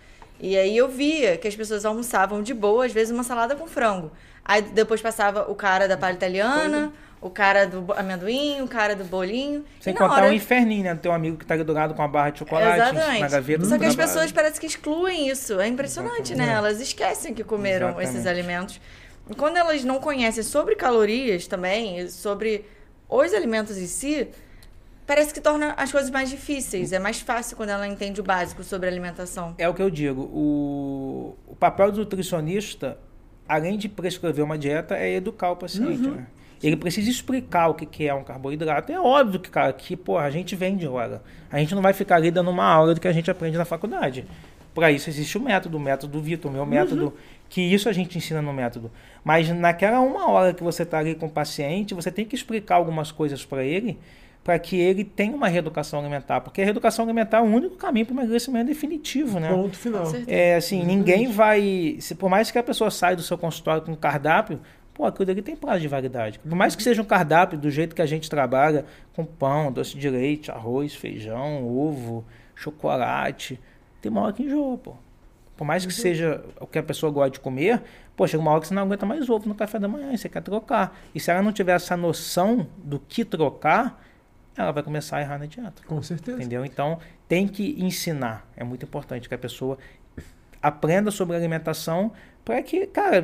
E 0.40 0.57
aí 0.57 0.77
eu 0.77 0.88
via 0.88 1.37
que 1.37 1.47
as 1.47 1.55
pessoas 1.55 1.85
almoçavam 1.85 2.42
de 2.42 2.53
boa, 2.53 2.85
às 2.87 2.92
vezes 2.92 3.12
uma 3.12 3.23
salada 3.23 3.55
com 3.55 3.66
frango. 3.66 4.11
Aí 4.44 4.61
depois 4.62 5.01
passava 5.01 5.51
o 5.51 5.55
cara 5.55 5.87
da 5.88 5.97
palha 5.97 6.14
italiana, 6.14 6.92
o 7.25 7.31
cara 7.31 7.67
do 7.67 7.91
amendoim, 7.95 8.61
o 8.61 8.69
cara 8.69 8.95
do 8.95 9.03
bolinho. 9.03 9.65
Sem 9.81 9.95
contar 9.95 10.13
hora... 10.13 10.27
um 10.27 10.33
inferninho, 10.33 10.85
né? 10.85 10.95
Teu 10.95 11.11
amigo 11.11 11.39
que 11.39 11.47
tá 11.47 11.57
do 11.57 11.65
com 11.65 12.03
uma 12.03 12.07
barra 12.07 12.29
de 12.29 12.41
chocolate 12.41 12.79
Exatamente. 12.79 13.21
na 13.21 13.29
gaveta 13.29 13.65
Só 13.65 13.79
que 13.79 13.85
as 13.87 13.97
pessoas 13.97 14.31
parecem 14.31 14.61
que 14.61 14.67
excluem 14.67 15.31
isso. 15.31 15.59
É 15.59 15.67
impressionante, 15.67 16.35
né? 16.35 16.53
Elas 16.53 16.83
esquecem 16.83 17.33
que 17.33 17.43
comeram 17.43 17.89
Exatamente. 17.89 18.11
esses 18.11 18.27
alimentos. 18.27 18.81
E 19.31 19.35
quando 19.35 19.57
elas 19.57 19.83
não 19.85 20.01
conhecem 20.01 20.43
sobre 20.43 20.77
calorias 20.77 21.47
também, 21.47 22.07
sobre 22.11 22.67
os 23.09 23.33
alimentos 23.33 23.79
em 23.79 23.87
si, 23.87 24.29
parece 25.07 25.33
que 25.33 25.41
torna 25.41 25.73
as 25.79 25.91
coisas 25.91 26.11
mais 26.11 26.29
difíceis. 26.29 26.93
É 26.93 26.99
mais 26.99 27.21
fácil 27.21 27.57
quando 27.57 27.71
ela 27.71 27.89
entende 27.89 28.21
o 28.21 28.25
básico 28.25 28.63
sobre 28.63 28.87
alimentação. 28.87 29.55
É 29.57 29.67
o 29.67 29.73
que 29.73 29.81
eu 29.81 29.89
digo. 29.89 30.21
O, 30.31 31.39
o 31.47 31.57
papel 31.57 31.91
do 31.91 32.01
nutricionista, 32.01 32.99
além 33.49 33.79
de 33.79 33.89
prescrever 33.89 34.45
uma 34.45 34.59
dieta, 34.59 34.95
é 34.95 35.15
educar 35.15 35.53
o 35.53 35.57
paciente. 35.57 36.07
Né? 36.07 36.27
Ele 36.66 36.77
precisa 36.77 37.11
explicar 37.11 37.68
o 37.68 37.74
que 37.74 37.85
que 37.85 38.09
é 38.09 38.14
um 38.14 38.24
carboidrato. 38.24 38.90
É 38.90 38.98
óbvio 38.98 39.38
que, 39.38 39.50
cara, 39.50 39.70
que 39.72 39.94
pô, 39.94 40.16
a 40.16 40.31
gente 40.31 40.57
vende 40.57 40.87
hora. 40.87 41.22
A 41.53 41.59
gente 41.59 41.74
não 41.74 41.83
vai 41.83 41.92
ficar 41.92 42.16
ali 42.16 42.31
dando 42.31 42.50
uma 42.50 42.64
aula 42.64 42.94
do 42.94 43.00
que 43.00 43.07
a 43.07 43.12
gente 43.12 43.31
aprende 43.31 43.59
na 43.59 43.66
faculdade. 43.66 44.24
Para 44.74 44.90
isso 44.90 45.11
existe 45.11 45.37
o 45.37 45.40
método, 45.42 45.77
o 45.77 45.81
método 45.81 46.14
do 46.14 46.22
Vitor, 46.22 46.50
o 46.50 46.55
meu 46.55 46.64
método, 46.64 47.12
que 47.50 47.61
isso 47.61 47.87
a 47.87 47.92
gente 47.92 48.16
ensina 48.16 48.40
no 48.40 48.53
método. 48.53 48.90
Mas 49.22 49.48
naquela 49.50 50.00
uma 50.00 50.29
hora 50.31 50.55
que 50.55 50.64
você 50.64 50.85
está 50.85 50.98
ali 50.98 51.14
com 51.14 51.27
o 51.27 51.31
paciente, 51.31 51.92
você 51.92 52.11
tem 52.11 52.24
que 52.24 52.35
explicar 52.35 52.77
algumas 52.77 53.12
coisas 53.12 53.44
para 53.44 53.62
ele, 53.62 53.98
para 54.42 54.59
que 54.59 54.77
ele 54.77 55.05
tenha 55.05 55.37
uma 55.37 55.48
reeducação 55.48 56.00
alimentar. 56.00 56.40
Porque 56.40 56.62
a 56.62 56.64
reeducação 56.64 57.05
alimentar 57.05 57.38
é 57.38 57.40
o 57.42 57.44
único 57.44 57.77
caminho 57.77 58.07
para 58.07 58.14
o 58.14 58.18
emagrecimento 58.20 58.66
definitivo, 58.66 59.38
né? 59.38 59.50
Ponto 59.50 59.77
final. 59.77 60.05
É 60.27 60.57
assim, 60.57 60.83
ninguém 60.83 61.31
vai. 61.31 61.98
Se, 62.00 62.14
por 62.14 62.31
mais 62.31 62.50
que 62.50 62.59
a 62.59 62.62
pessoa 62.62 62.90
saia 62.90 63.14
do 63.14 63.22
seu 63.22 63.37
consultório 63.37 63.83
com 63.83 63.92
um 63.92 63.96
cardápio, 63.96 64.61
pô, 64.94 65.04
aquilo 65.04 65.30
ali 65.30 65.42
tem 65.42 65.57
prazo 65.57 65.80
de 65.80 65.88
validade. 65.88 66.38
Por 66.38 66.54
mais 66.54 66.74
que 66.76 66.83
seja 66.83 67.02
um 67.02 67.04
cardápio 67.04 67.59
do 67.59 67.70
jeito 67.70 67.94
que 67.94 68.00
a 68.00 68.07
gente 68.07 68.30
trabalha, 68.30 68.87
com 69.12 69.24
pão, 69.24 69.70
doce 69.72 69.98
de 69.98 70.09
leite, 70.09 70.50
arroz, 70.50 70.94
feijão, 70.94 71.66
ovo, 71.66 72.24
chocolate, 72.54 73.61
tem 74.00 74.11
uma 74.11 74.22
hora 74.22 74.33
que 74.33 74.44
enjoa, 74.44 74.78
pô. 74.78 74.94
Por 75.57 75.64
mais 75.64 75.85
que 75.87 75.92
seja 75.92 76.44
o 76.61 76.66
que 76.66 76.78
a 76.78 76.83
pessoa 76.83 77.12
gosta 77.12 77.30
de 77.30 77.40
comer, 77.40 77.83
pô, 78.16 78.26
chega 78.26 78.40
uma 78.40 78.50
hora 78.50 78.61
que 78.61 78.68
você 78.68 78.74
não 78.74 78.83
aguenta 78.83 79.07
mais 79.07 79.28
ovo 79.28 79.48
no 79.48 79.54
café 79.54 79.78
da 79.78 79.87
manhã 79.87 80.12
e 80.12 80.18
você 80.18 80.28
quer 80.28 80.42
trocar. 80.42 80.98
E 81.14 81.20
se 81.20 81.30
ela 81.30 81.42
não 81.42 81.52
tiver 81.52 81.74
essa 81.74 81.96
noção 81.96 82.66
do 82.78 82.98
que 82.98 83.24
trocar, 83.24 84.02
ela 84.57 84.72
vai 84.72 84.83
começar 84.83 85.18
a 85.18 85.20
errar 85.20 85.38
na 85.38 85.46
dieta. 85.46 85.83
Com 85.87 86.02
certeza. 86.02 86.38
Entendeu? 86.38 86.64
Então, 86.64 86.98
tem 87.28 87.46
que 87.46 87.76
ensinar. 87.78 88.48
É 88.57 88.64
muito 88.64 88.85
importante 88.85 89.28
que 89.28 89.35
a 89.35 89.38
pessoa 89.38 89.78
aprenda 90.61 91.11
sobre 91.11 91.37
alimentação 91.37 92.12
para 92.44 92.61
que, 92.62 92.87
cara, 92.87 93.22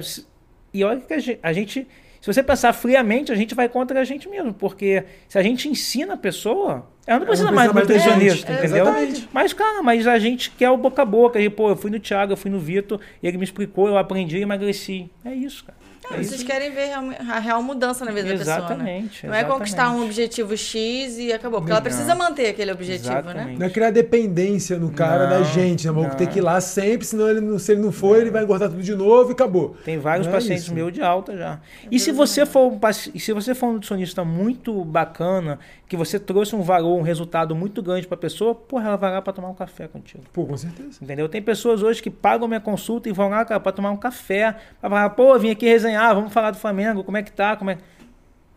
e 0.73 0.85
olha 0.85 1.01
que 1.01 1.13
a 1.15 1.19
gen- 1.19 1.39
a 1.43 1.53
gente, 1.53 1.87
se 2.21 2.27
você 2.33 2.43
pensar 2.43 2.73
friamente, 2.73 3.33
a 3.33 3.35
gente 3.35 3.55
vai 3.55 3.69
contra 3.69 4.01
a 4.01 4.05
gente 4.05 4.29
mesmo, 4.29 4.53
porque 4.55 5.05
se 5.29 5.39
a 5.39 5.43
gente 5.43 5.69
ensina 5.69 6.15
a 6.15 6.17
pessoa, 6.17 6.87
ela 7.07 7.19
não 7.21 7.27
precisa 7.27 7.49
não 7.49 7.55
mais 7.57 7.73
precisa 7.73 7.87
do 7.97 7.97
mais 7.97 8.07
da 8.07 8.13
nutricionista, 8.15 8.53
gente. 8.53 8.59
entendeu? 8.67 8.85
Exatamente. 8.87 9.29
Mas, 9.33 9.53
cara, 9.53 9.83
mas 9.83 10.07
a 10.07 10.19
gente 10.19 10.51
quer 10.53 10.71
o 10.71 10.77
boca 10.77 11.03
a 11.03 11.05
boca. 11.05 11.41
E, 11.41 11.49
pô, 11.51 11.71
eu 11.71 11.77
fui 11.77 11.91
no 11.91 11.99
Thiago, 11.99 12.33
eu 12.33 12.37
fui 12.37 12.51
no 12.51 12.59
Vitor, 12.61 13.01
e 13.23 13.27
ele 13.27 13.39
me 13.39 13.45
explicou, 13.45 13.89
eu 13.89 13.97
aprendi 13.99 14.39
e 14.39 14.43
emagreci. 14.43 15.11
É 15.25 15.35
isso, 15.35 15.65
cara. 15.65 15.80
Não, 16.11 16.17
É 16.17 16.23
vocês 16.23 16.33
isso. 16.41 16.47
querem 16.47 16.71
ver 16.73 16.91
a 16.93 17.39
real 17.39 17.63
mudança 17.63 18.05
na 18.05 18.11
vida 18.11 18.29
da 18.33 18.39
pessoa, 18.39 18.57
né? 18.57 18.65
Exatamente, 18.67 19.27
Não 19.27 19.35
é 19.35 19.45
conquistar 19.45 19.83
um 19.85 19.87
exatamente. 19.91 20.07
objetivo 20.11 20.57
X 20.57 21.19
e 21.19 21.33
acabou. 21.33 21.61
Porque 21.61 21.71
ela 21.73 21.81
Não. 21.81 21.85
precisa 21.85 22.15
manter 22.15 22.49
aquele 22.49 22.73
objetivo, 22.73 23.09
né? 23.13 23.21
Exatamente. 23.21 23.59
Não 23.59 23.67
é 23.67 23.71
criar 23.71 23.91
dependência 23.91 24.79
no 24.79 24.91
cara 24.91 25.25
Não, 25.29 25.39
da 25.39 25.43
gente, 25.45 25.87
né? 25.87 25.93
Não. 25.93 26.11
ter 26.11 26.27
que 26.29 26.39
ir 26.39 26.43
lá 26.43 26.61
sempre, 26.61 27.07
senão 27.07 27.29
ele 27.29 27.59
se 27.59 27.73
ele 27.73 27.81
não 27.81 27.93
for, 27.93 28.19
ele 28.19 28.31
vai 28.31 28.43
engordar 28.43 28.69
tudo 28.69 28.83
de 28.83 28.95
novo 28.95 29.31
e 29.31 29.33
acabou. 29.33 29.77
Tem 29.85 29.99
vários 29.99 30.27
Não 30.27 30.33
é 30.35 30.37
pacientes 30.37 30.65
isso. 30.65 30.75
meus 30.75 30.93
de 30.93 31.01
alta 31.03 31.37
já. 31.37 31.61
E 31.91 31.99
se 31.99 32.11
você 32.13 32.45
for 32.45 32.73
um 32.73 32.79
paci- 32.79 33.11
e 33.15 33.21
se 33.21 33.33
você 33.33 33.55
for 33.55 33.69
um 33.69 33.73
nutricionista 33.75 34.25
muito 34.25 34.85
bacana, 34.85 35.59
que 35.89 35.97
você 35.97 36.19
trouxe 36.19 36.55
um 36.55 36.63
valor, 36.63 36.97
um 36.99 37.03
resultado 37.03 37.55
muito 37.55 37.83
grande 37.83 38.07
para 38.07 38.15
a 38.15 38.19
pessoa, 38.21 38.55
porra, 38.55 38.87
ela 38.89 38.97
vai 38.97 39.11
lá 39.13 39.21
para 39.23 39.33
tomar 39.33 39.49
um 39.49 39.55
café 39.55 39.89
contigo. 39.89 40.23
Pô, 40.33 40.47
com 40.47 40.57
certeza. 40.57 40.99
Entendeu? 41.03 41.29
Tem 41.29 41.43
pessoas 41.43 41.83
hoje 41.83 42.01
que 42.03 42.11
pagam 42.11 42.47
minha 42.47 42.61
consulta 42.61 43.09
e 43.09 43.13
vão 43.13 43.29
lá, 43.29 43.45
cara, 43.45 43.59
para 43.61 43.73
tomar 43.73 43.91
um 43.91 43.97
café, 43.97 44.57
para 44.81 44.89
falar, 44.91 45.11
pô, 45.11 45.37
vim 45.39 45.51
aqui 45.51 45.67
resenhar, 45.69 46.00
vamos 46.15 46.33
falar 46.33 46.51
do 46.51 46.59
Flamengo, 46.59 47.05
como 47.05 47.17
é 47.17 47.23
que 47.23 47.33
tá, 47.33 47.57
como 47.57 47.71
é 47.71 47.79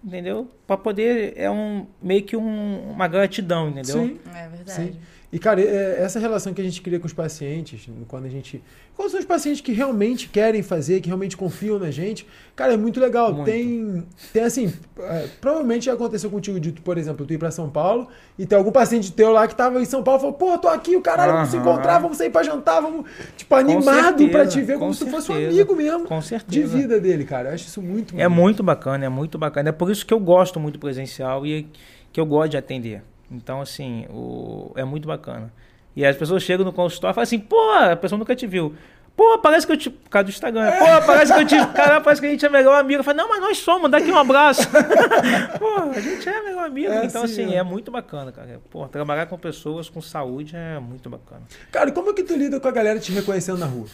Entendeu? 0.04 0.52
Para 0.68 0.76
poder 0.76 1.34
é 1.38 1.50
um 1.50 1.88
meio 2.02 2.24
que 2.24 2.36
um- 2.36 2.92
uma 2.92 3.08
gratidão, 3.08 3.70
entendeu? 3.70 4.00
Sim. 4.00 4.20
É 4.36 4.48
verdade. 4.50 4.72
Sim. 4.94 5.00
E, 5.34 5.40
cara, 5.40 5.60
é- 5.60 5.96
essa 6.00 6.20
relação 6.20 6.54
que 6.54 6.62
a 6.62 6.64
gente 6.64 6.80
cria 6.80 7.00
com 7.00 7.08
os 7.08 7.12
pacientes, 7.12 7.90
quando 8.08 8.26
a 8.26 8.30
gente. 8.30 8.64
Quando 8.96 9.10
são 9.10 9.20
os 9.20 9.26
pacientes 9.26 9.62
que 9.62 9.72
realmente 9.72 10.30
querem 10.30 10.62
fazer, 10.62 11.02
que 11.02 11.08
realmente 11.08 11.36
confiam 11.36 11.80
na 11.80 11.90
gente, 11.90 12.28
cara, 12.56 12.74
é 12.76 12.78
muito 12.78 13.00
legal. 13.00 13.34
Muito. 13.34 13.46
Tem. 13.46 14.06
Tem 14.32 14.44
assim. 14.44 14.72
é, 15.00 15.26
provavelmente 15.42 15.86
já 15.86 15.94
aconteceu 15.94 16.30
contigo 16.30 16.60
de, 16.60 16.72
por 16.74 17.00
exemplo, 17.00 17.26
tu 17.26 17.34
ir 17.34 17.40
pra 17.40 17.50
São 17.50 17.68
Paulo 17.68 18.08
e 18.38 18.46
tem 18.46 18.56
algum 18.56 18.72
paciente 18.72 19.12
teu 19.12 19.32
lá 19.32 19.48
que 19.48 19.56
tava 19.56 19.82
em 19.82 19.86
São 19.86 20.04
Paulo 20.04 20.20
e 20.20 20.22
falou, 20.22 20.36
pô, 20.36 20.56
tô 20.60 20.68
aqui, 20.68 20.96
o 20.96 21.02
caralho, 21.02 21.34
vamos 21.34 21.50
se 21.50 21.58
encontrar, 21.58 21.98
vamos 21.98 22.18
sair 22.18 22.30
pra 22.30 22.44
jantar, 22.44 22.80
vamos. 22.82 23.10
Tipo, 23.36 23.56
animado 23.56 24.04
certeza, 24.20 24.30
pra 24.32 24.46
te 24.46 24.62
ver 24.62 24.74
com 24.74 24.80
como 24.82 24.94
se 24.94 25.04
tu 25.04 25.10
fosse 25.10 25.32
um 25.32 25.36
certeza, 25.36 25.56
amigo 25.62 25.76
mesmo 25.76 26.06
com 26.06 26.20
de 26.20 26.26
certeza. 26.28 26.78
vida 26.78 27.00
dele, 27.00 27.26
cara. 27.26 27.50
Eu 27.50 27.56
acho 27.56 27.66
isso 27.66 27.82
muito 27.82 28.14
É 28.20 28.28
muito 28.28 28.62
bacana, 28.62 29.04
é 29.06 29.10
muito 29.10 29.40
bacana. 29.40 29.70
É 29.70 29.72
por 29.72 29.90
isso 29.90 30.06
que 30.06 30.14
eu 30.14 30.20
gosto 30.20 30.60
muito 30.60 30.74
do 30.76 30.80
presencial 30.80 31.44
e 31.44 31.68
que 32.12 32.20
eu 32.20 32.26
gosto 32.28 32.52
de 32.52 32.58
atender. 32.58 33.02
Então, 33.34 33.60
assim, 33.62 34.06
o- 34.10 34.72
é 34.76 34.84
muito 34.84 35.08
bacana. 35.08 35.52
E 35.96 36.06
as 36.06 36.16
pessoas 36.16 36.44
chegam 36.44 36.66
no 36.66 36.72
consultório 36.72 37.14
e 37.14 37.16
falam 37.16 37.24
assim, 37.24 37.40
pô, 37.40 37.60
a 37.72 37.96
pessoa 37.96 38.18
nunca 38.18 38.36
te 38.36 38.48
viu. 38.48 38.76
Pô, 39.16 39.38
parece 39.38 39.68
que 39.68 39.74
eu 39.74 39.78
te. 39.78 39.90
Por 39.92 40.10
causa 40.10 40.24
do 40.24 40.30
Instagram. 40.32 40.72
Pô, 40.72 40.86
parece 41.06 41.32
que 41.32 41.40
eu 41.40 41.46
te. 41.46 41.68
Caramba, 41.74 42.02
parece 42.02 42.20
que 42.20 42.26
a 42.26 42.30
gente 42.32 42.44
é 42.44 42.50
melhor 42.50 42.80
amigo. 42.80 43.02
Eu 43.02 43.04
falo, 43.04 43.18
não, 43.18 43.30
mas 43.30 43.42
nós 43.42 43.58
somos, 43.60 43.92
dá 43.92 43.98
aqui 43.98 44.12
um 44.12 44.18
abraço. 44.18 44.68
pô, 45.60 45.92
a 45.96 46.00
gente 46.00 46.28
é 46.28 46.42
melhor 46.42 46.66
amigo. 46.66 46.92
É 46.92 47.06
então, 47.06 47.24
assim, 47.24 47.44
assim, 47.44 47.56
ó. 47.56 47.60
é 47.60 47.64
muito 47.64 47.92
bacana, 47.92 48.32
cara. 48.32 48.60
Pô, 48.72 48.88
trabalhar 48.88 49.28
com 49.28 49.38
pessoas 49.38 49.88
com 49.88 50.02
saúde 50.02 50.56
é 50.56 50.80
muito 50.80 51.12
bacana. 51.12 51.44
Cara, 51.72 51.90
e 51.90 51.92
como 51.92 52.10
é 52.10 52.14
que 52.14 52.24
tu 52.24 52.36
lida 52.36 52.60
com 52.60 52.68
a 52.68 52.72
galera 52.72 53.00
te 53.00 53.12
reconhecendo 53.12 53.60
na 53.60 53.68
rua? 53.68 53.86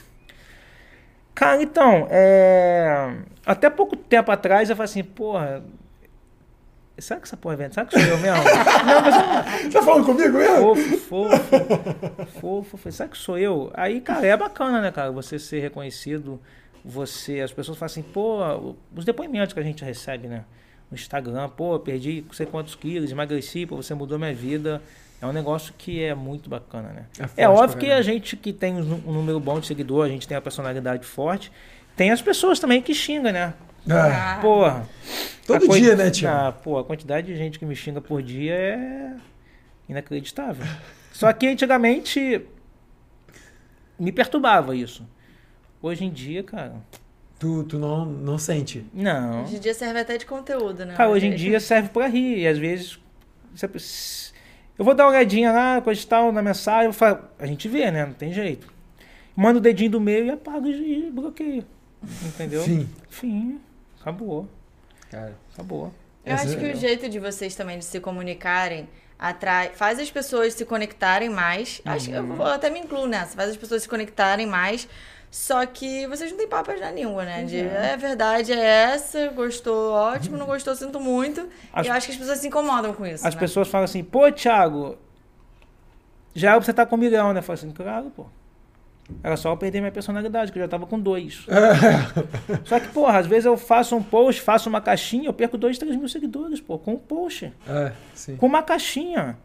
Cara, 1.35 1.61
então, 1.61 2.07
é... 2.09 3.13
até 3.45 3.69
pouco 3.69 3.97
tempo 3.97 4.31
atrás 4.31 4.69
eu 4.69 4.75
falei 4.75 4.85
assim, 4.89 5.03
porra, 5.03 5.63
será 7.01 7.19
que 7.19 7.27
essa 7.27 7.37
porra 7.37 7.55
é 7.55 7.57
verdade? 7.57 7.75
Será 7.75 7.85
que 7.85 7.99
sou 7.99 8.17
eu 8.17 8.17
mesmo? 8.17 8.43
não, 8.85 9.01
mas 9.01 9.61
Você 9.61 9.69
tá 9.69 9.81
falando 9.81 10.05
comigo 10.05 10.37
mesmo? 10.37 10.75
fofo, 10.75 10.97
fofo, 10.97 12.25
fofo. 12.39 12.77
Falei, 12.77 12.91
será 12.91 13.09
que 13.09 13.17
sou 13.17 13.37
eu? 13.37 13.71
Aí, 13.73 14.01
cara, 14.01 14.25
é 14.25 14.37
bacana, 14.37 14.81
né, 14.81 14.91
cara? 14.91 15.11
Você 15.11 15.37
ser 15.39 15.59
reconhecido, 15.59 16.39
você... 16.83 17.41
As 17.41 17.51
pessoas 17.51 17.77
falam 17.77 17.91
assim, 17.91 18.01
pô, 18.01 18.75
os 18.95 19.05
depoimentos 19.05 19.53
que 19.53 19.59
a 19.59 19.63
gente 19.63 19.83
recebe, 19.83 20.27
né? 20.27 20.45
No 20.89 20.95
Instagram, 20.95 21.49
pô, 21.49 21.79
perdi 21.79 22.23
não 22.25 22.33
sei 22.33 22.45
quantos 22.45 22.75
quilos, 22.75 23.11
emagreci, 23.11 23.65
pô, 23.65 23.75
você 23.75 23.93
mudou 23.93 24.17
minha 24.17 24.33
vida. 24.33 24.81
É 25.21 25.25
um 25.25 25.33
negócio 25.33 25.73
que 25.77 26.01
é 26.01 26.15
muito 26.15 26.49
bacana, 26.49 26.89
né? 26.89 27.05
É 27.13 27.27
forte 27.27 27.41
É, 27.41 27.49
óbvio 27.49 27.77
que 27.77 27.91
a 27.91 28.01
gente 28.01 28.37
que 28.37 28.53
tem 28.53 28.75
um 28.75 29.01
um 29.05 29.11
número 29.11 29.39
bom 29.39 29.59
de 29.59 29.67
seguidor, 29.67 30.05
a 30.05 30.09
gente 30.09 30.27
tem 30.27 30.37
a 30.37 30.41
personalidade 30.41 31.05
forte, 31.05 31.51
tem 31.95 32.11
as 32.11 32.21
pessoas 32.21 32.59
também 32.59 32.81
que 32.81 32.93
xingam, 32.93 33.33
né? 33.33 33.53
Ah, 33.89 34.35
Ah, 34.37 34.41
Porra. 34.41 34.89
Todo 35.45 35.65
a 35.71 35.77
dia, 35.79 35.95
né, 35.95 36.11
Tiago? 36.11 36.37
Ah, 36.47 36.51
pô, 36.51 36.77
a 36.77 36.83
quantidade 36.83 37.27
de 37.27 37.35
gente 37.35 37.57
que 37.57 37.65
me 37.65 37.75
xinga 37.75 37.99
por 37.99 38.21
dia 38.21 38.53
é 38.53 39.13
inacreditável. 39.87 40.63
Só 41.11 41.31
que 41.33 41.47
antigamente 41.47 42.45
me 43.99 44.11
perturbava 44.11 44.75
isso. 44.75 45.05
Hoje 45.81 46.05
em 46.05 46.11
dia, 46.11 46.43
cara, 46.43 46.75
Tu, 47.39 47.63
tu 47.63 47.79
não, 47.79 48.05
não 48.05 48.37
sente. 48.37 48.85
não. 48.93 49.43
Hoje 49.43 49.55
em 49.55 49.59
dia 49.59 49.73
serve 49.73 49.99
até 49.99 50.17
de 50.17 50.25
conteúdo, 50.25 50.85
né? 50.85 50.93
Cara, 50.95 51.09
hoje 51.09 51.27
em 51.27 51.35
dia 51.35 51.59
serve 51.59 51.89
pra 51.89 52.05
rir. 52.07 52.39
E 52.39 52.47
às 52.47 52.57
vezes. 52.57 52.99
você- 53.55 54.33
Eu 54.77 54.85
vou 54.85 54.93
dar 54.93 55.05
uma 55.05 55.11
olhadinha 55.11 55.51
lá, 55.51 55.81
coisa 55.81 56.01
e 56.01 56.05
tal, 56.05 56.31
na 56.31 56.41
mensagem. 56.41 56.87
Eu 56.87 56.93
falo, 56.93 57.19
a 57.39 57.45
gente 57.45 57.67
vê, 57.67 57.89
né? 57.91 58.05
Não 58.05 58.13
tem 58.13 58.31
jeito. 58.33 58.67
Manda 59.35 59.57
o 59.57 59.61
dedinho 59.61 59.91
do 59.91 60.01
meio 60.01 60.25
e 60.25 60.29
apaga 60.31 60.67
e 60.67 61.09
bloqueia. 61.11 61.65
Entendeu? 62.25 62.61
Fim. 62.63 62.87
Fim. 63.09 63.59
Acabou. 64.01 64.47
Cara. 65.09 65.35
Acabou. 65.53 65.91
Eu 66.25 66.33
Essa 66.35 66.43
acho 66.45 66.53
é 66.53 66.55
que 66.57 66.63
o 66.63 66.67
legal. 66.67 66.81
jeito 66.81 67.09
de 67.09 67.19
vocês 67.19 67.55
também 67.55 67.79
de 67.79 67.85
se 67.85 67.99
comunicarem 67.99 68.87
atrai, 69.17 69.69
faz 69.73 69.99
as 69.99 70.09
pessoas 70.11 70.53
se 70.53 70.65
conectarem 70.65 71.29
mais. 71.29 71.81
Acho 71.85 72.09
que 72.09 72.15
eu 72.15 72.25
vou 72.25 72.45
até 72.45 72.69
me 72.69 72.79
incluo 72.79 73.07
nessa, 73.07 73.35
faz 73.35 73.49
as 73.49 73.57
pessoas 73.57 73.81
se 73.83 73.89
conectarem 73.89 74.45
mais. 74.47 74.87
Só 75.31 75.63
que 75.65 76.07
vocês 76.07 76.31
não 76.31 76.37
têm 76.39 76.47
papas 76.47 76.79
na 76.79 76.89
língua, 76.91 77.23
né? 77.23 77.43
De 77.43 77.57
é 77.59 77.95
verdade, 77.97 78.51
é 78.51 78.57
essa, 78.93 79.27
gostou, 79.29 79.91
ótimo, 79.93 80.37
não 80.37 80.45
gostou, 80.47 80.75
sinto 80.75 80.99
muito. 80.99 81.47
As- 81.71 81.85
E 81.85 81.89
eu 81.89 81.93
acho 81.93 82.07
que 82.07 82.13
as 82.13 82.17
pessoas 82.17 82.39
se 82.39 82.47
incomodam 82.47 82.93
com 82.93 83.05
isso. 83.05 83.27
As 83.27 83.35
né? 83.35 83.39
pessoas 83.39 83.67
falam 83.67 83.85
assim, 83.85 84.03
pô, 84.03 84.31
Thiago, 84.31 84.97
já 86.33 86.51
pra 86.53 86.61
você 86.61 86.71
estar 86.71 86.85
com 86.87 86.95
um 86.95 86.99
milhão, 86.99 87.31
né? 87.33 87.39
Eu 87.39 87.43
falo 87.43 87.59
assim, 87.59 87.71
claro, 87.71 88.09
pô. 88.15 88.25
Era 89.23 89.35
só 89.35 89.51
eu 89.51 89.57
perder 89.57 89.79
minha 89.81 89.91
personalidade, 89.91 90.51
que 90.51 90.57
eu 90.57 90.63
já 90.63 90.67
tava 90.69 90.85
com 90.85 90.99
dois. 90.99 91.45
Só 92.65 92.79
que, 92.79 92.87
porra, 92.89 93.19
às 93.19 93.27
vezes 93.27 93.45
eu 93.45 93.57
faço 93.57 93.95
um 93.95 94.03
post, 94.03 94.41
faço 94.41 94.69
uma 94.69 94.79
caixinha, 94.81 95.27
eu 95.27 95.33
perco 95.33 95.57
dois, 95.57 95.77
três 95.77 95.95
mil 95.95 96.07
seguidores, 96.07 96.61
pô, 96.61 96.77
com 96.77 96.93
um 96.93 96.97
post. 96.97 97.51
É, 97.67 97.91
sim. 98.13 98.35
Com 98.37 98.45
uma 98.45 98.61
caixinha. 98.63 99.37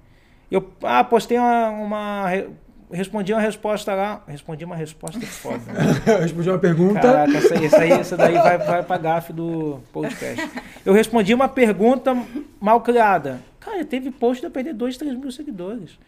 Eu, 0.50 0.70
ah, 0.82 1.02
postei 1.02 1.38
uma, 1.38 1.70
uma 1.70 2.28
re- 2.28 2.48
respondi 2.92 3.32
uma 3.32 3.40
resposta 3.40 3.94
lá. 3.94 4.22
Respondi 4.28 4.64
uma 4.64 4.76
resposta 4.76 5.20
foda. 5.26 5.58
né? 5.72 5.82
Respondi 6.20 6.48
uma 6.50 6.58
pergunta. 6.58 7.00
Caraca, 7.00 7.36
essa, 7.36 7.54
aí- 7.54 7.64
essa, 7.64 7.78
aí, 7.80 7.90
essa 7.92 8.16
daí 8.16 8.34
vai, 8.34 8.58
vai 8.58 8.82
pra 8.82 8.98
gafe 8.98 9.32
do 9.32 9.80
podcast. 9.92 10.48
Eu 10.84 10.92
respondi 10.92 11.32
uma 11.34 11.48
pergunta 11.48 12.16
mal 12.60 12.80
criada. 12.82 13.40
Cara, 13.58 13.84
teve 13.84 14.10
post 14.10 14.40
de 14.42 14.46
eu 14.46 14.50
perder 14.50 14.74
2, 14.74 14.96
3 14.96 15.14
mil 15.18 15.32
seguidores. 15.32 15.98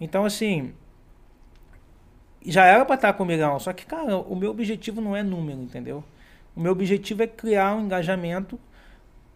Então, 0.00 0.24
assim. 0.24 0.72
Já 2.44 2.64
era 2.64 2.84
pra 2.84 2.94
estar 2.94 3.12
com 3.12 3.22
um 3.22 3.26
milhão. 3.26 3.58
Só 3.58 3.72
que, 3.72 3.84
cara, 3.84 4.16
o 4.16 4.34
meu 4.34 4.50
objetivo 4.50 5.00
não 5.00 5.14
é 5.14 5.22
número, 5.22 5.60
entendeu? 5.60 6.02
O 6.56 6.60
meu 6.60 6.72
objetivo 6.72 7.22
é 7.22 7.26
criar 7.26 7.74
um 7.74 7.84
engajamento 7.84 8.58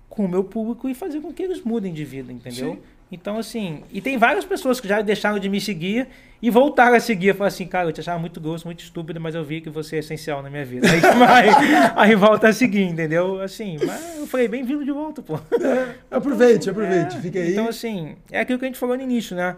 com 0.08 0.24
o 0.24 0.28
meu 0.28 0.44
público 0.44 0.88
e 0.88 0.94
fazer 0.94 1.20
com 1.20 1.32
que 1.32 1.42
eles 1.42 1.60
mudem 1.62 1.92
de 1.92 2.04
vida, 2.04 2.32
entendeu? 2.32 2.74
Sim. 2.74 2.78
Então, 3.12 3.38
assim, 3.38 3.82
e 3.92 4.00
tem 4.00 4.16
várias 4.16 4.44
pessoas 4.44 4.80
que 4.80 4.88
já 4.88 5.00
deixaram 5.00 5.38
de 5.38 5.48
me 5.48 5.60
seguir 5.60 6.08
e 6.42 6.50
voltaram 6.50 6.96
a 6.96 7.00
seguir. 7.00 7.32
Falaram 7.32 7.54
assim, 7.54 7.66
cara, 7.66 7.88
eu 7.88 7.92
te 7.92 8.00
achava 8.00 8.18
muito 8.18 8.40
grosso, 8.40 8.66
muito 8.66 8.82
estúpido, 8.82 9.20
mas 9.20 9.34
eu 9.34 9.44
vi 9.44 9.60
que 9.60 9.70
você 9.70 9.96
é 9.96 9.98
essencial 10.00 10.42
na 10.42 10.50
minha 10.50 10.64
vida. 10.64 10.88
Aí, 10.90 11.48
aí, 11.48 11.92
aí 11.94 12.14
volta 12.14 12.48
a 12.48 12.52
seguir, 12.52 12.82
entendeu? 12.82 13.40
Assim, 13.40 13.76
mas 13.84 14.18
eu 14.18 14.26
falei, 14.26 14.48
bem-vindo 14.48 14.84
de 14.84 14.90
volta, 14.90 15.22
pô. 15.22 15.38
Aproveite, 16.10 16.70
aproveite. 16.70 17.16
É, 17.16 17.20
Fica 17.20 17.38
aí. 17.38 17.52
Então, 17.52 17.68
assim, 17.68 18.16
é 18.30 18.40
aquilo 18.40 18.58
que 18.58 18.64
a 18.64 18.68
gente 18.68 18.78
falou 18.78 18.96
no 18.96 19.02
início, 19.02 19.36
né? 19.36 19.56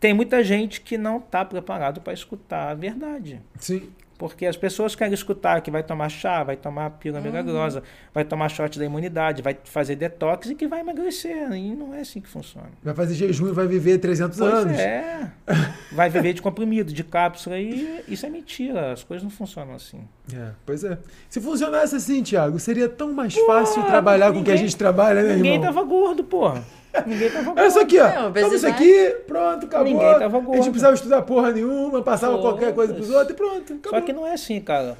Tem 0.00 0.14
muita 0.14 0.42
gente 0.42 0.80
que 0.80 0.96
não 0.96 1.18
está 1.18 1.44
preparado 1.44 2.00
para 2.00 2.12
escutar 2.14 2.70
a 2.70 2.74
verdade. 2.74 3.40
Sim. 3.58 3.90
Porque 4.16 4.44
as 4.44 4.54
pessoas 4.54 4.94
querem 4.94 5.14
escutar 5.14 5.62
que 5.62 5.70
vai 5.70 5.82
tomar 5.82 6.10
chá, 6.10 6.44
vai 6.44 6.54
tomar 6.54 6.90
pílula 6.90 7.22
milagrosa, 7.22 7.82
vai 8.12 8.22
tomar 8.22 8.50
shot 8.50 8.78
da 8.78 8.84
imunidade, 8.84 9.40
vai 9.40 9.56
fazer 9.64 9.96
detox 9.96 10.50
e 10.50 10.54
que 10.54 10.66
vai 10.68 10.80
emagrecer. 10.80 11.50
E 11.52 11.74
não 11.74 11.94
é 11.94 12.00
assim 12.02 12.20
que 12.20 12.28
funciona. 12.28 12.68
Vai 12.82 12.92
fazer 12.94 13.14
jejum 13.14 13.48
e 13.48 13.52
vai 13.52 13.66
viver 13.66 13.96
300 13.96 14.38
Pois 14.38 14.52
anos. 14.52 14.78
é. 14.78 15.30
Vai 15.92 16.08
viver 16.10 16.34
de 16.34 16.40
comprimido, 16.42 16.92
de 16.92 17.02
cápsula 17.02 17.58
e 17.58 18.04
isso 18.06 18.24
é 18.24 18.28
mentira. 18.30 18.92
As 18.92 19.02
coisas 19.02 19.24
não 19.24 19.30
funcionam 19.30 19.74
assim. 19.74 20.06
É, 20.32 20.50
pois 20.64 20.84
é. 20.84 20.98
Se 21.28 21.40
funcionasse 21.40 21.96
assim, 21.96 22.22
Thiago, 22.22 22.58
seria 22.60 22.88
tão 22.88 23.12
mais 23.12 23.34
fácil 23.34 23.82
trabalhar 23.84 24.32
com 24.32 24.40
o 24.40 24.44
que 24.44 24.50
a 24.50 24.54
ninguém- 24.54 24.68
gente 24.68 24.76
trabalha, 24.76 25.22
né, 25.22 25.34
Ninguém 25.36 25.54
irmão? 25.54 25.66
tava 25.66 25.82
gordo, 25.82 26.22
porra. 26.22 26.62
Ninguém 27.06 27.30
tava 27.30 27.44
gordo. 27.52 27.66
Isso 27.66 27.80
aqui, 27.80 27.98
ó. 28.00 28.26
Obesidade. 28.28 28.54
isso 28.56 28.66
aqui, 28.66 29.10
pronto, 29.26 29.66
acabou. 29.66 29.86
Ninguém 29.86 30.18
tava 30.18 30.24
A 30.24 30.40
gente 30.40 30.46
gordo. 30.46 30.56
não 30.56 30.64
precisava 30.70 30.94
estudar 30.94 31.22
porra 31.22 31.52
nenhuma, 31.52 32.02
passava 32.02 32.36
Pô, 32.36 32.42
qualquer 32.42 32.74
coisa 32.74 32.92
pros 32.94 33.10
outros 33.10 33.30
e 33.30 33.34
pronto. 33.34 33.72
Acabou. 33.74 34.00
Só 34.00 34.00
que 34.06 34.12
não 34.12 34.26
é 34.26 34.32
assim, 34.34 34.60
cara. 34.60 34.96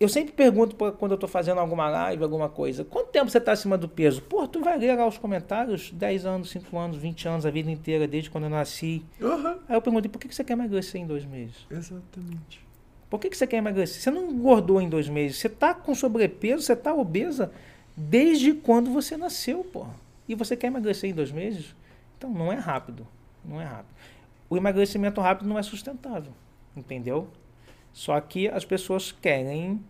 Eu 0.00 0.08
sempre 0.08 0.32
pergunto 0.32 0.76
pra- 0.76 0.92
quando 0.92 1.12
eu 1.12 1.18
tô 1.18 1.26
fazendo 1.26 1.58
alguma 1.58 1.88
live, 1.90 2.22
alguma 2.22 2.48
coisa, 2.48 2.84
quanto 2.84 3.08
tempo 3.08 3.28
você 3.28 3.40
tá 3.40 3.50
acima 3.50 3.76
do 3.76 3.88
peso? 3.88 4.22
Pô, 4.22 4.46
tu 4.46 4.60
vai 4.60 4.78
ler 4.78 4.94
lá 4.96 5.04
os 5.04 5.18
comentários, 5.18 5.90
10 5.90 6.24
anos, 6.24 6.50
5 6.50 6.78
anos, 6.78 6.96
20 6.96 7.26
anos, 7.26 7.44
a 7.44 7.50
vida 7.50 7.68
inteira, 7.68 8.06
desde 8.06 8.30
quando 8.30 8.44
eu 8.44 8.50
nasci. 8.50 9.02
Aham, 9.20 9.58
Aí 9.68 9.74
eu 9.76 9.82
perguntei, 9.82 10.08
por 10.08 10.20
que 10.20 10.28
que 10.28 10.34
você 10.36 10.44
quer 10.44 10.52
emagrecer 10.52 11.00
em 11.00 11.06
dois 11.06 11.24
meses? 11.24 11.56
Exatamente. 11.68 12.64
Por 13.10 13.18
que 13.18 13.28
que 13.28 13.36
você 13.36 13.44
quer 13.46 13.56
emagrecer? 13.56 14.00
Você 14.00 14.10
não 14.10 14.30
engordou 14.30 14.80
em 14.80 14.88
dois 14.88 15.08
meses, 15.08 15.38
você 15.38 15.48
tá 15.48 15.74
com 15.74 15.92
sobrepeso, 15.96 16.62
você 16.62 16.76
tá 16.76 16.94
obesa 16.94 17.50
desde 17.96 18.52
quando 18.54 18.92
você 18.92 19.16
nasceu, 19.16 19.64
pô. 19.64 19.84
E 20.28 20.34
você 20.34 20.56
quer 20.56 20.66
emagrecer 20.66 21.10
em 21.10 21.14
dois 21.14 21.32
meses? 21.32 21.74
Então 22.16 22.30
não 22.30 22.52
é 22.52 22.56
rápido, 22.56 23.06
não 23.44 23.60
é 23.60 23.64
rápido. 23.64 23.94
O 24.50 24.56
emagrecimento 24.56 25.20
rápido 25.20 25.48
não 25.48 25.58
é 25.58 25.62
sustentável, 25.62 26.32
entendeu? 26.76 27.28
Só 27.92 28.20
que 28.20 28.48
as 28.48 28.64
pessoas 28.64 29.10
querem 29.10 29.80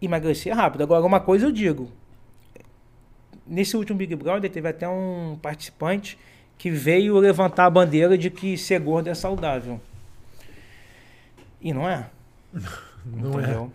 emagrecer 0.00 0.54
rápido. 0.54 0.82
Agora, 0.82 1.04
uma 1.04 1.20
coisa 1.20 1.46
eu 1.46 1.52
digo. 1.52 1.90
Nesse 3.46 3.76
último 3.76 3.98
Big 3.98 4.14
Brother, 4.14 4.50
teve 4.50 4.68
até 4.68 4.88
um 4.88 5.38
participante 5.40 6.18
que 6.56 6.70
veio 6.70 7.16
levantar 7.18 7.66
a 7.66 7.70
bandeira 7.70 8.18
de 8.18 8.30
que 8.30 8.56
ser 8.58 8.80
gordo 8.80 9.08
é 9.08 9.14
saudável. 9.14 9.80
E 11.60 11.72
não 11.72 11.88
é. 11.88 12.08
Não 13.06 13.40
é. 13.40 13.70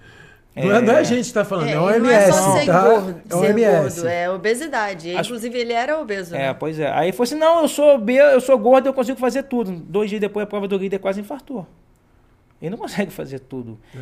Entendeu? 0.55 0.71
Não 0.71 0.77
é, 0.77 0.81
não 0.81 0.93
é 0.93 0.99
a 0.99 1.03
gente 1.03 1.27
que 1.27 1.33
tá 1.33 1.43
falando, 1.45 1.67
é, 1.67 1.71
É, 1.73 1.79
o 1.79 1.83
OMS, 1.83 1.99
não 2.01 2.09
é 2.11 2.31
só 2.31 2.57
ser 2.59 2.65
tá? 2.65 2.83
gordo, 2.89 3.21
é 3.29 3.35
OMS. 3.35 3.95
gordo, 3.95 4.07
é 4.07 4.29
obesidade. 4.29 5.15
As- 5.15 5.25
Inclusive, 5.27 5.57
ele 5.57 5.73
era 5.73 5.99
obeso, 5.99 6.35
É, 6.35 6.39
né? 6.39 6.53
pois 6.53 6.79
é. 6.79 6.91
Aí 6.91 7.11
falou 7.11 7.23
assim: 7.23 7.35
não, 7.35 7.61
eu 7.61 7.67
sou 7.67 7.95
obeso, 7.95 8.27
eu 8.29 8.41
sou 8.41 8.57
gordo, 8.57 8.87
eu 8.87 8.93
consigo 8.93 9.19
fazer 9.19 9.43
tudo. 9.43 9.71
Dois 9.71 10.09
dias 10.09 10.21
depois 10.21 10.43
a 10.43 10.47
prova 10.47 10.67
do 10.67 10.77
líder 10.77 10.99
quase 10.99 11.19
infartou. 11.21 11.65
Ele 12.61 12.69
não 12.71 12.77
consegue 12.79 13.11
fazer 13.11 13.39
tudo. 13.39 13.79
É. 13.95 13.99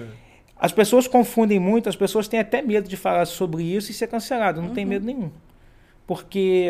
As 0.58 0.72
pessoas 0.72 1.08
confundem 1.08 1.58
muito, 1.60 1.90
as 1.90 1.96
pessoas 1.96 2.28
têm 2.28 2.40
até 2.40 2.62
medo 2.62 2.88
de 2.88 2.96
falar 2.96 3.26
sobre 3.26 3.64
isso 3.64 3.90
e 3.90 3.94
ser 3.94 4.06
cancelado. 4.08 4.62
Não 4.62 4.70
tem 4.74 4.86
medo 4.86 5.04
nenhum. 5.06 5.32
Porque 6.06 6.68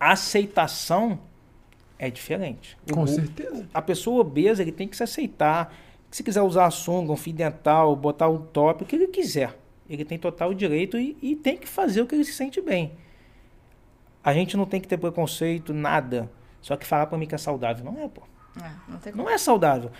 a 0.00 0.12
aceitação 0.12 1.18
é 1.98 2.10
diferente. 2.10 2.76
Com 2.92 3.02
o- 3.02 3.06
certeza. 3.08 3.66
a 3.72 3.80
pessoa 3.80 4.20
obesa 4.22 4.62
ele 4.62 4.72
tem 4.72 4.88
que 4.88 4.96
se 4.96 5.02
aceitar. 5.04 5.72
Se 6.14 6.22
quiser 6.22 6.42
usar 6.42 6.66
a 6.66 6.70
sunga, 6.70 7.10
um 7.10 7.16
fio 7.16 7.32
dental, 7.32 7.96
botar 7.96 8.28
o 8.28 8.38
top, 8.38 8.84
o 8.84 8.86
que 8.86 8.94
ele 8.94 9.08
quiser. 9.08 9.58
Ele 9.90 10.04
tem 10.04 10.16
total 10.16 10.54
direito 10.54 10.96
e, 10.96 11.16
e 11.20 11.34
tem 11.34 11.56
que 11.56 11.66
fazer 11.66 12.02
o 12.02 12.06
que 12.06 12.14
ele 12.14 12.22
se 12.22 12.34
sente 12.34 12.60
bem. 12.60 12.92
A 14.22 14.32
gente 14.32 14.56
não 14.56 14.64
tem 14.64 14.80
que 14.80 14.86
ter 14.86 14.96
preconceito, 14.96 15.74
nada. 15.74 16.30
Só 16.62 16.76
que 16.76 16.86
falar 16.86 17.06
pra 17.06 17.18
mim 17.18 17.26
que 17.26 17.34
é 17.34 17.38
saudável. 17.38 17.84
Não 17.84 18.00
é, 18.00 18.06
pô. 18.06 18.22
É, 18.62 19.10
não. 19.10 19.24
Não 19.24 19.28
é 19.28 19.36
saudável. 19.36 19.90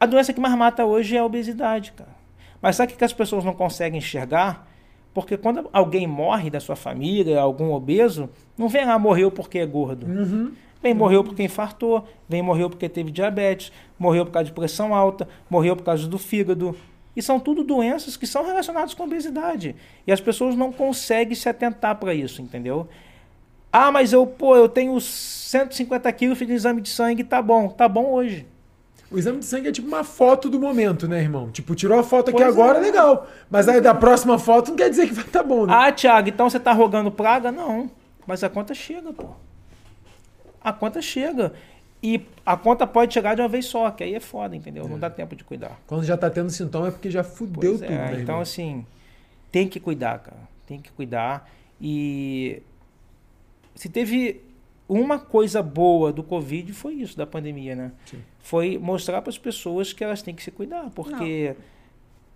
A 0.00 0.06
doença 0.06 0.32
que 0.32 0.40
mais 0.40 0.54
mata 0.54 0.86
hoje 0.86 1.16
é 1.16 1.20
a 1.20 1.24
obesidade, 1.26 1.92
cara. 1.92 2.16
Mas 2.62 2.76
sabe 2.76 2.94
o 2.94 2.96
que 2.96 3.04
as 3.04 3.12
pessoas 3.12 3.44
não 3.44 3.52
conseguem 3.52 3.98
enxergar? 3.98 4.66
Porque 5.12 5.36
quando 5.36 5.68
alguém 5.70 6.06
morre 6.06 6.48
da 6.48 6.60
sua 6.60 6.76
família, 6.76 7.38
algum 7.38 7.72
obeso, 7.72 8.30
não 8.56 8.70
vem 8.70 8.86
lá, 8.86 8.98
morreu 8.98 9.30
porque 9.30 9.58
é 9.58 9.66
gordo. 9.66 10.06
Uhum. 10.06 10.52
Vem 10.82 10.92
morreu 10.94 11.22
porque 11.22 11.42
infartou, 11.42 12.06
vem 12.28 12.42
morreu 12.42 12.68
porque 12.68 12.88
teve 12.88 13.10
diabetes, 13.10 13.70
morreu 13.98 14.26
por 14.26 14.32
causa 14.32 14.46
de 14.46 14.52
pressão 14.52 14.94
alta, 14.94 15.28
morreu 15.48 15.76
por 15.76 15.84
causa 15.84 16.08
do 16.08 16.18
fígado. 16.18 16.76
E 17.14 17.22
são 17.22 17.38
tudo 17.38 17.62
doenças 17.62 18.16
que 18.16 18.26
são 18.26 18.44
relacionadas 18.44 18.94
com 18.94 19.04
obesidade. 19.04 19.76
E 20.06 20.12
as 20.12 20.20
pessoas 20.20 20.56
não 20.56 20.72
conseguem 20.72 21.34
se 21.34 21.48
atentar 21.48 21.96
para 21.96 22.14
isso, 22.14 22.42
entendeu? 22.42 22.88
Ah, 23.70 23.92
mas 23.92 24.12
eu, 24.12 24.26
pô, 24.26 24.56
eu 24.56 24.68
tenho 24.68 24.98
150 25.00 26.10
quilos, 26.12 26.38
fiz 26.38 26.48
exame 26.50 26.80
de 26.80 26.88
sangue, 26.88 27.22
tá 27.22 27.40
bom. 27.40 27.68
Tá 27.68 27.88
bom 27.88 28.12
hoje. 28.12 28.46
O 29.10 29.18
exame 29.18 29.38
de 29.38 29.44
sangue 29.44 29.68
é 29.68 29.72
tipo 29.72 29.86
uma 29.86 30.02
foto 30.04 30.48
do 30.48 30.58
momento, 30.58 31.06
né, 31.06 31.20
irmão? 31.20 31.50
Tipo, 31.50 31.74
tirou 31.74 31.98
a 31.98 32.02
foto 32.02 32.30
aqui 32.30 32.38
Pois 32.38 32.48
agora, 32.48 32.78
é. 32.78 32.80
legal. 32.80 33.26
Mas 33.50 33.68
aí 33.68 33.80
da 33.80 33.94
próxima 33.94 34.38
foto 34.38 34.70
não 34.70 34.76
quer 34.76 34.88
dizer 34.88 35.06
que 35.06 35.12
vai 35.12 35.24
estar 35.24 35.42
bom, 35.42 35.66
né? 35.66 35.74
Ah, 35.76 35.92
Thiago, 35.92 36.30
então 36.30 36.48
você 36.48 36.58
tá 36.58 36.72
rogando 36.72 37.10
praga? 37.10 37.52
Não. 37.52 37.90
Mas 38.26 38.42
a 38.42 38.48
conta 38.48 38.72
chega, 38.74 39.12
pô. 39.12 39.26
A 40.62 40.72
conta 40.72 41.00
chega. 41.02 41.52
E 42.02 42.20
a 42.44 42.56
conta 42.56 42.84
pode 42.86 43.14
chegar 43.14 43.36
de 43.36 43.42
uma 43.42 43.48
vez 43.48 43.66
só, 43.66 43.88
que 43.92 44.02
aí 44.02 44.14
é 44.14 44.20
foda, 44.20 44.56
entendeu? 44.56 44.88
Não 44.88 44.98
dá 44.98 45.08
tempo 45.08 45.36
de 45.36 45.44
cuidar. 45.44 45.80
Quando 45.86 46.02
já 46.02 46.16
tá 46.16 46.28
tendo 46.28 46.50
sintoma 46.50 46.88
é 46.88 46.90
porque 46.90 47.10
já 47.10 47.22
fudeu 47.22 47.70
Pois 47.70 47.80
tudo, 47.80 47.92
é, 47.92 47.96
né, 47.96 48.06
Então, 48.12 48.18
irmão? 48.20 48.40
assim, 48.40 48.84
tem 49.52 49.68
que 49.68 49.78
cuidar, 49.78 50.18
cara. 50.18 50.40
Tem 50.66 50.80
que 50.80 50.90
cuidar. 50.90 51.48
E 51.80 52.60
se 53.76 53.88
teve 53.88 54.40
uma 54.88 55.18
coisa 55.18 55.62
boa 55.62 56.12
do 56.12 56.24
Covid, 56.24 56.72
foi 56.72 56.94
isso, 56.94 57.16
da 57.16 57.26
pandemia, 57.26 57.76
né? 57.76 57.92
Sim. 58.04 58.20
Foi 58.40 58.76
mostrar 58.78 59.22
para 59.22 59.30
as 59.30 59.38
pessoas 59.38 59.92
que 59.92 60.02
elas 60.02 60.22
têm 60.22 60.34
que 60.34 60.42
se 60.42 60.50
cuidar. 60.50 60.90
Porque 60.90 61.54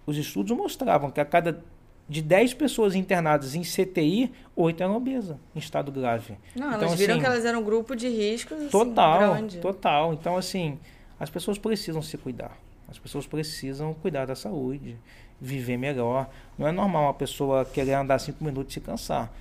os 0.07 0.17
estudos 0.17 0.57
mostravam 0.57 1.11
que 1.11 1.21
a 1.21 1.25
cada 1.25 1.61
de 2.09 2.23
10 2.23 2.55
pessoas 2.55 2.95
internadas 2.95 3.55
em 3.55 3.63
CTI, 3.63 4.33
8 4.55 4.83
eram 4.83 4.97
obesas, 4.97 5.37
em 5.55 5.59
estado 5.59 5.91
grave. 5.91 6.37
Não, 6.55 6.69
Então, 6.69 6.83
elas 6.83 6.95
viram 6.95 7.15
assim, 7.15 7.21
que 7.21 7.27
elas 7.27 7.45
eram 7.45 7.61
um 7.61 7.65
grupo 7.65 7.97
de 7.97 8.09
riscos 8.09 8.57
assim, 8.59 8.69
Total, 8.69 9.35
grande. 9.35 9.59
total. 9.59 10.13
Então, 10.15 10.37
assim, 10.37 10.79
as 11.19 11.29
pessoas 11.29 11.59
precisam 11.59 12.01
se 12.03 12.17
cuidar. 12.17 12.57
As 12.89 12.99
pessoas 12.99 13.27
precisam 13.27 13.93
cuidar 13.95 14.27
da 14.27 14.37
saúde, 14.37 14.97
viver 15.41 15.77
melhor. 15.77 16.29
Não 16.57 16.69
é 16.69 16.73
normal 16.73 17.05
uma 17.05 17.15
pessoa 17.15 17.65
querer 17.65 17.95
andar 17.95 18.21
cinco 18.21 18.45
minutos 18.45 18.73
e 18.73 18.75
se 18.75 18.81
cansar. 18.81 19.33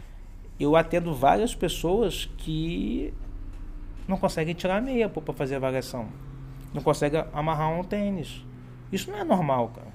Eu 0.60 0.76
atendo 0.76 1.14
várias 1.14 1.54
pessoas 1.54 2.26
que 2.38 3.14
não 4.08 4.18
conseguem 4.18 4.56
tirar 4.56 4.78
a 4.78 4.82
meia 4.82 5.08
para 5.08 5.34
fazer 5.34 5.54
a 5.56 5.58
avaliação. 5.58 6.08
Não 6.74 6.82
conseguem 6.82 7.24
amarrar 7.32 7.72
um 7.72 7.84
tênis. 7.84 8.44
Isso 8.92 9.12
não 9.12 9.20
é 9.20 9.24
normal, 9.24 9.72
cara. 9.76 9.95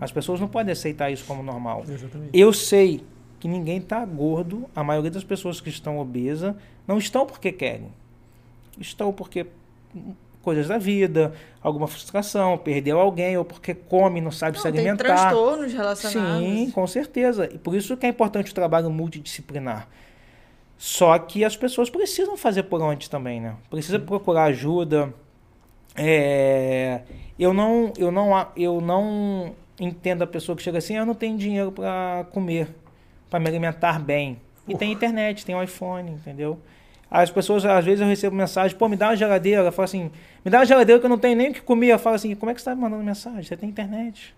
As 0.00 0.10
pessoas 0.10 0.40
não 0.40 0.48
podem 0.48 0.72
aceitar 0.72 1.10
isso 1.10 1.24
como 1.24 1.42
normal. 1.42 1.84
Exatamente. 1.88 2.30
Eu 2.32 2.52
sei 2.52 3.04
que 3.38 3.48
ninguém 3.48 3.78
está 3.78 4.04
gordo, 4.04 4.68
a 4.74 4.84
maioria 4.84 5.10
das 5.10 5.24
pessoas 5.24 5.60
que 5.60 5.68
estão 5.68 5.98
obesas 5.98 6.54
não 6.86 6.98
estão 6.98 7.26
porque 7.26 7.50
querem. 7.50 7.88
Estão 8.78 9.12
porque 9.12 9.46
hum, 9.94 10.14
coisas 10.42 10.68
da 10.68 10.78
vida, 10.78 11.32
alguma 11.62 11.86
frustração, 11.86 12.58
perdeu 12.58 12.98
alguém, 13.00 13.36
ou 13.36 13.44
porque 13.44 13.74
come 13.74 14.18
e 14.18 14.22
não 14.22 14.30
sabe 14.30 14.56
Não, 14.56 14.62
se 14.62 14.70
tem 14.70 14.80
alimentar. 14.80 15.04
transtornos 15.04 15.72
relacionados. 15.72 16.44
Sim, 16.46 16.70
com 16.70 16.86
certeza. 16.86 17.48
E 17.52 17.58
por 17.58 17.74
isso 17.74 17.96
que 17.96 18.06
é 18.06 18.08
importante 18.08 18.50
o 18.50 18.54
trabalho 18.54 18.90
multidisciplinar. 18.90 19.88
Só 20.78 21.16
que 21.18 21.44
as 21.44 21.56
pessoas 21.56 21.88
precisam 21.88 22.36
fazer 22.36 22.64
por 22.64 22.82
onde 22.82 23.08
também, 23.08 23.40
né? 23.40 23.54
Precisa 23.70 24.00
procurar 24.00 24.44
ajuda. 24.44 25.14
É, 25.94 27.02
eu 27.38 27.54
não, 27.54 27.92
eu 27.96 28.10
não, 28.10 28.46
eu 28.56 28.80
não 28.80 29.54
entendo 29.78 30.22
a 30.22 30.26
pessoa 30.26 30.56
que 30.56 30.62
chega 30.62 30.78
assim, 30.78 30.96
"Ah, 30.96 31.00
eu 31.00 31.06
não 31.06 31.14
tenho 31.14 31.36
dinheiro 31.36 31.72
para 31.72 32.26
comer, 32.30 32.68
para 33.28 33.40
me 33.40 33.48
alimentar 33.48 33.98
bem. 33.98 34.38
E 34.68 34.76
tem 34.76 34.92
internet, 34.92 35.44
tem 35.44 35.54
um 35.54 35.62
iPhone, 35.62 36.10
entendeu? 36.12 36.58
As 37.10 37.30
pessoas, 37.30 37.64
às 37.64 37.84
vezes 37.84 38.00
eu 38.00 38.06
recebo 38.06 38.34
mensagem, 38.34 38.76
pô, 38.76 38.88
me 38.88 38.96
dá 38.96 39.08
uma 39.08 39.16
geladeira. 39.16 39.62
Eu 39.62 39.72
falo 39.72 39.84
assim, 39.84 40.10
me 40.44 40.50
dá 40.50 40.60
uma 40.60 40.64
geladeira 40.64 40.98
que 40.98 41.04
eu 41.04 41.10
não 41.10 41.18
tenho 41.18 41.36
nem 41.36 41.50
o 41.50 41.52
que 41.52 41.60
comer. 41.60 41.88
Eu 41.88 41.98
falo 41.98 42.16
assim, 42.16 42.34
como 42.34 42.50
é 42.50 42.54
que 42.54 42.60
você 42.60 42.70
está 42.70 42.74
me 42.74 42.80
mandando 42.80 43.02
mensagem? 43.02 43.42
Você 43.42 43.56
tem 43.56 43.68
internet. 43.68 44.34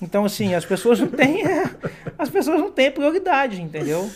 Então, 0.00 0.24
assim, 0.24 0.54
as 0.54 0.64
pessoas 0.64 1.00
não 1.00 1.08
têm. 1.08 1.42
as 2.18 2.30
pessoas 2.30 2.60
não 2.60 2.70
têm 2.70 2.90
prioridade, 2.90 3.60
entendeu? 3.60 4.10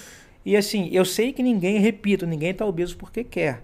E 0.44 0.56
assim, 0.56 0.88
eu 0.90 1.04
sei 1.04 1.32
que 1.32 1.42
ninguém, 1.42 1.78
repito, 1.78 2.26
ninguém 2.26 2.50
está 2.50 2.64
obeso 2.64 2.96
porque 2.96 3.22
quer. 3.22 3.62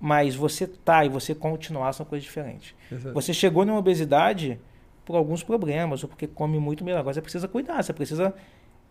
Mas 0.00 0.34
você 0.34 0.66
tá 0.66 1.04
e 1.04 1.08
você 1.08 1.34
continuar 1.34 1.92
são 1.92 2.06
coisas 2.06 2.24
diferentes. 2.24 2.74
Exato. 2.90 3.14
Você 3.14 3.34
chegou 3.34 3.64
numa 3.66 3.78
obesidade 3.78 4.58
por 5.04 5.16
alguns 5.16 5.42
problemas, 5.42 6.02
ou 6.02 6.08
porque 6.08 6.26
come 6.26 6.58
muito 6.58 6.84
melhor. 6.84 7.00
Agora 7.00 7.14
você 7.14 7.22
precisa 7.22 7.48
cuidar, 7.48 7.82
você 7.82 7.92
precisa. 7.92 8.34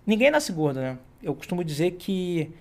Ninguém 0.06 0.32
nasce 0.32 0.52
gordo, 0.52 0.80
né? 0.80 0.98
Eu 1.22 1.34
costumo 1.36 1.64
dizer 1.64 1.92
que 1.92 2.52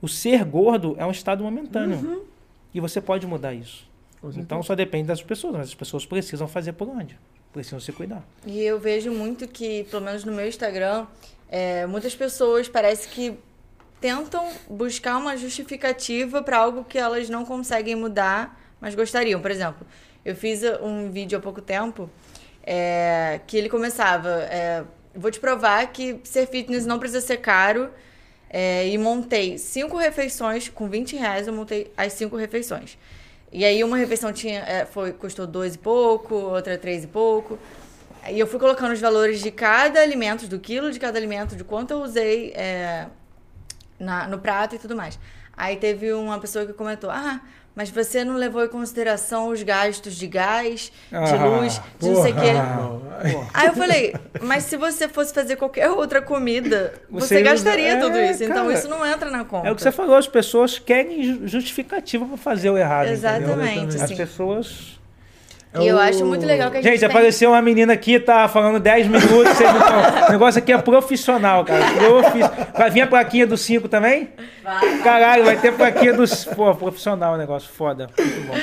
o 0.00 0.08
ser 0.08 0.44
gordo 0.44 0.94
é 0.98 1.04
um 1.04 1.10
estado 1.10 1.42
momentâneo. 1.42 2.26
E 2.72 2.80
você 2.80 3.00
pode 3.00 3.26
mudar 3.26 3.54
isso. 3.54 3.88
Então 4.36 4.62
só 4.62 4.74
depende 4.74 5.08
das 5.08 5.22
pessoas, 5.22 5.56
mas 5.56 5.68
as 5.68 5.74
pessoas 5.74 6.04
precisam 6.04 6.48
fazer 6.48 6.72
por 6.72 6.88
onde? 6.88 7.18
Precisam 7.52 7.80
se 7.80 7.92
cuidar. 7.92 8.22
E 8.44 8.60
eu 8.60 8.78
vejo 8.78 9.10
muito 9.12 9.46
que, 9.46 9.84
pelo 9.84 10.02
menos 10.02 10.24
no 10.24 10.32
meu 10.32 10.46
Instagram, 10.46 11.06
é, 11.48 11.86
muitas 11.86 12.14
pessoas 12.14 12.68
parece 12.68 13.08
que 13.08 13.38
tentam 14.00 14.46
buscar 14.68 15.16
uma 15.16 15.36
justificativa 15.36 16.42
para 16.42 16.58
algo 16.58 16.84
que 16.84 16.98
elas 16.98 17.30
não 17.30 17.44
conseguem 17.44 17.94
mudar, 17.94 18.60
mas 18.80 18.94
gostariam. 18.94 19.40
Por 19.40 19.50
exemplo, 19.50 19.86
eu 20.24 20.34
fiz 20.36 20.62
um 20.82 21.10
vídeo 21.10 21.38
há 21.38 21.40
pouco 21.40 21.62
tempo 21.62 22.10
é, 22.66 23.40
que 23.46 23.56
ele 23.56 23.68
começava: 23.68 24.28
é, 24.50 24.84
vou 25.14 25.30
te 25.30 25.40
provar 25.40 25.86
que 25.92 26.20
ser 26.24 26.46
fitness 26.48 26.84
não 26.84 26.98
precisa 26.98 27.20
ser 27.20 27.38
caro. 27.38 27.90
é, 28.50 28.88
e 28.88 28.98
montei 28.98 29.58
cinco 29.58 29.96
refeições 29.96 30.68
com 30.68 30.88
20 30.88 31.16
reais. 31.16 31.46
Eu 31.46 31.52
montei 31.52 31.92
as 31.96 32.12
cinco 32.12 32.36
refeições. 32.36 32.98
E 33.52 33.64
aí 33.64 33.82
uma 33.84 33.96
refeição 33.96 34.32
tinha, 34.32 34.60
é, 34.60 34.84
foi, 34.84 35.12
custou 35.12 35.46
dois 35.46 35.74
e 35.74 35.78
pouco, 35.78 36.34
outra 36.34 36.76
três 36.76 37.04
e 37.04 37.06
pouco. 37.06 37.58
E 38.30 38.38
eu 38.38 38.46
fui 38.46 38.58
colocando 38.58 38.92
os 38.92 39.00
valores 39.00 39.40
de 39.40 39.50
cada 39.50 40.00
alimento, 40.00 40.48
do 40.48 40.58
quilo 40.58 40.90
de 40.90 40.98
cada 40.98 41.16
alimento, 41.18 41.54
de 41.54 41.62
quanto 41.62 41.92
eu 41.92 41.98
usei 42.02 42.52
é, 42.54 43.06
na, 43.98 44.26
no 44.26 44.38
prato 44.38 44.74
e 44.74 44.78
tudo 44.78 44.96
mais. 44.96 45.18
Aí 45.56 45.76
teve 45.76 46.12
uma 46.12 46.38
pessoa 46.38 46.66
que 46.66 46.72
comentou: 46.72 47.10
Ah, 47.10 47.40
mas 47.74 47.90
você 47.90 48.24
não 48.24 48.36
levou 48.36 48.64
em 48.64 48.68
consideração 48.68 49.48
os 49.48 49.62
gastos 49.62 50.14
de 50.14 50.26
gás, 50.26 50.92
de 51.10 51.16
Ah, 51.16 51.44
luz, 51.46 51.80
de 51.98 52.08
não 52.08 52.22
sei 52.22 52.32
o 52.32 52.34
quê. 52.36 52.52
Aí 53.54 53.66
eu 53.68 53.74
falei, 53.74 54.14
mas 54.42 54.64
se 54.64 54.76
você 54.76 55.08
fosse 55.08 55.32
fazer 55.32 55.56
qualquer 55.56 55.88
outra 55.90 56.20
comida, 56.20 56.92
você, 57.08 57.36
Você 57.36 57.42
gastaria 57.42 57.96
usa- 57.96 58.00
tudo 58.06 58.16
é, 58.18 58.30
isso. 58.30 58.44
Então 58.44 58.66
cara, 58.66 58.72
isso 58.74 58.88
não 58.88 59.04
entra 59.06 59.30
na 59.30 59.44
conta. 59.44 59.68
É 59.68 59.72
o 59.72 59.74
que 59.76 59.82
você 59.82 59.90
falou, 59.92 60.16
as 60.16 60.28
pessoas 60.28 60.78
querem 60.78 61.22
ju- 61.22 61.46
justificativa 61.48 62.26
para 62.26 62.36
fazer 62.36 62.70
o 62.70 62.76
errado. 62.76 63.06
entendeu? 63.08 63.18
Exatamente, 63.30 63.96
As 64.02 64.08
sim. 64.10 64.16
pessoas. 64.16 64.95
E 65.82 65.86
eu 65.88 65.98
acho 65.98 66.24
muito 66.24 66.44
legal 66.46 66.70
que 66.70 66.78
a 66.78 66.80
gente, 66.82 66.90
Gente, 66.92 67.00
tem- 67.00 67.08
apareceu 67.08 67.50
uma 67.50 67.62
menina 67.62 67.92
aqui, 67.92 68.18
tá 68.20 68.48
falando 68.48 68.78
10 68.80 69.06
minutos. 69.06 69.28
vocês 69.56 69.72
não 69.72 69.80
tão- 69.80 70.28
O 70.28 70.32
negócio 70.32 70.58
aqui 70.58 70.72
é 70.72 70.78
profissional, 70.78 71.64
cara. 71.64 71.84
Profi- 71.94 72.72
Vai 72.78 72.90
vir 72.90 73.00
a 73.02 73.06
plaquinha 73.06 73.46
do 73.46 73.56
5 73.56 73.88
também? 73.88 74.28
Vai. 74.62 74.98
Caralho, 74.98 75.44
vai 75.44 75.56
ter 75.56 75.72
plaquinha 75.72 76.12
dos. 76.12 76.44
Pô, 76.44 76.74
profissional 76.74 77.34
o 77.34 77.36
negócio, 77.36 77.68
foda. 77.72 78.08
Muito 78.18 78.46
bom. 78.46 78.54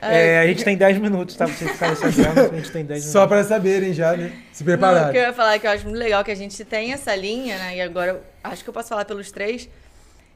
É, 0.00 0.38
a 0.38 0.46
gente 0.46 0.62
tem 0.64 0.76
10 0.76 0.96
minutos, 0.98 1.34
tá? 1.34 1.44
Pra 1.44 1.54
vocês 1.54 1.72
ficarem 1.72 1.96
sabendo, 1.96 2.40
a 2.52 2.56
gente 2.56 2.70
tem 2.70 2.84
10 2.84 3.04
Só 3.06 3.26
minutos. 3.26 3.46
pra 3.48 3.56
saberem 3.56 3.92
já, 3.92 4.12
né? 4.16 4.30
Se 4.52 4.62
Não, 4.62 4.72
o 4.74 4.78
preparar. 4.78 5.10
que 5.10 5.16
eu 5.18 5.22
ia 5.22 5.32
falar 5.32 5.54
é 5.54 5.58
que 5.58 5.66
eu 5.66 5.70
acho 5.72 5.84
muito 5.84 5.98
legal 5.98 6.22
que 6.22 6.30
a 6.30 6.36
gente 6.36 6.64
tem 6.64 6.92
essa 6.92 7.14
linha, 7.16 7.58
né? 7.58 7.76
E 7.78 7.80
agora 7.80 8.12
eu 8.12 8.20
acho 8.44 8.62
que 8.62 8.70
eu 8.70 8.74
posso 8.74 8.88
falar 8.90 9.04
pelos 9.04 9.32
três. 9.32 9.68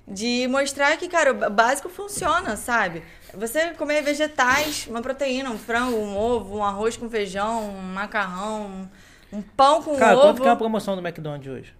De 0.06 0.48
mostrar 0.48 0.96
que, 0.96 1.08
cara, 1.08 1.32
o 1.32 1.50
básico 1.50 1.88
funciona, 1.88 2.56
sabe? 2.56 3.02
Você 3.34 3.70
comer 3.70 4.02
vegetais, 4.02 4.86
uma 4.88 5.00
proteína, 5.00 5.50
um 5.50 5.58
frango, 5.58 5.96
um 5.96 6.16
ovo, 6.16 6.58
um 6.58 6.64
arroz 6.64 6.96
com 6.96 7.08
feijão, 7.08 7.68
um 7.70 7.82
macarrão, 7.94 8.88
um 9.32 9.40
pão 9.40 9.80
com 9.82 9.96
Cara, 9.96 10.14
ovo. 10.16 10.22
quanto 10.22 10.42
que 10.42 10.48
é 10.48 10.50
a 10.50 10.56
promoção 10.56 10.96
do 10.96 11.00
McDonald's 11.06 11.50
hoje? 11.50 11.74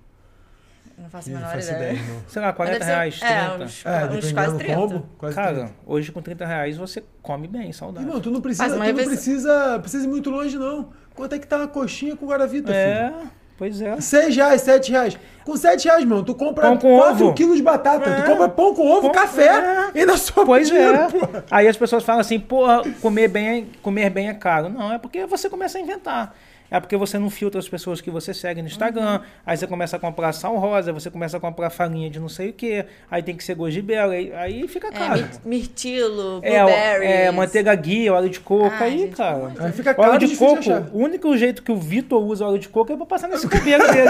Não 0.96 1.10
faço 1.10 1.30
a 1.30 1.32
menor 1.32 1.50
faço 1.52 1.70
ideia. 1.72 1.92
ideia. 1.94 2.22
Sei 2.28 2.40
lá, 2.40 2.52
40 2.52 2.78
Mas 2.78 2.86
deve 2.86 2.96
reais, 2.96 3.14
ser- 3.18 3.26
30. 3.26 3.34
É, 3.40 3.64
uns, 3.64 3.84
É, 3.86 4.04
uns 4.18 4.32
quase 4.32 4.52
do 4.52 4.58
30. 4.58 4.74
combo, 4.74 5.08
quase 5.18 5.34
Cara, 5.34 5.54
30. 5.54 5.72
hoje 5.84 6.12
com 6.12 6.22
30 6.22 6.46
reais 6.46 6.76
você 6.76 7.02
come 7.20 7.48
bem, 7.48 7.72
saudável. 7.72 8.06
Irmão, 8.08 8.20
tu 8.22 8.30
não 8.30 8.40
precisa, 8.40 8.68
tu 8.70 8.78
não 8.78 8.94
precisa, 8.94 9.78
precisa 9.80 10.04
ir 10.04 10.08
muito 10.08 10.30
longe, 10.30 10.56
não. 10.56 10.92
Quanto 11.14 11.34
é 11.34 11.38
que 11.40 11.46
tá 11.46 11.56
uma 11.56 11.66
coxinha 11.68 12.14
com 12.16 12.26
Guaravita, 12.26 12.68
filho? 12.68 12.78
É, 12.78 13.12
pois 13.56 13.80
é. 13.80 14.00
6 14.00 14.36
reais, 14.36 14.60
7 14.62 14.90
reais. 14.90 15.18
Com 15.44 15.56
7 15.56 15.84
reais, 15.86 16.04
mano, 16.04 16.22
tu 16.22 16.34
compra 16.34 16.68
Pão 16.68 16.76
com 16.78 16.96
4 16.98 17.24
ovo. 17.26 17.34
quilos 17.34 17.56
de 17.56 17.62
batata. 17.62 18.08
É. 18.08 18.20
Tu 18.22 18.30
compra 18.30 18.48
pão 18.48 18.74
com 18.74 18.88
ovo, 18.88 19.02
Pão- 19.02 19.12
café 19.12 19.48
é. 19.48 19.90
e 19.94 20.00
ainda 20.00 20.16
sobra 20.16 20.46
Pois 20.46 20.68
dinheiro, 20.68 20.94
é. 20.94 21.08
porra. 21.08 21.44
Aí 21.50 21.66
as 21.66 21.76
pessoas 21.76 22.04
falam 22.04 22.20
assim, 22.20 22.38
porra, 22.38 22.82
comer 23.00 23.26
bem, 23.28 23.48
é, 23.48 23.64
comer 23.82 24.08
bem 24.10 24.28
é 24.28 24.34
caro. 24.34 24.68
Não, 24.68 24.92
é 24.92 24.98
porque 24.98 25.26
você 25.26 25.50
começa 25.50 25.78
a 25.78 25.80
inventar. 25.80 26.34
É 26.72 26.80
porque 26.80 26.96
você 26.96 27.18
não 27.18 27.28
filtra 27.28 27.58
as 27.60 27.68
pessoas 27.68 28.00
que 28.00 28.10
você 28.10 28.32
segue 28.32 28.62
no 28.62 28.68
Instagram. 28.68 29.20
Aí 29.44 29.56
você 29.56 29.66
começa 29.66 29.96
a 29.96 29.98
comprar 29.98 30.32
sal 30.32 30.56
rosa, 30.56 30.92
você 30.92 31.10
começa 31.10 31.36
a 31.36 31.40
comprar 31.40 31.68
farinha 31.68 32.08
de 32.08 32.18
não 32.18 32.28
sei 32.30 32.48
o 32.48 32.52
que. 32.54 32.84
Aí 33.10 33.22
tem 33.22 33.36
que 33.36 33.44
ser 33.44 33.54
goji 33.54 33.84
aí, 34.10 34.32
aí 34.32 34.66
fica 34.68 34.88
É, 34.88 34.90
caro. 34.90 35.20
mir- 35.20 35.30
mirtilo, 35.44 36.40
É, 36.42 36.62
blueberries. 36.62 37.10
é, 37.10 37.30
manteiga 37.30 37.74
guia, 37.74 38.14
óleo 38.14 38.30
de 38.30 38.40
coco, 38.40 38.72
Ai, 38.74 38.84
aí, 38.90 38.98
gente, 39.00 39.16
cara. 39.16 39.48
de 39.50 39.60
Aí 39.62 39.72
fica 39.72 39.90
Óleo 39.90 39.96
caro 40.00 40.18
de 40.18 40.26
difícil 40.26 40.46
coco, 40.46 40.58
achar. 40.60 40.88
o 40.92 40.98
único 40.98 41.36
jeito 41.36 41.62
que 41.62 41.70
o 41.70 41.76
Vitor 41.76 42.22
usa 42.24 42.46
óleo 42.46 42.58
de 42.58 42.68
coco 42.68 42.92
é 42.92 42.96
pra 42.96 43.04
passar 43.06 43.28
nesse 43.28 43.46
cabelo 43.48 43.86
dele. 43.92 44.08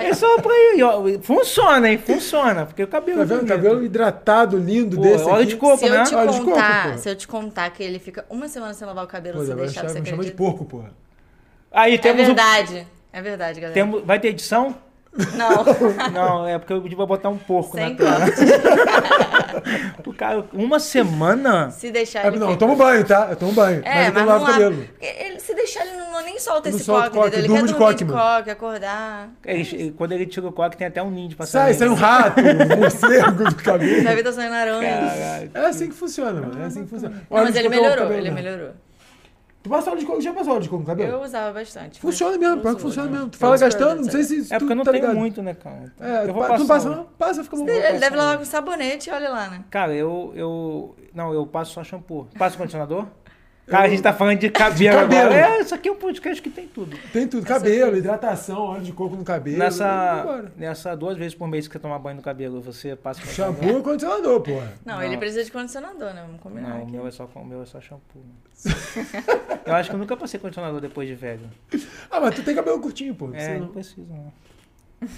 É 0.00 0.12
só 0.12 0.38
pra 0.40 0.54
ele, 0.54 0.82
ó. 0.82 1.02
Funciona, 1.22 1.88
hein? 1.90 1.98
Funciona, 1.98 2.66
porque 2.66 2.82
o 2.82 2.88
cabelo 2.88 3.18
Tá 3.26 3.34
é 3.34 3.38
vendo? 3.38 3.46
Cabelo 3.48 3.82
hidratado, 3.84 4.58
lindo 4.58 4.96
Pô, 4.96 5.02
desse 5.02 5.24
óleo 5.24 5.34
aqui. 5.36 5.46
de 5.46 5.56
coco, 5.56 5.78
Se 5.78 5.86
eu 5.86 5.90
né? 5.92 6.04
te 6.04 6.14
Óleo 6.14 6.30
de 6.30 6.38
coco, 6.40 6.50
contar, 6.52 6.92
pô. 6.92 6.98
se 6.98 7.08
eu 7.10 7.16
te 7.16 7.26
contar 7.28 7.70
que 7.70 7.82
ele 7.82 7.98
fica 7.98 8.24
uma 8.28 8.48
semana 8.48 8.74
sem 8.74 8.86
lavar 8.86 9.04
o 9.04 9.08
cabelo, 9.08 9.38
Pô, 9.38 9.44
se 9.44 9.52
agora 9.52 9.66
deixar, 9.66 9.88
você 9.88 10.00
me 10.00 10.06
chama 10.06 10.22
de 10.22 10.30
acredita? 10.30 10.36
porco, 10.36 10.64
porra. 10.64 10.90
Aí 11.72 11.94
É 11.94 11.98
temos 11.98 12.22
o- 12.22 12.26
verdade. 12.26 12.86
É 13.12 13.20
verdade, 13.22 13.60
galera. 13.60 13.74
temos, 13.74 14.02
vai 14.04 14.18
ter 14.20 14.28
edição? 14.28 14.74
Não. 15.34 15.62
Não, 16.10 16.48
é 16.48 16.58
porque 16.58 16.72
eu 16.72 16.80
vou 16.96 17.06
botar 17.06 17.28
um 17.28 17.36
porco 17.36 17.76
Sem 17.76 17.90
na 17.90 17.96
tela. 17.96 18.24
O 20.06 20.12
cara, 20.14 20.44
uma 20.52 20.80
semana. 20.80 21.70
Se 21.70 21.90
deixar 21.90 22.24
É, 22.24 22.28
ele. 22.28 22.38
não, 22.38 22.46
eu 22.46 22.52
fica. 22.54 22.60
tomo 22.66 22.76
banho, 22.76 23.04
tá? 23.04 23.28
Eu 23.30 23.36
tomo 23.36 23.52
banho. 23.52 23.82
É, 23.84 24.08
eu 24.08 24.12
mas 24.12 24.14
não 24.14 24.24
não 24.24 24.38
lava. 24.40 24.52
cabelo. 24.52 24.76
Porque 24.76 25.06
ele- 25.06 25.40
se 25.40 25.54
deixar 25.54 25.86
ele 25.86 25.96
não, 25.98 26.22
nem 26.22 26.38
solta 26.38 26.68
Não 26.70 26.76
esse 26.76 26.84
solta 26.86 27.10
coque, 27.10 27.18
o 27.18 27.20
coque? 27.22 27.36
Ele 27.36 27.48
quer 27.48 27.54
de 27.62 27.72
dormir 27.72 27.74
coque, 27.74 27.94
de 27.96 28.04
mano. 28.06 28.18
coque, 28.36 28.50
acordar. 28.50 29.28
Ele- 29.44 29.68
ele- 29.72 29.90
quando 29.92 30.12
ele 30.12 30.26
tira 30.26 30.46
o 30.48 30.52
coque, 30.52 30.76
tem 30.76 30.86
até 30.86 31.02
um 31.02 31.10
ninho 31.10 31.28
de 31.28 31.34
Sai, 31.46 31.74
passarinho. 31.74 31.78
sai 31.78 31.88
um 31.88 31.94
rato, 31.94 32.40
um 32.40 32.76
morcego 32.80 33.44
do 33.44 33.54
cabelo. 33.56 34.18
Estar 34.18 34.32
saindo 34.32 34.54
aranha. 34.54 34.96
Caralho. 34.96 35.50
É 35.54 35.60
assim 35.66 35.88
que 35.88 35.94
funciona, 35.94 36.40
mano. 36.40 36.62
É 36.62 36.66
assim 36.66 36.84
que 36.84 36.90
funciona. 36.90 37.14
Não, 37.30 37.44
mas 37.44 37.54
ele 37.56 37.68
coco 37.68 37.74
é 37.74 37.78
o 37.78 37.82
melhorou, 37.82 38.04
cabelo, 38.04 38.20
ele 38.20 38.30
né? 38.30 38.42
melhorou. 38.42 38.70
Tu 39.62 39.70
passa 39.70 39.90
óleo 39.90 40.00
de 40.00 40.06
coco, 40.06 40.20
já 40.20 40.32
passou 40.32 40.54
óleo 40.54 40.62
de 40.62 40.68
coco 40.68 40.80
no 40.80 40.86
cabelo? 40.86 41.12
Eu 41.12 41.22
usava 41.22 41.52
bastante. 41.52 42.00
Funciona 42.00 42.36
mesmo, 42.36 42.60
pior 42.60 42.74
que 42.74 42.82
funciona 42.82 43.08
né? 43.08 43.16
mesmo. 43.18 43.30
Tu 43.30 43.38
fala 43.38 43.52
Eu 43.52 43.54
uso 43.54 43.64
gastando, 43.64 43.96
não 43.98 44.02
pra- 44.02 44.12
sei 44.12 44.22
se 44.24 44.34
É 44.52 44.58
porque 44.58 44.64
eu 44.64 44.68
tu 44.68 44.74
não 44.74 44.84
tá 44.84 44.90
tenho 44.90 45.02
ligado. 45.02 45.18
muito, 45.18 45.42
né, 45.42 45.54
cara? 45.54 45.92
Então, 45.94 46.06
É, 46.08 46.22
eu 46.28 46.34
vou 46.34 46.44
pa- 46.44 46.58
não 46.58 46.66
passa 46.66 46.90
não? 46.90 47.04
Passa, 47.16 47.44
fica 47.44 47.56
bom. 47.56 47.68
Ele 47.68 47.98
lavar 48.16 48.34
um- 48.34 48.38
com 48.38 48.44
sabonete 48.44 49.08
e 49.08 49.12
olha 49.12 49.28
lá, 49.30 49.48
né? 49.48 49.64
Cara, 49.70 49.94
eu, 49.94 50.32
eu. 50.34 50.96
Não, 51.14 51.32
eu 51.32 51.46
passo 51.46 51.72
só 51.74 51.84
shampoo. 51.84 52.26
Passo 52.36 52.58
condicionador? 52.58 53.06
Cara, 53.66 53.84
a 53.86 53.88
gente 53.88 54.02
tá 54.02 54.12
falando 54.12 54.38
de 54.38 54.50
cabelo, 54.50 54.98
cabelo. 54.98 55.30
agora. 55.30 55.56
É, 55.56 55.60
isso 55.60 55.74
aqui 55.74 55.88
é 55.88 55.92
um 55.92 55.96
podcast 55.96 56.42
que 56.42 56.50
tem 56.50 56.66
tudo. 56.66 56.96
Tem 57.12 57.28
tudo, 57.28 57.46
cabelo, 57.46 57.96
hidratação, 57.96 58.58
óleo 58.60 58.82
de 58.82 58.92
coco 58.92 59.14
no 59.14 59.24
cabelo. 59.24 59.56
Nessa, 59.56 60.50
nessa 60.56 60.96
duas 60.96 61.16
vezes 61.16 61.34
por 61.34 61.46
mês 61.46 61.66
que 61.68 61.72
você 61.72 61.78
toma 61.78 61.98
banho 61.98 62.16
no 62.16 62.22
cabelo, 62.22 62.60
você 62.60 62.96
passa? 62.96 63.24
Shampoo 63.24 63.78
e 63.78 63.82
condicionador, 63.82 64.40
porra. 64.40 64.72
Não, 64.84 64.96
Não. 64.96 65.02
ele 65.02 65.16
precisa 65.16 65.44
de 65.44 65.50
condicionador, 65.52 66.12
né? 66.12 66.22
Vamos 66.26 66.40
combinar. 66.40 66.70
Não, 66.70 66.80
o 66.80 66.82
aqui. 66.82 66.92
meu 66.92 67.06
é 67.06 67.10
só, 67.12 67.24
o 67.34 67.44
meu 67.46 67.62
é 67.62 67.66
só 67.66 67.80
shampoo. 67.80 68.22
eu 69.64 69.74
acho 69.74 69.88
que 69.90 69.94
eu 69.94 69.98
nunca 69.98 70.16
passei 70.16 70.38
condicionador 70.40 70.80
depois 70.80 71.08
de 71.08 71.14
velho. 71.14 71.48
Ah, 72.10 72.20
mas 72.20 72.34
tu 72.34 72.42
tem 72.42 72.54
cabelo 72.54 72.80
curtinho, 72.80 73.14
pô. 73.14 73.30
É, 73.32 73.38
Você 73.38 73.52
não 73.54 73.60
não- 73.60 73.68
precisa, 73.68 74.06
não. 74.12 74.32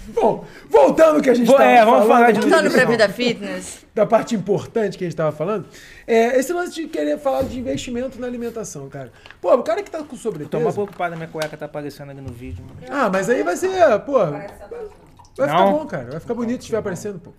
Bom, 0.08 0.44
voltando 0.68 1.16
ao 1.16 1.22
que 1.22 1.30
a 1.30 1.34
gente 1.34 1.46
Vou- 1.46 1.56
tava 1.56 1.68
é, 1.68 1.84
vamos 1.84 2.06
falando 2.06 2.08
falar 2.08 2.30
de 2.32 2.40
Voltando 2.40 2.70
pra 2.70 2.84
nutrição. 2.84 2.90
vida 2.90 3.08
fitness. 3.08 3.86
da 3.94 4.06
parte 4.06 4.34
importante 4.34 4.96
que 4.98 5.04
a 5.04 5.06
gente 5.06 5.16
tava 5.16 5.30
falando, 5.32 5.66
é 6.06 6.38
esse 6.38 6.52
lance 6.52 6.74
de 6.74 6.86
querer 6.86 7.18
falar 7.18 7.42
de 7.44 7.58
investimento 7.58 8.20
na 8.20 8.26
alimentação, 8.26 8.88
cara. 8.88 9.12
Pô, 9.40 9.54
o 9.54 9.62
cara 9.62 9.82
que 9.82 9.90
tá 9.90 9.98
com 9.98 10.04
Eu 10.04 10.08
tô 10.08 10.14
mais 10.14 10.22
sobrepeso... 10.22 10.72
preocupado, 10.74 11.16
minha 11.16 11.28
cueca 11.28 11.56
tá 11.56 11.66
aparecendo 11.66 12.10
ali 12.10 12.20
no 12.20 12.32
vídeo. 12.32 12.64
mano. 12.64 12.80
Ah, 12.90 13.10
mas 13.10 13.28
aí 13.28 13.42
vai 13.42 13.56
ser, 13.56 13.70
pô... 14.06 14.18
Vai 14.18 14.48
ficar 14.48 15.48
Não. 15.48 15.72
bom, 15.72 15.86
cara. 15.86 16.10
Vai 16.12 16.20
ficar 16.20 16.34
bonito 16.34 16.56
se 16.56 16.60
estiver 16.60 16.78
aparecendo, 16.78 17.18
pô. 17.18 17.32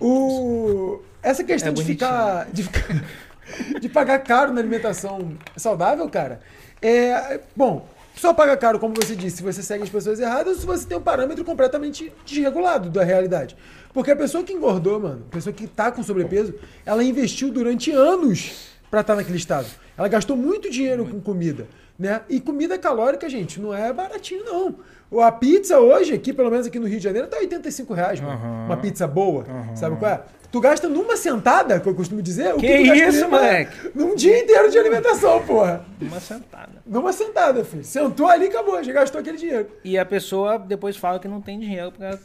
O... 0.00 1.00
Essa 1.22 1.42
questão 1.42 1.70
É 1.70 1.74
de, 1.74 1.84
ficar, 1.84 2.46
de 2.52 2.62
ficar... 2.64 3.04
de 3.80 3.88
pagar 3.88 4.18
caro 4.20 4.52
na 4.52 4.60
alimentação 4.60 5.32
saudável, 5.56 6.08
cara, 6.08 6.40
é... 6.82 7.40
Bom, 7.56 7.86
só 8.18 8.34
paga 8.34 8.56
caro, 8.56 8.78
como 8.78 8.94
você 8.94 9.14
disse, 9.14 9.38
se 9.38 9.42
você 9.42 9.62
segue 9.62 9.84
as 9.84 9.88
pessoas 9.88 10.18
erradas 10.18 10.54
ou 10.54 10.60
se 10.60 10.66
você 10.66 10.86
tem 10.86 10.98
um 10.98 11.02
parâmetro 11.02 11.44
completamente 11.44 12.12
desregulado 12.26 12.90
da 12.90 13.04
realidade. 13.04 13.56
Porque 13.92 14.10
a 14.10 14.16
pessoa 14.16 14.42
que 14.44 14.52
engordou, 14.52 14.98
mano, 15.00 15.24
a 15.28 15.32
pessoa 15.32 15.52
que 15.52 15.66
tá 15.66 15.90
com 15.90 16.02
sobrepeso, 16.02 16.54
ela 16.84 17.02
investiu 17.02 17.50
durante 17.50 17.90
anos 17.90 18.70
pra 18.90 19.00
estar 19.00 19.14
naquele 19.14 19.38
estado. 19.38 19.66
Ela 19.96 20.08
gastou 20.08 20.36
muito 20.36 20.70
dinheiro 20.70 21.06
com 21.06 21.20
comida, 21.20 21.66
né? 21.98 22.22
E 22.28 22.40
comida 22.40 22.78
calórica, 22.78 23.28
gente, 23.28 23.60
não 23.60 23.74
é 23.74 23.92
baratinho, 23.92 24.44
não. 24.44 24.76
A 25.22 25.32
pizza 25.32 25.78
hoje, 25.78 26.12
aqui, 26.14 26.32
pelo 26.32 26.50
menos 26.50 26.66
aqui 26.66 26.78
no 26.78 26.86
Rio 26.86 26.98
de 26.98 27.04
Janeiro, 27.04 27.28
tá 27.28 27.38
85 27.38 27.94
reais, 27.94 28.20
mano. 28.20 28.32
Aham. 28.34 28.66
Uma 28.66 28.76
pizza 28.76 29.06
boa. 29.06 29.46
Sabe 29.74 29.96
qual 29.96 30.10
é? 30.10 30.22
Tu 30.50 30.60
gasta 30.60 30.88
numa 30.88 31.16
sentada, 31.16 31.78
que 31.78 31.86
eu 31.88 31.94
costumo 31.94 32.22
dizer, 32.22 32.54
o 32.54 32.58
Que 32.58 32.66
tu 32.66 32.78
gastaria 32.84 33.08
isso, 33.08 33.20
numa- 33.24 33.36
moleque? 33.38 33.90
Num 33.94 34.14
dia 34.14 34.40
inteiro 34.42 34.70
de 34.70 34.78
alimentação, 34.78 35.44
porra. 35.44 35.84
Uma 36.00 36.18
sentada. 36.20 36.72
Numa 36.86 37.12
sentada, 37.12 37.64
filho. 37.64 37.84
Sentou 37.84 38.26
ali 38.28 38.46
e 38.46 38.48
acabou, 38.48 38.82
já 38.82 38.92
gastou 38.92 39.20
aquele 39.20 39.36
dinheiro. 39.36 39.68
E 39.84 39.98
a 39.98 40.06
pessoa 40.06 40.58
depois 40.58 40.96
fala 40.96 41.18
que 41.18 41.28
não 41.28 41.42
tem 41.42 41.60
dinheiro 41.60 41.92
pra 41.92 42.18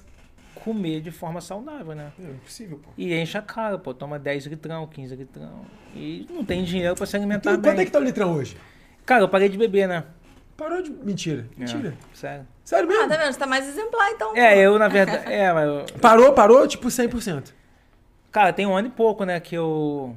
comer 0.63 1.01
de 1.01 1.11
forma 1.11 1.41
saudável, 1.41 1.93
né? 1.93 2.11
É 2.17 2.23
impossível, 2.31 2.79
pô. 2.81 2.89
E 2.97 3.13
enche 3.13 3.37
a 3.37 3.41
cara, 3.41 3.77
pô, 3.77 3.93
toma 3.93 4.17
10 4.17 4.45
litrão, 4.45 4.87
15 4.87 5.13
litrão. 5.15 5.65
E 5.93 6.25
não 6.29 6.45
tem 6.45 6.63
dinheiro 6.63 6.95
pra 6.95 7.05
se 7.05 7.11
Tu, 7.11 7.15
alimentar 7.17 7.51
quanto 7.51 7.61
bem. 7.61 7.81
é 7.81 7.85
que 7.85 7.91
tá 7.91 7.99
o 7.99 8.03
litrão 8.03 8.35
hoje? 8.35 8.55
Cara, 9.05 9.23
eu 9.23 9.27
parei 9.29 9.49
de 9.49 9.57
beber, 9.57 9.85
né? 9.85 10.05
Parou 10.55 10.81
de. 10.81 10.91
Mentira. 10.91 11.45
Mentira. 11.57 11.89
É, 11.89 12.15
sério. 12.15 12.47
Sério 12.63 12.87
mesmo? 12.87 13.03
Ah, 13.03 13.07
tá 13.09 13.17
vendo? 13.17 13.33
Você 13.33 13.39
tá 13.39 13.47
mais 13.47 13.67
exemplar, 13.67 14.11
então. 14.11 14.31
É, 14.37 14.53
pô. 14.53 14.59
eu, 14.61 14.79
na 14.79 14.87
verdade. 14.87 15.23
É, 15.29 15.51
mas. 15.51 15.67
eu- 15.67 15.99
Parou, 15.99 16.31
parou, 16.31 16.65
tipo 16.65 16.87
100%. 16.87 17.51
Cara, 18.33 18.51
tem 18.51 18.65
um 18.65 18.75
ano 18.75 18.87
e 18.89 18.91
pouco, 18.91 19.23
né, 19.23 19.39
que 19.39 19.55
eu 19.55 20.15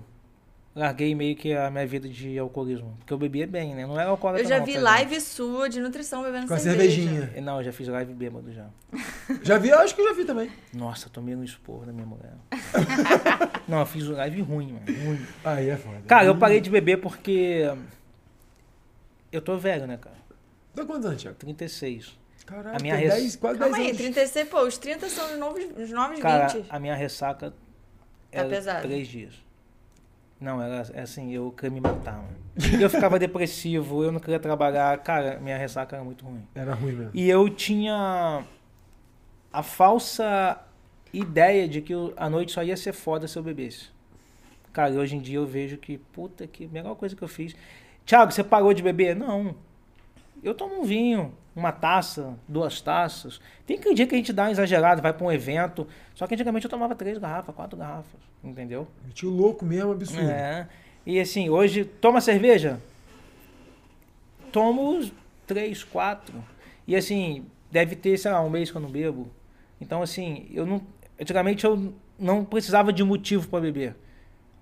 larguei 0.74 1.14
meio 1.14 1.36
que 1.36 1.52
a 1.54 1.70
minha 1.70 1.86
vida 1.86 2.08
de 2.08 2.38
alcoolismo. 2.38 2.94
Porque 2.98 3.12
eu 3.12 3.18
bebia 3.18 3.46
bem, 3.46 3.74
né? 3.74 3.86
Não 3.86 3.98
era 4.00 4.08
alcoólatra 4.10 4.44
Eu 4.44 4.48
já 4.48 4.58
não, 4.58 4.64
vi 4.66 4.74
tá 4.74 4.80
live 4.80 5.20
sua 5.20 5.68
de 5.68 5.80
nutrição 5.80 6.22
bebendo 6.22 6.48
Com 6.48 6.58
cervejinha. 6.58 7.20
ligado? 7.20 7.40
Não, 7.42 7.58
eu 7.58 7.64
já 7.64 7.72
fiz 7.72 7.86
live 7.88 8.12
bêbado 8.14 8.50
já. 8.52 8.66
Já 9.42 9.58
vi, 9.58 9.68
eu 9.68 9.78
acho 9.78 9.94
que 9.94 10.00
eu 10.00 10.08
já 10.08 10.14
vi 10.14 10.24
também. 10.24 10.50
Nossa, 10.72 11.08
tomei 11.10 11.36
um 11.36 11.44
esporro 11.44 11.84
da 11.86 11.92
minha 11.92 12.06
mulher. 12.06 12.32
não, 13.68 13.80
eu 13.80 13.86
fiz 13.86 14.06
live 14.08 14.40
ruim, 14.40 14.72
mano. 14.72 14.86
Ruim. 15.04 15.26
Aí 15.44 15.68
é 15.68 15.76
foda. 15.76 16.00
Cara, 16.08 16.24
eu 16.26 16.36
parei 16.36 16.60
de 16.60 16.70
beber 16.70 16.98
porque. 16.98 17.70
Eu 19.30 19.42
tô 19.42 19.56
velho, 19.58 19.86
né, 19.86 19.98
cara? 19.98 20.16
Dá 20.74 20.84
quantos 20.86 21.06
anos, 21.06 21.20
Thiago? 21.20 21.36
36. 21.38 22.18
Caralho, 22.46 22.76
A 22.76 22.80
minha 22.80 22.94
tem 22.96 23.04
res- 23.04 23.14
10, 23.14 23.36
quase 23.36 23.58
10 23.58 23.70
Calma 23.70 23.84
aí, 23.84 23.90
anos. 23.90 23.98
36, 24.02 24.48
pô, 24.48 24.62
os 24.62 24.78
30 24.78 25.08
são 25.08 25.32
os 25.32 25.38
novos, 25.38 25.64
os 25.76 25.90
novos 25.90 26.20
Cara, 26.20 26.46
20. 26.46 26.66
a 26.70 26.78
minha 26.78 26.94
ressaca 26.94 27.52
Tá 28.36 28.42
era 28.42 28.48
pesado. 28.48 28.82
três 28.82 29.08
dias. 29.08 29.34
Não, 30.40 30.60
era 30.60 30.86
é 30.92 31.00
assim, 31.00 31.32
eu 31.32 31.50
queria 31.50 31.70
me 31.70 31.80
matar, 31.80 32.16
mano. 32.16 32.36
Eu 32.80 32.90
ficava 32.90 33.18
depressivo, 33.18 34.04
eu 34.04 34.12
não 34.12 34.20
queria 34.20 34.38
trabalhar. 34.38 34.96
Cara, 34.98 35.38
minha 35.40 35.56
ressaca 35.56 35.96
era 35.96 36.04
muito 36.04 36.24
ruim. 36.24 36.46
Era 36.54 36.74
ruim 36.74 36.92
mesmo. 36.92 37.10
E 37.14 37.28
eu 37.28 37.48
tinha 37.48 38.44
a 39.50 39.62
falsa 39.62 40.60
ideia 41.12 41.66
de 41.66 41.80
que 41.80 41.94
a 42.16 42.28
noite 42.28 42.52
só 42.52 42.62
ia 42.62 42.76
ser 42.76 42.92
foda 42.92 43.26
se 43.26 43.38
eu 43.38 43.42
bebesse. 43.42 43.88
Cara, 44.72 44.92
e 44.92 44.98
hoje 44.98 45.16
em 45.16 45.20
dia 45.20 45.38
eu 45.38 45.46
vejo 45.46 45.78
que, 45.78 45.96
puta 45.96 46.46
que, 46.46 46.66
a 46.66 46.68
melhor 46.68 46.94
coisa 46.96 47.16
que 47.16 47.22
eu 47.22 47.28
fiz. 47.28 47.56
Thiago, 48.04 48.30
você 48.30 48.44
parou 48.44 48.74
de 48.74 48.82
beber? 48.82 49.16
Não. 49.16 49.54
Eu 50.42 50.54
tomo 50.54 50.80
um 50.80 50.84
vinho, 50.84 51.32
uma 51.56 51.72
taça, 51.72 52.34
duas 52.46 52.82
taças. 52.82 53.40
Tem 53.66 53.78
que 53.78 53.94
dia 53.94 54.06
que 54.06 54.14
a 54.14 54.18
gente 54.18 54.32
dá 54.32 54.44
uma 54.44 54.50
exagerada, 54.50 55.00
vai 55.00 55.12
pra 55.12 55.26
um 55.26 55.32
evento. 55.32 55.88
Só 56.14 56.26
que 56.26 56.34
antigamente 56.34 56.66
eu 56.66 56.70
tomava 56.70 56.94
três 56.94 57.16
garrafas, 57.16 57.54
quatro 57.54 57.78
garrafas. 57.78 58.20
Entendeu? 58.44 58.86
Tio 59.14 59.30
louco 59.30 59.64
mesmo, 59.64 59.92
absurdo. 59.92 60.28
É. 60.30 60.68
E 61.06 61.18
assim, 61.18 61.48
hoje, 61.48 61.84
toma 61.84 62.20
cerveja? 62.20 62.78
Tomo 64.52 65.10
três, 65.46 65.82
quatro. 65.82 66.44
E 66.86 66.94
assim, 66.94 67.46
deve 67.70 67.96
ter, 67.96 68.18
sei 68.18 68.30
lá, 68.30 68.42
um 68.42 68.50
mês 68.50 68.70
que 68.70 68.76
eu 68.76 68.82
não 68.82 68.90
bebo. 68.90 69.30
Então, 69.80 70.02
assim, 70.02 70.48
eu 70.52 70.66
não. 70.66 70.82
Antigamente 71.18 71.64
eu 71.64 71.94
não 72.18 72.44
precisava 72.44 72.92
de 72.92 73.02
motivo 73.02 73.48
para 73.48 73.60
beber. 73.60 73.96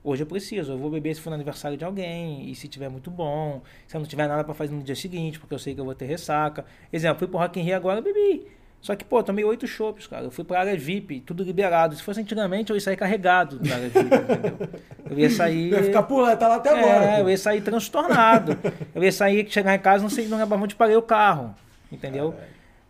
Hoje 0.04 0.22
eu 0.22 0.26
preciso. 0.26 0.72
Eu 0.72 0.78
vou 0.78 0.90
beber 0.90 1.14
se 1.14 1.22
for 1.22 1.30
no 1.30 1.34
aniversário 1.34 1.78
de 1.78 1.84
alguém 1.84 2.50
e 2.50 2.54
se 2.54 2.68
tiver 2.68 2.90
muito 2.90 3.10
bom. 3.10 3.62
Se 3.86 3.96
eu 3.96 4.00
não 4.00 4.06
tiver 4.06 4.28
nada 4.28 4.44
para 4.44 4.52
fazer 4.52 4.74
no 4.74 4.82
dia 4.82 4.94
seguinte, 4.94 5.40
porque 5.40 5.54
eu 5.54 5.58
sei 5.58 5.74
que 5.74 5.80
eu 5.80 5.84
vou 5.84 5.94
ter 5.94 6.04
ressaca. 6.04 6.66
Exemplo, 6.92 7.20
fui 7.20 7.26
pro 7.26 7.38
Rock 7.38 7.58
in 7.58 7.62
Rio 7.62 7.74
agora, 7.74 8.00
eu 8.00 8.02
bebi. 8.02 8.46
Só 8.82 8.94
que, 8.94 9.02
pô, 9.02 9.22
tomei 9.22 9.42
oito 9.46 9.66
chopps, 9.66 10.06
cara. 10.06 10.24
Eu 10.24 10.30
fui 10.30 10.44
pra 10.44 10.60
área 10.60 10.76
VIP, 10.76 11.20
tudo 11.20 11.42
liberado. 11.42 11.96
Se 11.96 12.02
fosse 12.02 12.20
antigamente, 12.20 12.68
eu 12.68 12.76
ia 12.76 12.80
sair 12.82 12.98
carregado 12.98 13.58
da 13.58 13.76
área 13.76 13.88
VIP, 13.88 14.14
entendeu? 14.14 14.68
Eu 15.10 15.18
ia 15.18 15.30
sair. 15.30 15.70
Vai 15.70 15.82
ficar 15.84 16.02
por 16.02 16.20
lá, 16.20 16.36
tá 16.36 16.48
lá 16.48 16.56
até 16.56 16.68
agora. 16.68 17.04
É, 17.04 17.16
pô. 17.16 17.22
eu 17.22 17.30
ia 17.30 17.38
sair 17.38 17.62
transtornado. 17.62 18.58
eu 18.94 19.02
ia 19.02 19.10
sair, 19.10 19.50
chegar 19.50 19.74
em 19.74 19.78
casa, 19.78 20.02
não 20.02 20.10
sei, 20.10 20.28
não 20.28 20.36
lembrava 20.36 20.62
onde 20.62 20.74
parei 20.74 20.96
o 20.96 21.02
carro. 21.02 21.54
Entendeu? 21.90 22.34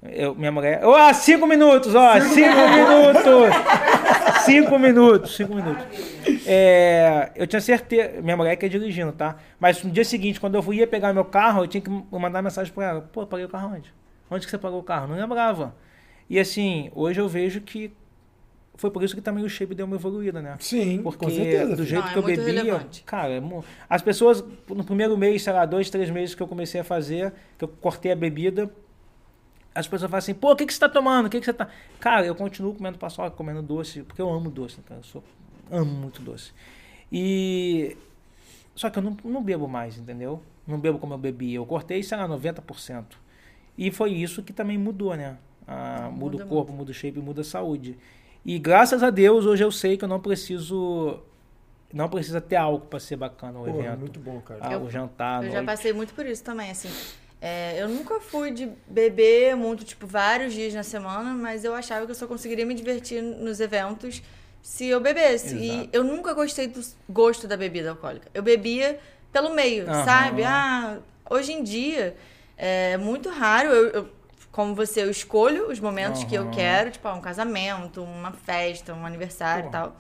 Eu, 0.03 0.35
minha 0.35 0.51
mulher. 0.51 0.81
Ó, 0.83 0.97
ah, 0.97 1.15
cinco 1.15 1.47
minutos, 1.47 1.95
ó, 1.95 2.21
cinco, 2.21 2.57
minutos! 2.69 3.55
Cinco 4.45 4.79
minutos, 4.79 5.37
cinco 5.37 5.55
minutos. 5.55 5.85
É, 6.47 7.32
eu 7.34 7.47
tinha 7.47 7.61
certeza. 7.61 8.20
Minha 8.20 8.36
mulher 8.36 8.57
que 8.57 8.66
é 8.66 8.68
dirigindo, 8.68 9.12
tá? 9.12 9.36
Mas 9.59 9.82
no 9.82 9.90
dia 9.90 10.05
seguinte, 10.05 10.38
quando 10.40 10.57
eu 10.57 10.74
ia 10.74 10.86
pegar 10.86 11.12
meu 11.12 11.24
carro, 11.24 11.64
eu 11.64 11.66
tinha 11.66 11.80
que 11.80 11.90
mandar 12.11 12.42
mensagem 12.42 12.72
pra 12.72 12.84
ela. 12.84 13.01
Pô, 13.01 13.26
parei 13.26 13.45
o 13.45 13.49
carro 13.49 13.74
onde? 13.74 13.92
Onde 14.30 14.45
que 14.45 14.51
você 14.51 14.59
parou 14.59 14.80
o 14.80 14.82
carro? 14.82 15.09
Não 15.09 15.16
lembrava. 15.16 15.74
E 16.28 16.38
assim, 16.38 16.90
hoje 16.95 17.20
eu 17.20 17.28
vejo 17.28 17.61
que 17.61 17.92
foi 18.76 18.90
por 18.90 19.03
isso 19.05 19.14
que 19.14 19.20
também 19.20 19.45
o 19.45 19.49
shape 19.49 19.74
deu 19.74 19.86
uma 19.86 19.97
evoluída, 19.97 20.42
né? 20.42 20.57
Sim, 20.59 21.01
Porque 21.03 21.24
com 21.24 21.30
certeza. 21.30 21.76
do 21.76 21.84
jeito 21.84 22.03
Não, 22.03 22.11
é 22.11 22.12
que 22.12 22.18
eu 22.18 22.22
muito 22.22 22.36
bebia, 22.42 22.62
relevante. 22.62 23.03
cara, 23.05 23.32
é 23.32 23.42
as 23.88 24.03
pessoas, 24.03 24.42
no 24.68 24.82
primeiro 24.82 25.16
mês, 25.16 25.42
sei 25.42 25.53
lá, 25.53 25.64
dois, 25.64 25.90
três 25.90 26.11
meses 26.11 26.34
que 26.34 26.42
eu 26.42 26.49
comecei 26.49 26.80
a 26.80 26.84
fazer, 26.84 27.32
que 27.57 27.64
eu 27.64 27.68
cortei 27.68 28.11
a 28.11 28.16
bebida, 28.16 28.68
as 29.74 29.86
pessoas 29.86 30.11
falam 30.11 30.18
assim, 30.18 30.34
pô, 30.34 30.53
o 30.53 30.57
que, 30.57 30.66
que 30.66 30.72
você 30.72 30.80
tá 30.80 30.88
tomando? 30.88 31.26
O 31.26 31.30
que, 31.30 31.38
que 31.38 31.45
você 31.47 31.53
tá. 31.53 31.68
Cara, 32.01 32.26
eu 32.26 32.34
continuo 32.34 32.74
comendo 32.74 32.99
paçoca, 32.99 33.30
comendo 33.30 33.62
doce, 33.62 34.03
porque 34.03 34.20
eu 34.22 34.28
amo 34.30 34.51
doce, 34.51 34.80
cara. 34.82 35.01
Eu 35.01 35.05
sou, 35.05 35.22
amo 35.71 35.93
muito 35.93 36.21
doce. 36.23 36.53
E. 37.12 37.97
Só 38.75 38.91
que 38.91 38.99
eu 38.99 39.03
não, 39.03 39.17
não 39.25 39.43
bebo 39.43 39.69
mais, 39.69 39.97
entendeu? 39.99 40.43
Não 40.67 40.79
bebo 40.81 40.99
como 40.99 41.15
eu 41.15 41.19
bebia. 41.19 41.57
Eu 41.57 41.67
cortei, 41.67 42.03
sei 42.03 42.17
lá, 42.19 42.27
90%. 42.29 43.05
E 43.79 43.91
foi 43.91 44.12
isso 44.12 44.43
que 44.43 44.53
também 44.53 44.77
mudou, 44.79 45.15
né? 45.17 45.37
Ah, 45.67 46.09
muda, 46.12 46.33
Muda 46.39 46.45
o 46.45 46.49
corpo, 46.49 46.73
muda 46.73 46.91
o 46.91 46.95
shape, 46.95 47.19
muda 47.21 47.43
a 47.43 47.45
saúde. 47.45 47.97
E 48.45 48.59
graças 48.59 49.03
a 49.03 49.11
Deus, 49.11 49.47
hoje 49.47 49.65
eu 49.65 49.71
sei 49.73 49.97
que 49.97 50.05
eu 50.05 50.09
não 50.09 50.21
preciso. 50.21 51.21
Não 51.93 52.09
precisa 52.09 52.41
ter 52.41 52.57
álcool 52.57 52.87
para 52.89 52.99
ser 52.99 53.17
bacana 53.17 53.61
o 53.61 53.65
Pô, 53.65 53.71
evento. 53.71 54.01
muito 54.01 54.19
bom, 54.21 54.41
cara. 54.41 54.61
Ah, 54.62 54.73
Eu- 54.73 54.83
o 54.83 54.91
jantar, 54.91 55.45
Eu 55.45 55.53
já 55.53 55.62
passei 55.62 55.93
muito 55.93 56.12
por 56.12 56.27
isso 56.27 56.43
também, 56.43 56.71
assim. 56.71 56.89
É, 57.41 57.81
eu 57.81 57.89
nunca 57.89 58.21
fui 58.21 58.51
de 58.51 58.71
beber 58.89 59.55
muito, 59.55 59.85
tipo, 59.85 60.07
vários 60.07 60.53
dias 60.53 60.75
na 60.75 60.83
semana, 60.83 61.33
mas 61.35 61.62
eu 61.65 61.75
achava 61.75 62.05
que 62.05 62.11
eu 62.11 62.15
só 62.15 62.27
conseguiria 62.27 62.67
me 62.67 62.75
divertir 62.75 63.23
nos 63.23 63.61
eventos 63.61 64.23
se 64.65 64.87
eu 64.87 64.99
bebesse. 64.99 65.55
E 65.57 65.71
Exato. 65.71 65.89
eu 65.93 66.03
nunca 66.03 66.33
gostei 66.33 66.67
do 66.67 66.81
gosto 67.09 67.47
da 67.47 67.55
bebida 67.57 67.91
alcoólica. 67.91 68.29
Eu 68.33 68.43
bebia 68.43 68.99
pelo 69.31 69.55
meio, 69.55 69.85
Aham. 69.89 70.05
sabe? 70.07 70.43
Ah, 70.43 70.99
hoje 71.29 71.53
em 71.53 71.62
dia 71.62 72.17
é 72.57 72.97
muito 72.97 73.29
raro. 73.29 73.69
Eu, 73.69 73.89
eu- 73.91 74.09
como 74.51 74.75
você, 74.75 75.03
eu 75.03 75.11
escolho 75.11 75.69
os 75.71 75.81
momentos 75.81 76.25
que 76.25 76.35
eu 76.35 76.49
quero, 76.51 76.91
tipo, 76.93 77.07
ah, 77.09 77.15
um 77.15 77.21
casamento, 77.21 78.03
uma 78.03 78.31
festa, 78.33 78.95
um 78.95 79.05
aniversário 79.05 79.69
e 79.69 79.71
tal. 79.71 79.97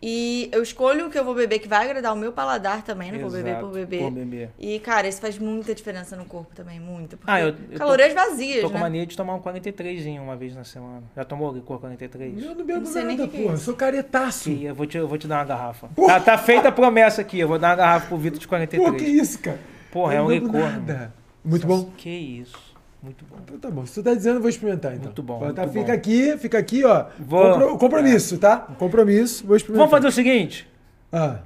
E 0.00 0.48
eu 0.52 0.62
escolho 0.62 1.06
o 1.06 1.10
que 1.10 1.18
eu 1.18 1.24
vou 1.24 1.34
beber, 1.34 1.58
que 1.58 1.66
vai 1.68 1.84
agradar 1.84 2.12
o 2.12 2.16
meu 2.16 2.32
paladar 2.32 2.82
também, 2.82 3.10
não 3.10 3.18
vou 3.18 3.30
beber 3.30 3.50
Exato, 3.50 3.66
por 3.66 3.74
beber. 3.74 4.00
por 4.00 4.10
beber. 4.12 4.50
E, 4.58 4.78
cara, 4.78 5.08
isso 5.08 5.20
faz 5.20 5.38
muita 5.38 5.74
diferença 5.74 6.16
no 6.16 6.24
corpo 6.24 6.54
também, 6.54 6.78
muito. 6.78 7.16
Porque 7.16 7.30
Ah, 7.30 7.40
eu- 7.40 7.48
eu 7.48 7.54
tô- 7.72 7.78
calorias 7.78 8.14
vazias, 8.14 8.60
Tô 8.60 8.68
com 8.68 8.74
né? 8.74 8.80
mania 8.80 9.04
de 9.06 9.16
tomar 9.16 9.34
um 9.34 9.40
43 9.40 10.06
uma 10.20 10.36
vez 10.36 10.54
na 10.54 10.64
semana. 10.64 11.02
Já 11.16 11.24
tomou 11.24 11.52
licor 11.52 11.78
43? 11.80 12.40
Eu 12.42 12.54
não 12.54 12.64
bebo 12.64 12.80
Não 12.80 12.92
nada, 12.94 13.08
que 13.08 13.16
que 13.16 13.22
é 13.22 13.40
porra. 13.40 13.52
Eu 13.52 13.54
isso. 13.56 13.64
sou 13.64 13.74
caretaço. 13.74 14.44
Sim, 14.44 14.64
eu 14.64 14.74
vou 14.74 14.86
te, 14.86 14.96
eu 14.96 15.08
vou 15.08 15.18
te 15.18 15.26
dar 15.26 15.38
uma 15.38 15.44
garrafa. 15.44 15.88
Tá, 16.06 16.20
tá 16.20 16.38
feita 16.38 16.68
a 16.68 16.72
promessa 16.72 17.20
aqui, 17.22 17.38
eu 17.40 17.48
vou 17.48 17.58
dar 17.58 17.70
uma 17.70 17.76
garrafa 17.76 18.06
pro 18.06 18.16
Vitor 18.16 18.38
de 18.38 18.46
Pô, 18.46 18.56
que 18.56 18.68
43. 18.68 19.02
isso, 19.20 19.38
cara? 19.40 19.58
Porra, 19.90 20.14
é 20.14 20.18
Eu 20.18 20.20
um 20.20 20.24
não 20.24 20.30
bebo 20.34 20.46
licor. 20.46 20.60
Nada. 20.70 21.14
Muito 21.44 21.66
bom? 21.66 21.90
Que 21.96 22.10
isso. 22.10 22.67
Muito 23.02 23.24
bom. 23.24 23.36
Então 23.44 23.58
tá 23.58 23.70
bom. 23.70 23.86
Se 23.86 23.94
tu 23.94 24.02
tá 24.02 24.12
dizendo, 24.14 24.36
eu 24.36 24.40
vou 24.40 24.48
experimentar 24.50 24.92
então. 24.92 25.04
Muito 25.04 25.22
bom, 25.22 25.38
Tá, 25.52 25.62
muito 25.62 25.72
fica 25.72 25.86
bom. 25.86 25.92
aqui, 25.92 26.36
fica 26.38 26.58
aqui, 26.58 26.84
ó. 26.84 27.06
Vou- 27.18 27.52
Compro- 27.52 27.78
compromisso, 27.78 28.38
tá? 28.38 28.56
Compromisso, 28.78 29.46
vou 29.46 29.56
experimentar. 29.56 29.86
Vamos 29.88 29.96
fazer 30.02 30.08
o 30.08 30.12
seguinte. 30.14 30.68
Ah, 31.12 31.38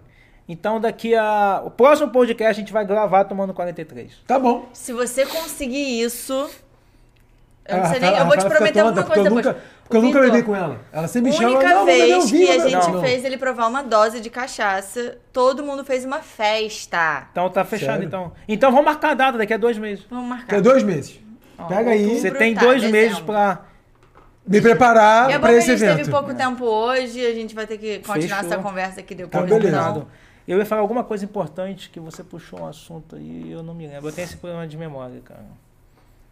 Então, 0.49 0.81
daqui 0.81 1.15
a. 1.15 1.63
O 1.65 1.71
próximo 1.71 2.11
podcast 2.11 2.51
a 2.51 2.53
gente 2.61 2.73
vai 2.73 2.85
gravar 2.85 3.25
tomando 3.25 3.55
43. 3.55 4.13
tá 4.27 4.39
bom. 4.39 4.67
Se 4.73 4.93
você 4.93 5.25
conseguir 5.25 6.01
isso. 6.03 6.33
Eu 7.65 7.77
não 7.77 7.85
A 7.85 7.87
sei 7.91 8.01
Rafaela- 8.01 8.11
nem. 8.11 8.19
Eu 8.19 8.27
vou 8.27 8.33
te 8.37 8.41
a 8.41 8.43
Rafaela 8.43 8.51
prometer 8.57 8.73
fica 8.73 8.87
alguma 8.89 9.05
coisa 9.05 9.23
porque 9.23 9.29
depois. 9.29 9.47
eu 9.47 9.53
nunca, 9.53 9.67
porque 9.85 9.97
eu 9.97 10.03
nunca 10.03 10.21
bebi 10.21 10.43
com 10.43 10.57
ela. 10.57 10.81
Ela 10.93 11.07
sempre 11.07 11.31
me 11.31 11.37
chama, 11.37 11.51
única 11.51 11.69
mas 11.69 11.79
eu 11.79 11.85
vez 11.85 12.31
que 12.31 12.51
a 12.51 12.59
gente 12.69 12.91
não. 12.91 13.01
fez 13.01 13.25
ele 13.25 13.37
provar 13.39 13.69
uma 13.69 13.83
dose 13.85 14.21
de 14.21 14.29
cachaça, 14.29 15.17
todo 15.33 15.63
mundo 15.63 15.85
fez 15.85 16.05
uma 16.05 16.19
festa. 16.19 17.29
Então 17.31 17.49
tá 17.49 17.65
fechado, 17.65 17.93
Sério? 17.93 18.07
então. 18.09 18.33
Então 18.49 18.71
vamos 18.73 18.85
marcar 18.87 19.11
a 19.13 19.15
data 19.15 19.39
daqui 19.39 19.55
a 19.55 19.57
dois 19.57 19.79
meses. 19.79 20.05
Vamos 20.11 20.29
marcar. 20.29 20.47
Quer 20.57 20.61
dois 20.61 20.83
meses. 20.83 21.21
Pega 21.69 21.91
aí. 21.91 22.19
Você 22.21 22.31
tem 22.31 22.55
tá, 22.55 22.61
dois 22.61 22.81
dezembro. 22.83 23.01
meses 23.01 23.21
pra. 23.21 23.63
me 24.47 24.61
preparar 24.61 25.31
E 25.31 25.33
é 25.33 25.37
bom 25.37 25.41
pra 25.43 25.51
que 25.51 25.55
a 25.55 25.59
esse 25.59 25.67
gente 25.69 25.83
evento. 25.85 25.97
teve 25.99 26.11
pouco 26.11 26.35
tempo 26.35 26.65
hoje, 26.65 27.25
a 27.25 27.33
gente 27.33 27.55
vai 27.55 27.67
ter 27.67 27.79
que 27.79 27.99
continuar 28.01 28.39
Fechou. 28.43 28.53
essa 28.55 28.59
conversa 28.63 29.01
aqui 29.01 29.15
Tá, 29.15 29.23
depois. 29.25 29.45
beleza. 29.63 29.77
então. 29.91 30.07
Eu 30.49 30.59
ia 30.59 30.67
falar 30.67 30.81
alguma 30.81 31.05
coisa 31.05 31.25
importante 31.25 31.89
que 31.91 32.01
você 32.01 32.25
puxou 32.25 32.61
um 32.61 32.67
assunto 32.67 33.15
aí 33.15 33.45
e 33.47 33.53
eu 33.53 33.63
não 33.63 33.75
me 33.75 33.87
lembro. 33.87 34.09
Eu 34.09 34.13
tenho 34.13 34.25
esse 34.25 34.37
problema 34.37 34.67
de 34.67 34.77
memória, 34.77 35.21
cara. 35.25 35.45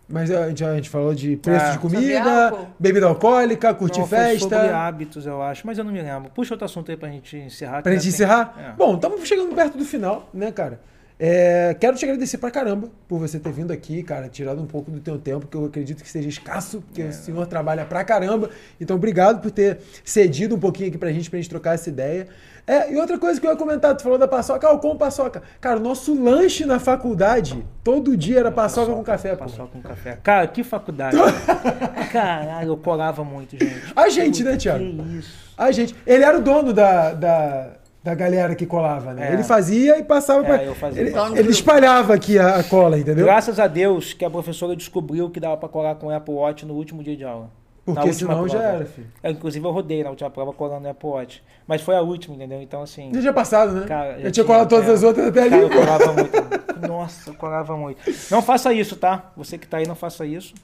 Mas 0.09 0.29
a 0.33 0.49
gente, 0.49 0.65
a 0.65 0.75
gente 0.75 0.91
falou 0.91 1.15
de 1.15 1.37
preço 1.37 1.67
Ah. 1.67 1.71
de 1.71 1.79
comida, 1.79 2.53
bebida 2.77 3.07
alcoólica, 3.07 3.73
curtir 3.73 4.01
Não, 4.01 4.09
foi 4.09 4.19
festa. 4.19 4.41
sobre 4.57 4.69
hábitos, 4.71 5.25
eu 5.25 5.41
acho, 5.41 5.65
mas 5.65 5.79
eu 5.79 5.85
não 5.85 5.93
me 5.93 6.03
lembro. 6.03 6.29
Puxa 6.33 6.55
outro 6.55 6.65
assunto 6.65 6.91
aí 6.91 6.97
pra 6.97 7.09
gente 7.09 7.37
encerrar. 7.37 7.81
Pra 7.83 7.93
gente 7.93 8.01
tem- 8.03 8.09
encerrar? 8.11 8.55
É. 8.59 8.73
Bom, 8.77 8.97
estamos 8.97 9.21
chegando 9.29 9.55
perto 9.55 9.79
do 9.79 9.85
final, 9.85 10.29
né, 10.35 10.51
cara? 10.51 10.81
É, 11.23 11.77
quero 11.79 11.99
te 11.99 12.05
agradecer 12.07 12.39
pra 12.39 12.51
caramba 12.51 12.89
por 13.07 13.19
você 13.19 13.39
ter 13.39 13.53
vindo 13.53 13.71
aqui, 13.71 14.03
cara, 14.03 14.27
tirado 14.27 14.59
um 14.63 14.67
pouco 14.67 14.91
do 14.91 15.01
teu 15.01 15.19
tempo, 15.19 15.47
que 15.47 15.55
eu 15.55 15.67
acredito 15.67 16.03
que 16.03 16.09
seja 16.09 16.27
escasso, 16.31 16.81
porque 16.81 17.03
É. 17.03 17.09
o 17.09 17.13
senhor 17.13 17.47
trabalha 17.47 17.85
pra 17.85 18.03
caramba. 18.03 18.49
Então, 18.81 18.97
obrigado 18.97 19.43
por 19.43 19.51
ter 19.51 19.81
cedido 20.03 20.57
um 20.57 20.59
pouquinho 20.59 20.89
aqui 20.89 20.97
pra 20.97 21.13
gente, 21.13 21.29
pra 21.29 21.39
gente 21.39 21.51
trocar 21.51 21.75
essa 21.75 21.91
ideia. 21.91 22.27
É, 22.67 22.91
e 22.91 22.97
outra 22.97 23.19
coisa 23.19 23.39
que 23.39 23.47
eu 23.47 23.51
ia 23.51 23.57
comentar, 23.57 23.95
tu 23.97 24.03
falou 24.03 24.17
da 24.17 24.27
paçoca, 24.29 24.67
ah, 24.67 24.73
eu 24.73 24.79
como 24.79 24.97
paçoca. 24.97 25.43
Cara, 25.61 25.79
o 25.79 25.83
nosso 25.83 26.15
lanche 26.19 26.65
na 26.65 26.79
faculdade, 26.79 27.67
todo 27.85 28.17
dia 28.17 28.39
era 28.39 28.51
paçoca, 28.51 28.93
com 28.93 29.03
café, 29.05 29.31
pô. 29.37 29.45
Paçoca 29.45 29.69
com 29.73 29.83
café. 29.83 30.19
Cara, 30.23 30.47
que 30.47 30.65
faculdade. 30.65 31.17
Caralho, 32.13 32.69
eu 32.69 32.77
colava 32.77 33.23
muito, 33.25 33.59
gente. 33.59 33.93
A 33.95 34.09
gente, 34.09 34.43
né, 34.43 34.53
Puta, 34.53 34.63
Thiago? 34.63 34.85
Que 34.85 35.19
isso. 35.19 35.51
A 35.59 35.71
gente, 35.73 35.95
ele 36.07 36.25
era 36.25 36.39
o 36.39 36.41
dono 36.41 36.73
da, 36.73 37.13
da, 37.13 37.71
da 38.03 38.15
galera 38.15 38.55
que 38.55 38.65
colava, 38.67 39.13
né? 39.13 39.29
É. 39.31 39.33
Ele 39.35 39.45
fazia 39.45 39.99
e 39.99 40.05
passava 40.05 40.41
É, 40.41 40.45
pra. 40.47 40.65
eu 40.65 40.75
fazia. 40.75 41.03
Ele, 41.03 41.11
do 41.11 41.37
ele 41.37 41.51
espalhava 41.51 42.15
aqui 42.15 42.39
a, 42.39 42.57
a 42.57 42.65
cola, 42.65 42.99
entendeu? 42.99 43.27
Graças 43.27 43.59
a 43.59 43.67
Deus 43.67 44.13
que 44.13 44.25
a 44.25 44.31
professora 44.31 44.75
descobriu 44.75 45.29
que 45.31 45.39
dava 45.39 45.57
pra 45.57 45.69
colar 45.69 45.95
com 45.97 46.07
o 46.07 46.11
Apple 46.11 46.35
Watch 46.35 46.65
no 46.65 46.75
último 46.75 47.03
dia 47.03 47.17
de 47.17 47.25
aula. 47.25 47.51
Na 47.87 47.95
Porque 47.95 48.09
última 48.11 48.35
senão 48.35 48.49
já 48.49 48.59
prova. 48.59 48.75
era, 48.77 48.85
filho. 48.87 49.07
É, 49.23 49.31
inclusive 49.31 49.67
eu 49.67 49.71
rodei 49.73 50.05
na 50.05 50.11
última 50.11 50.31
prova 50.31 50.53
colando 50.53 50.83
no 50.83 50.91
Apple 50.91 51.09
Watch. 51.09 51.43
Mas 51.67 51.83
foi 51.83 51.97
a 51.97 52.01
última, 52.03 52.37
entendeu? 52.37 52.61
Então, 52.63 52.83
assim. 52.83 53.11
Já 53.13 53.21
tinha 53.21 53.33
passado, 53.33 53.73
né? 53.73 53.87
Cara, 53.87 54.09
eu 54.09 54.15
já 54.15 54.21
tinha 54.21 54.31
tinha, 54.33 54.45
colado 54.47 54.69
todas 54.69 54.89
é. 54.89 54.93
as 54.93 55.03
outras 55.03 55.27
até 55.29 55.41
ali. 55.43 55.51
Cara, 55.51 55.63
eu 55.63 55.71
colava 55.71 56.13
muito. 56.13 56.89
Nossa, 56.89 57.31
eu 57.31 57.35
colava 57.35 57.77
muito. 57.77 58.01
Não 58.31 58.43
faça 58.43 58.73
isso, 58.73 58.97
tá? 58.97 59.33
Você 59.37 59.59
que 59.59 59.67
tá 59.67 59.79
aí, 59.79 59.87
não 59.87 59.95
faça 59.95 60.25
isso. 60.25 60.55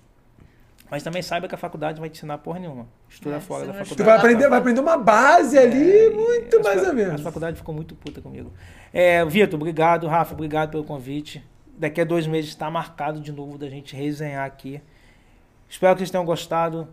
Mas 0.90 1.02
também 1.02 1.20
saiba 1.20 1.48
que 1.48 1.54
a 1.54 1.58
faculdade 1.58 1.98
vai 1.98 2.08
te 2.08 2.16
ensinar 2.18 2.38
porra 2.38 2.60
nenhuma. 2.60 2.86
Estuda 3.08 3.36
É, 3.36 3.40
fora 3.40 3.60
você 3.60 3.66
da 3.66 3.72
faculdade. 3.72 3.96
Tu 3.96 4.04
vai 4.04 4.16
aprender, 4.16 4.48
vai 4.48 4.58
aprender 4.58 4.80
uma 4.80 4.96
base 4.96 5.58
ali, 5.58 6.06
É, 6.06 6.10
muito 6.10 6.62
mais 6.62 6.86
ou 6.86 6.94
menos. 6.94 7.20
A 7.20 7.24
faculdade 7.24 7.56
ficou 7.56 7.74
muito 7.74 7.94
puta 7.96 8.20
comigo. 8.20 8.52
É, 8.92 9.24
Vitor, 9.24 9.58
obrigado. 9.58 10.06
Rafa, 10.06 10.32
obrigado 10.34 10.70
pelo 10.70 10.84
convite. 10.84 11.44
Daqui 11.76 12.00
a 12.00 12.04
dois 12.04 12.26
meses 12.26 12.50
está 12.50 12.70
marcado 12.70 13.20
de 13.20 13.32
novo 13.32 13.58
da 13.58 13.68
gente 13.68 13.96
resenhar 13.96 14.46
aqui. 14.46 14.80
Espero 15.68 15.94
que 15.94 15.98
vocês 16.00 16.10
tenham 16.10 16.24
gostado. 16.24 16.88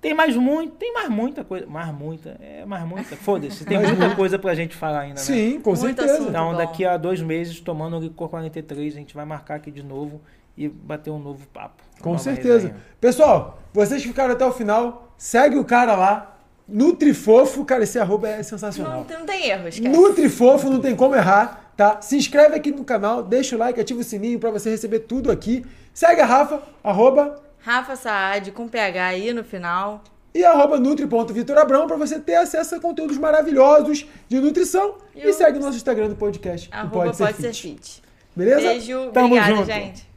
Tem 0.00 0.14
mais 0.14 0.34
muito, 0.34 0.76
tem 0.76 0.92
mais 0.94 1.08
muita 1.10 1.44
coisa. 1.44 1.66
Mais 1.66 1.92
muita, 1.94 2.36
é 2.40 2.64
mais 2.64 2.84
muita. 2.84 3.14
Foda-se, 3.16 3.64
tem 3.64 3.76
Mais 3.78 3.90
muita 3.90 4.06
muito. 4.06 4.16
coisa 4.16 4.38
pra 4.38 4.54
gente 4.54 4.74
falar 4.74 5.00
ainda, 5.00 5.14
né? 5.14 5.20
Sim, 5.20 5.60
com 5.60 5.70
Muito 5.74 5.80
certeza. 6.02 6.26
Então, 6.28 6.56
daqui 6.56 6.84
a 6.86 6.96
dois 6.96 7.20
meses, 7.20 7.60
tomando 7.60 7.96
o 7.98 8.00
licor 8.00 8.28
43, 8.30 8.94
a 8.94 8.98
gente 8.98 9.14
vai 9.14 9.24
marcar 9.26 9.56
aqui 9.56 9.70
de 9.70 9.82
novo 9.82 10.20
e 10.64 10.68
bater 10.68 11.10
um 11.10 11.18
novo 11.18 11.46
papo. 11.48 11.82
Com 12.00 12.16
certeza. 12.18 12.54
resenha. 12.68 12.76
Pessoal, 13.00 13.58
vocês 13.72 14.02
que 14.02 14.08
ficaram 14.08 14.32
até 14.34 14.44
o 14.44 14.52
final, 14.52 15.12
segue 15.16 15.56
o 15.58 15.64
cara 15.64 15.94
lá. 15.96 16.36
Nutrifofo, 16.68 17.64
cara, 17.64 17.82
esse 17.82 17.98
arroba 17.98 18.28
é 18.28 18.42
sensacional. 18.42 19.04
Não, 19.08 19.18
não 19.20 19.26
tem 19.26 19.48
erro, 19.48 19.68
esquece. 19.68 19.88
Nutrifofo, 19.88 20.70
não 20.70 20.80
tem 20.80 20.94
como 20.94 21.14
errar, 21.16 21.72
tá? 21.76 22.00
Se 22.00 22.16
inscreve 22.16 22.54
aqui 22.54 22.70
no 22.70 22.84
canal, 22.84 23.22
deixa 23.22 23.56
o 23.56 23.58
like, 23.58 23.80
ativa 23.80 24.00
o 24.00 24.04
sininho 24.04 24.38
pra 24.38 24.50
você 24.50 24.70
receber 24.70 25.00
tudo 25.00 25.30
aqui. 25.32 25.64
Segue 25.92 26.20
a 26.20 26.26
Rafa, 26.26 26.62
arroba 26.84 27.42
Rafa 27.58 27.96
Saad 27.96 28.52
com 28.52 28.68
PH 28.68 29.04
aí 29.06 29.32
no 29.32 29.42
final. 29.44 30.02
e 30.34 30.44
arroba 30.44 30.78
nutri.vitorabrão 30.78 31.86
pra 31.86 31.96
você 31.96 32.18
ter 32.20 32.36
acesso 32.36 32.76
a 32.76 32.80
conteúdos 32.80 33.18
maravilhosos 33.18 34.06
de 34.28 34.38
nutrição. 34.40 34.94
E 35.14 35.26
E, 35.26 35.32
segue 35.32 35.58
o 35.58 35.60
nosso 35.60 35.76
Instagram 35.76 36.08
do 36.08 36.14
podcast. 36.16 36.68
Arroba 36.72 37.12
pode, 37.12 37.16
ser, 37.16 37.52
fit. 37.52 38.02
Beleza? 38.34 38.60
Beijo, 38.60 39.10
Tamo 39.12 39.26
obrigada, 39.26 39.54
junto. 39.56 39.66
gente. 39.66 40.09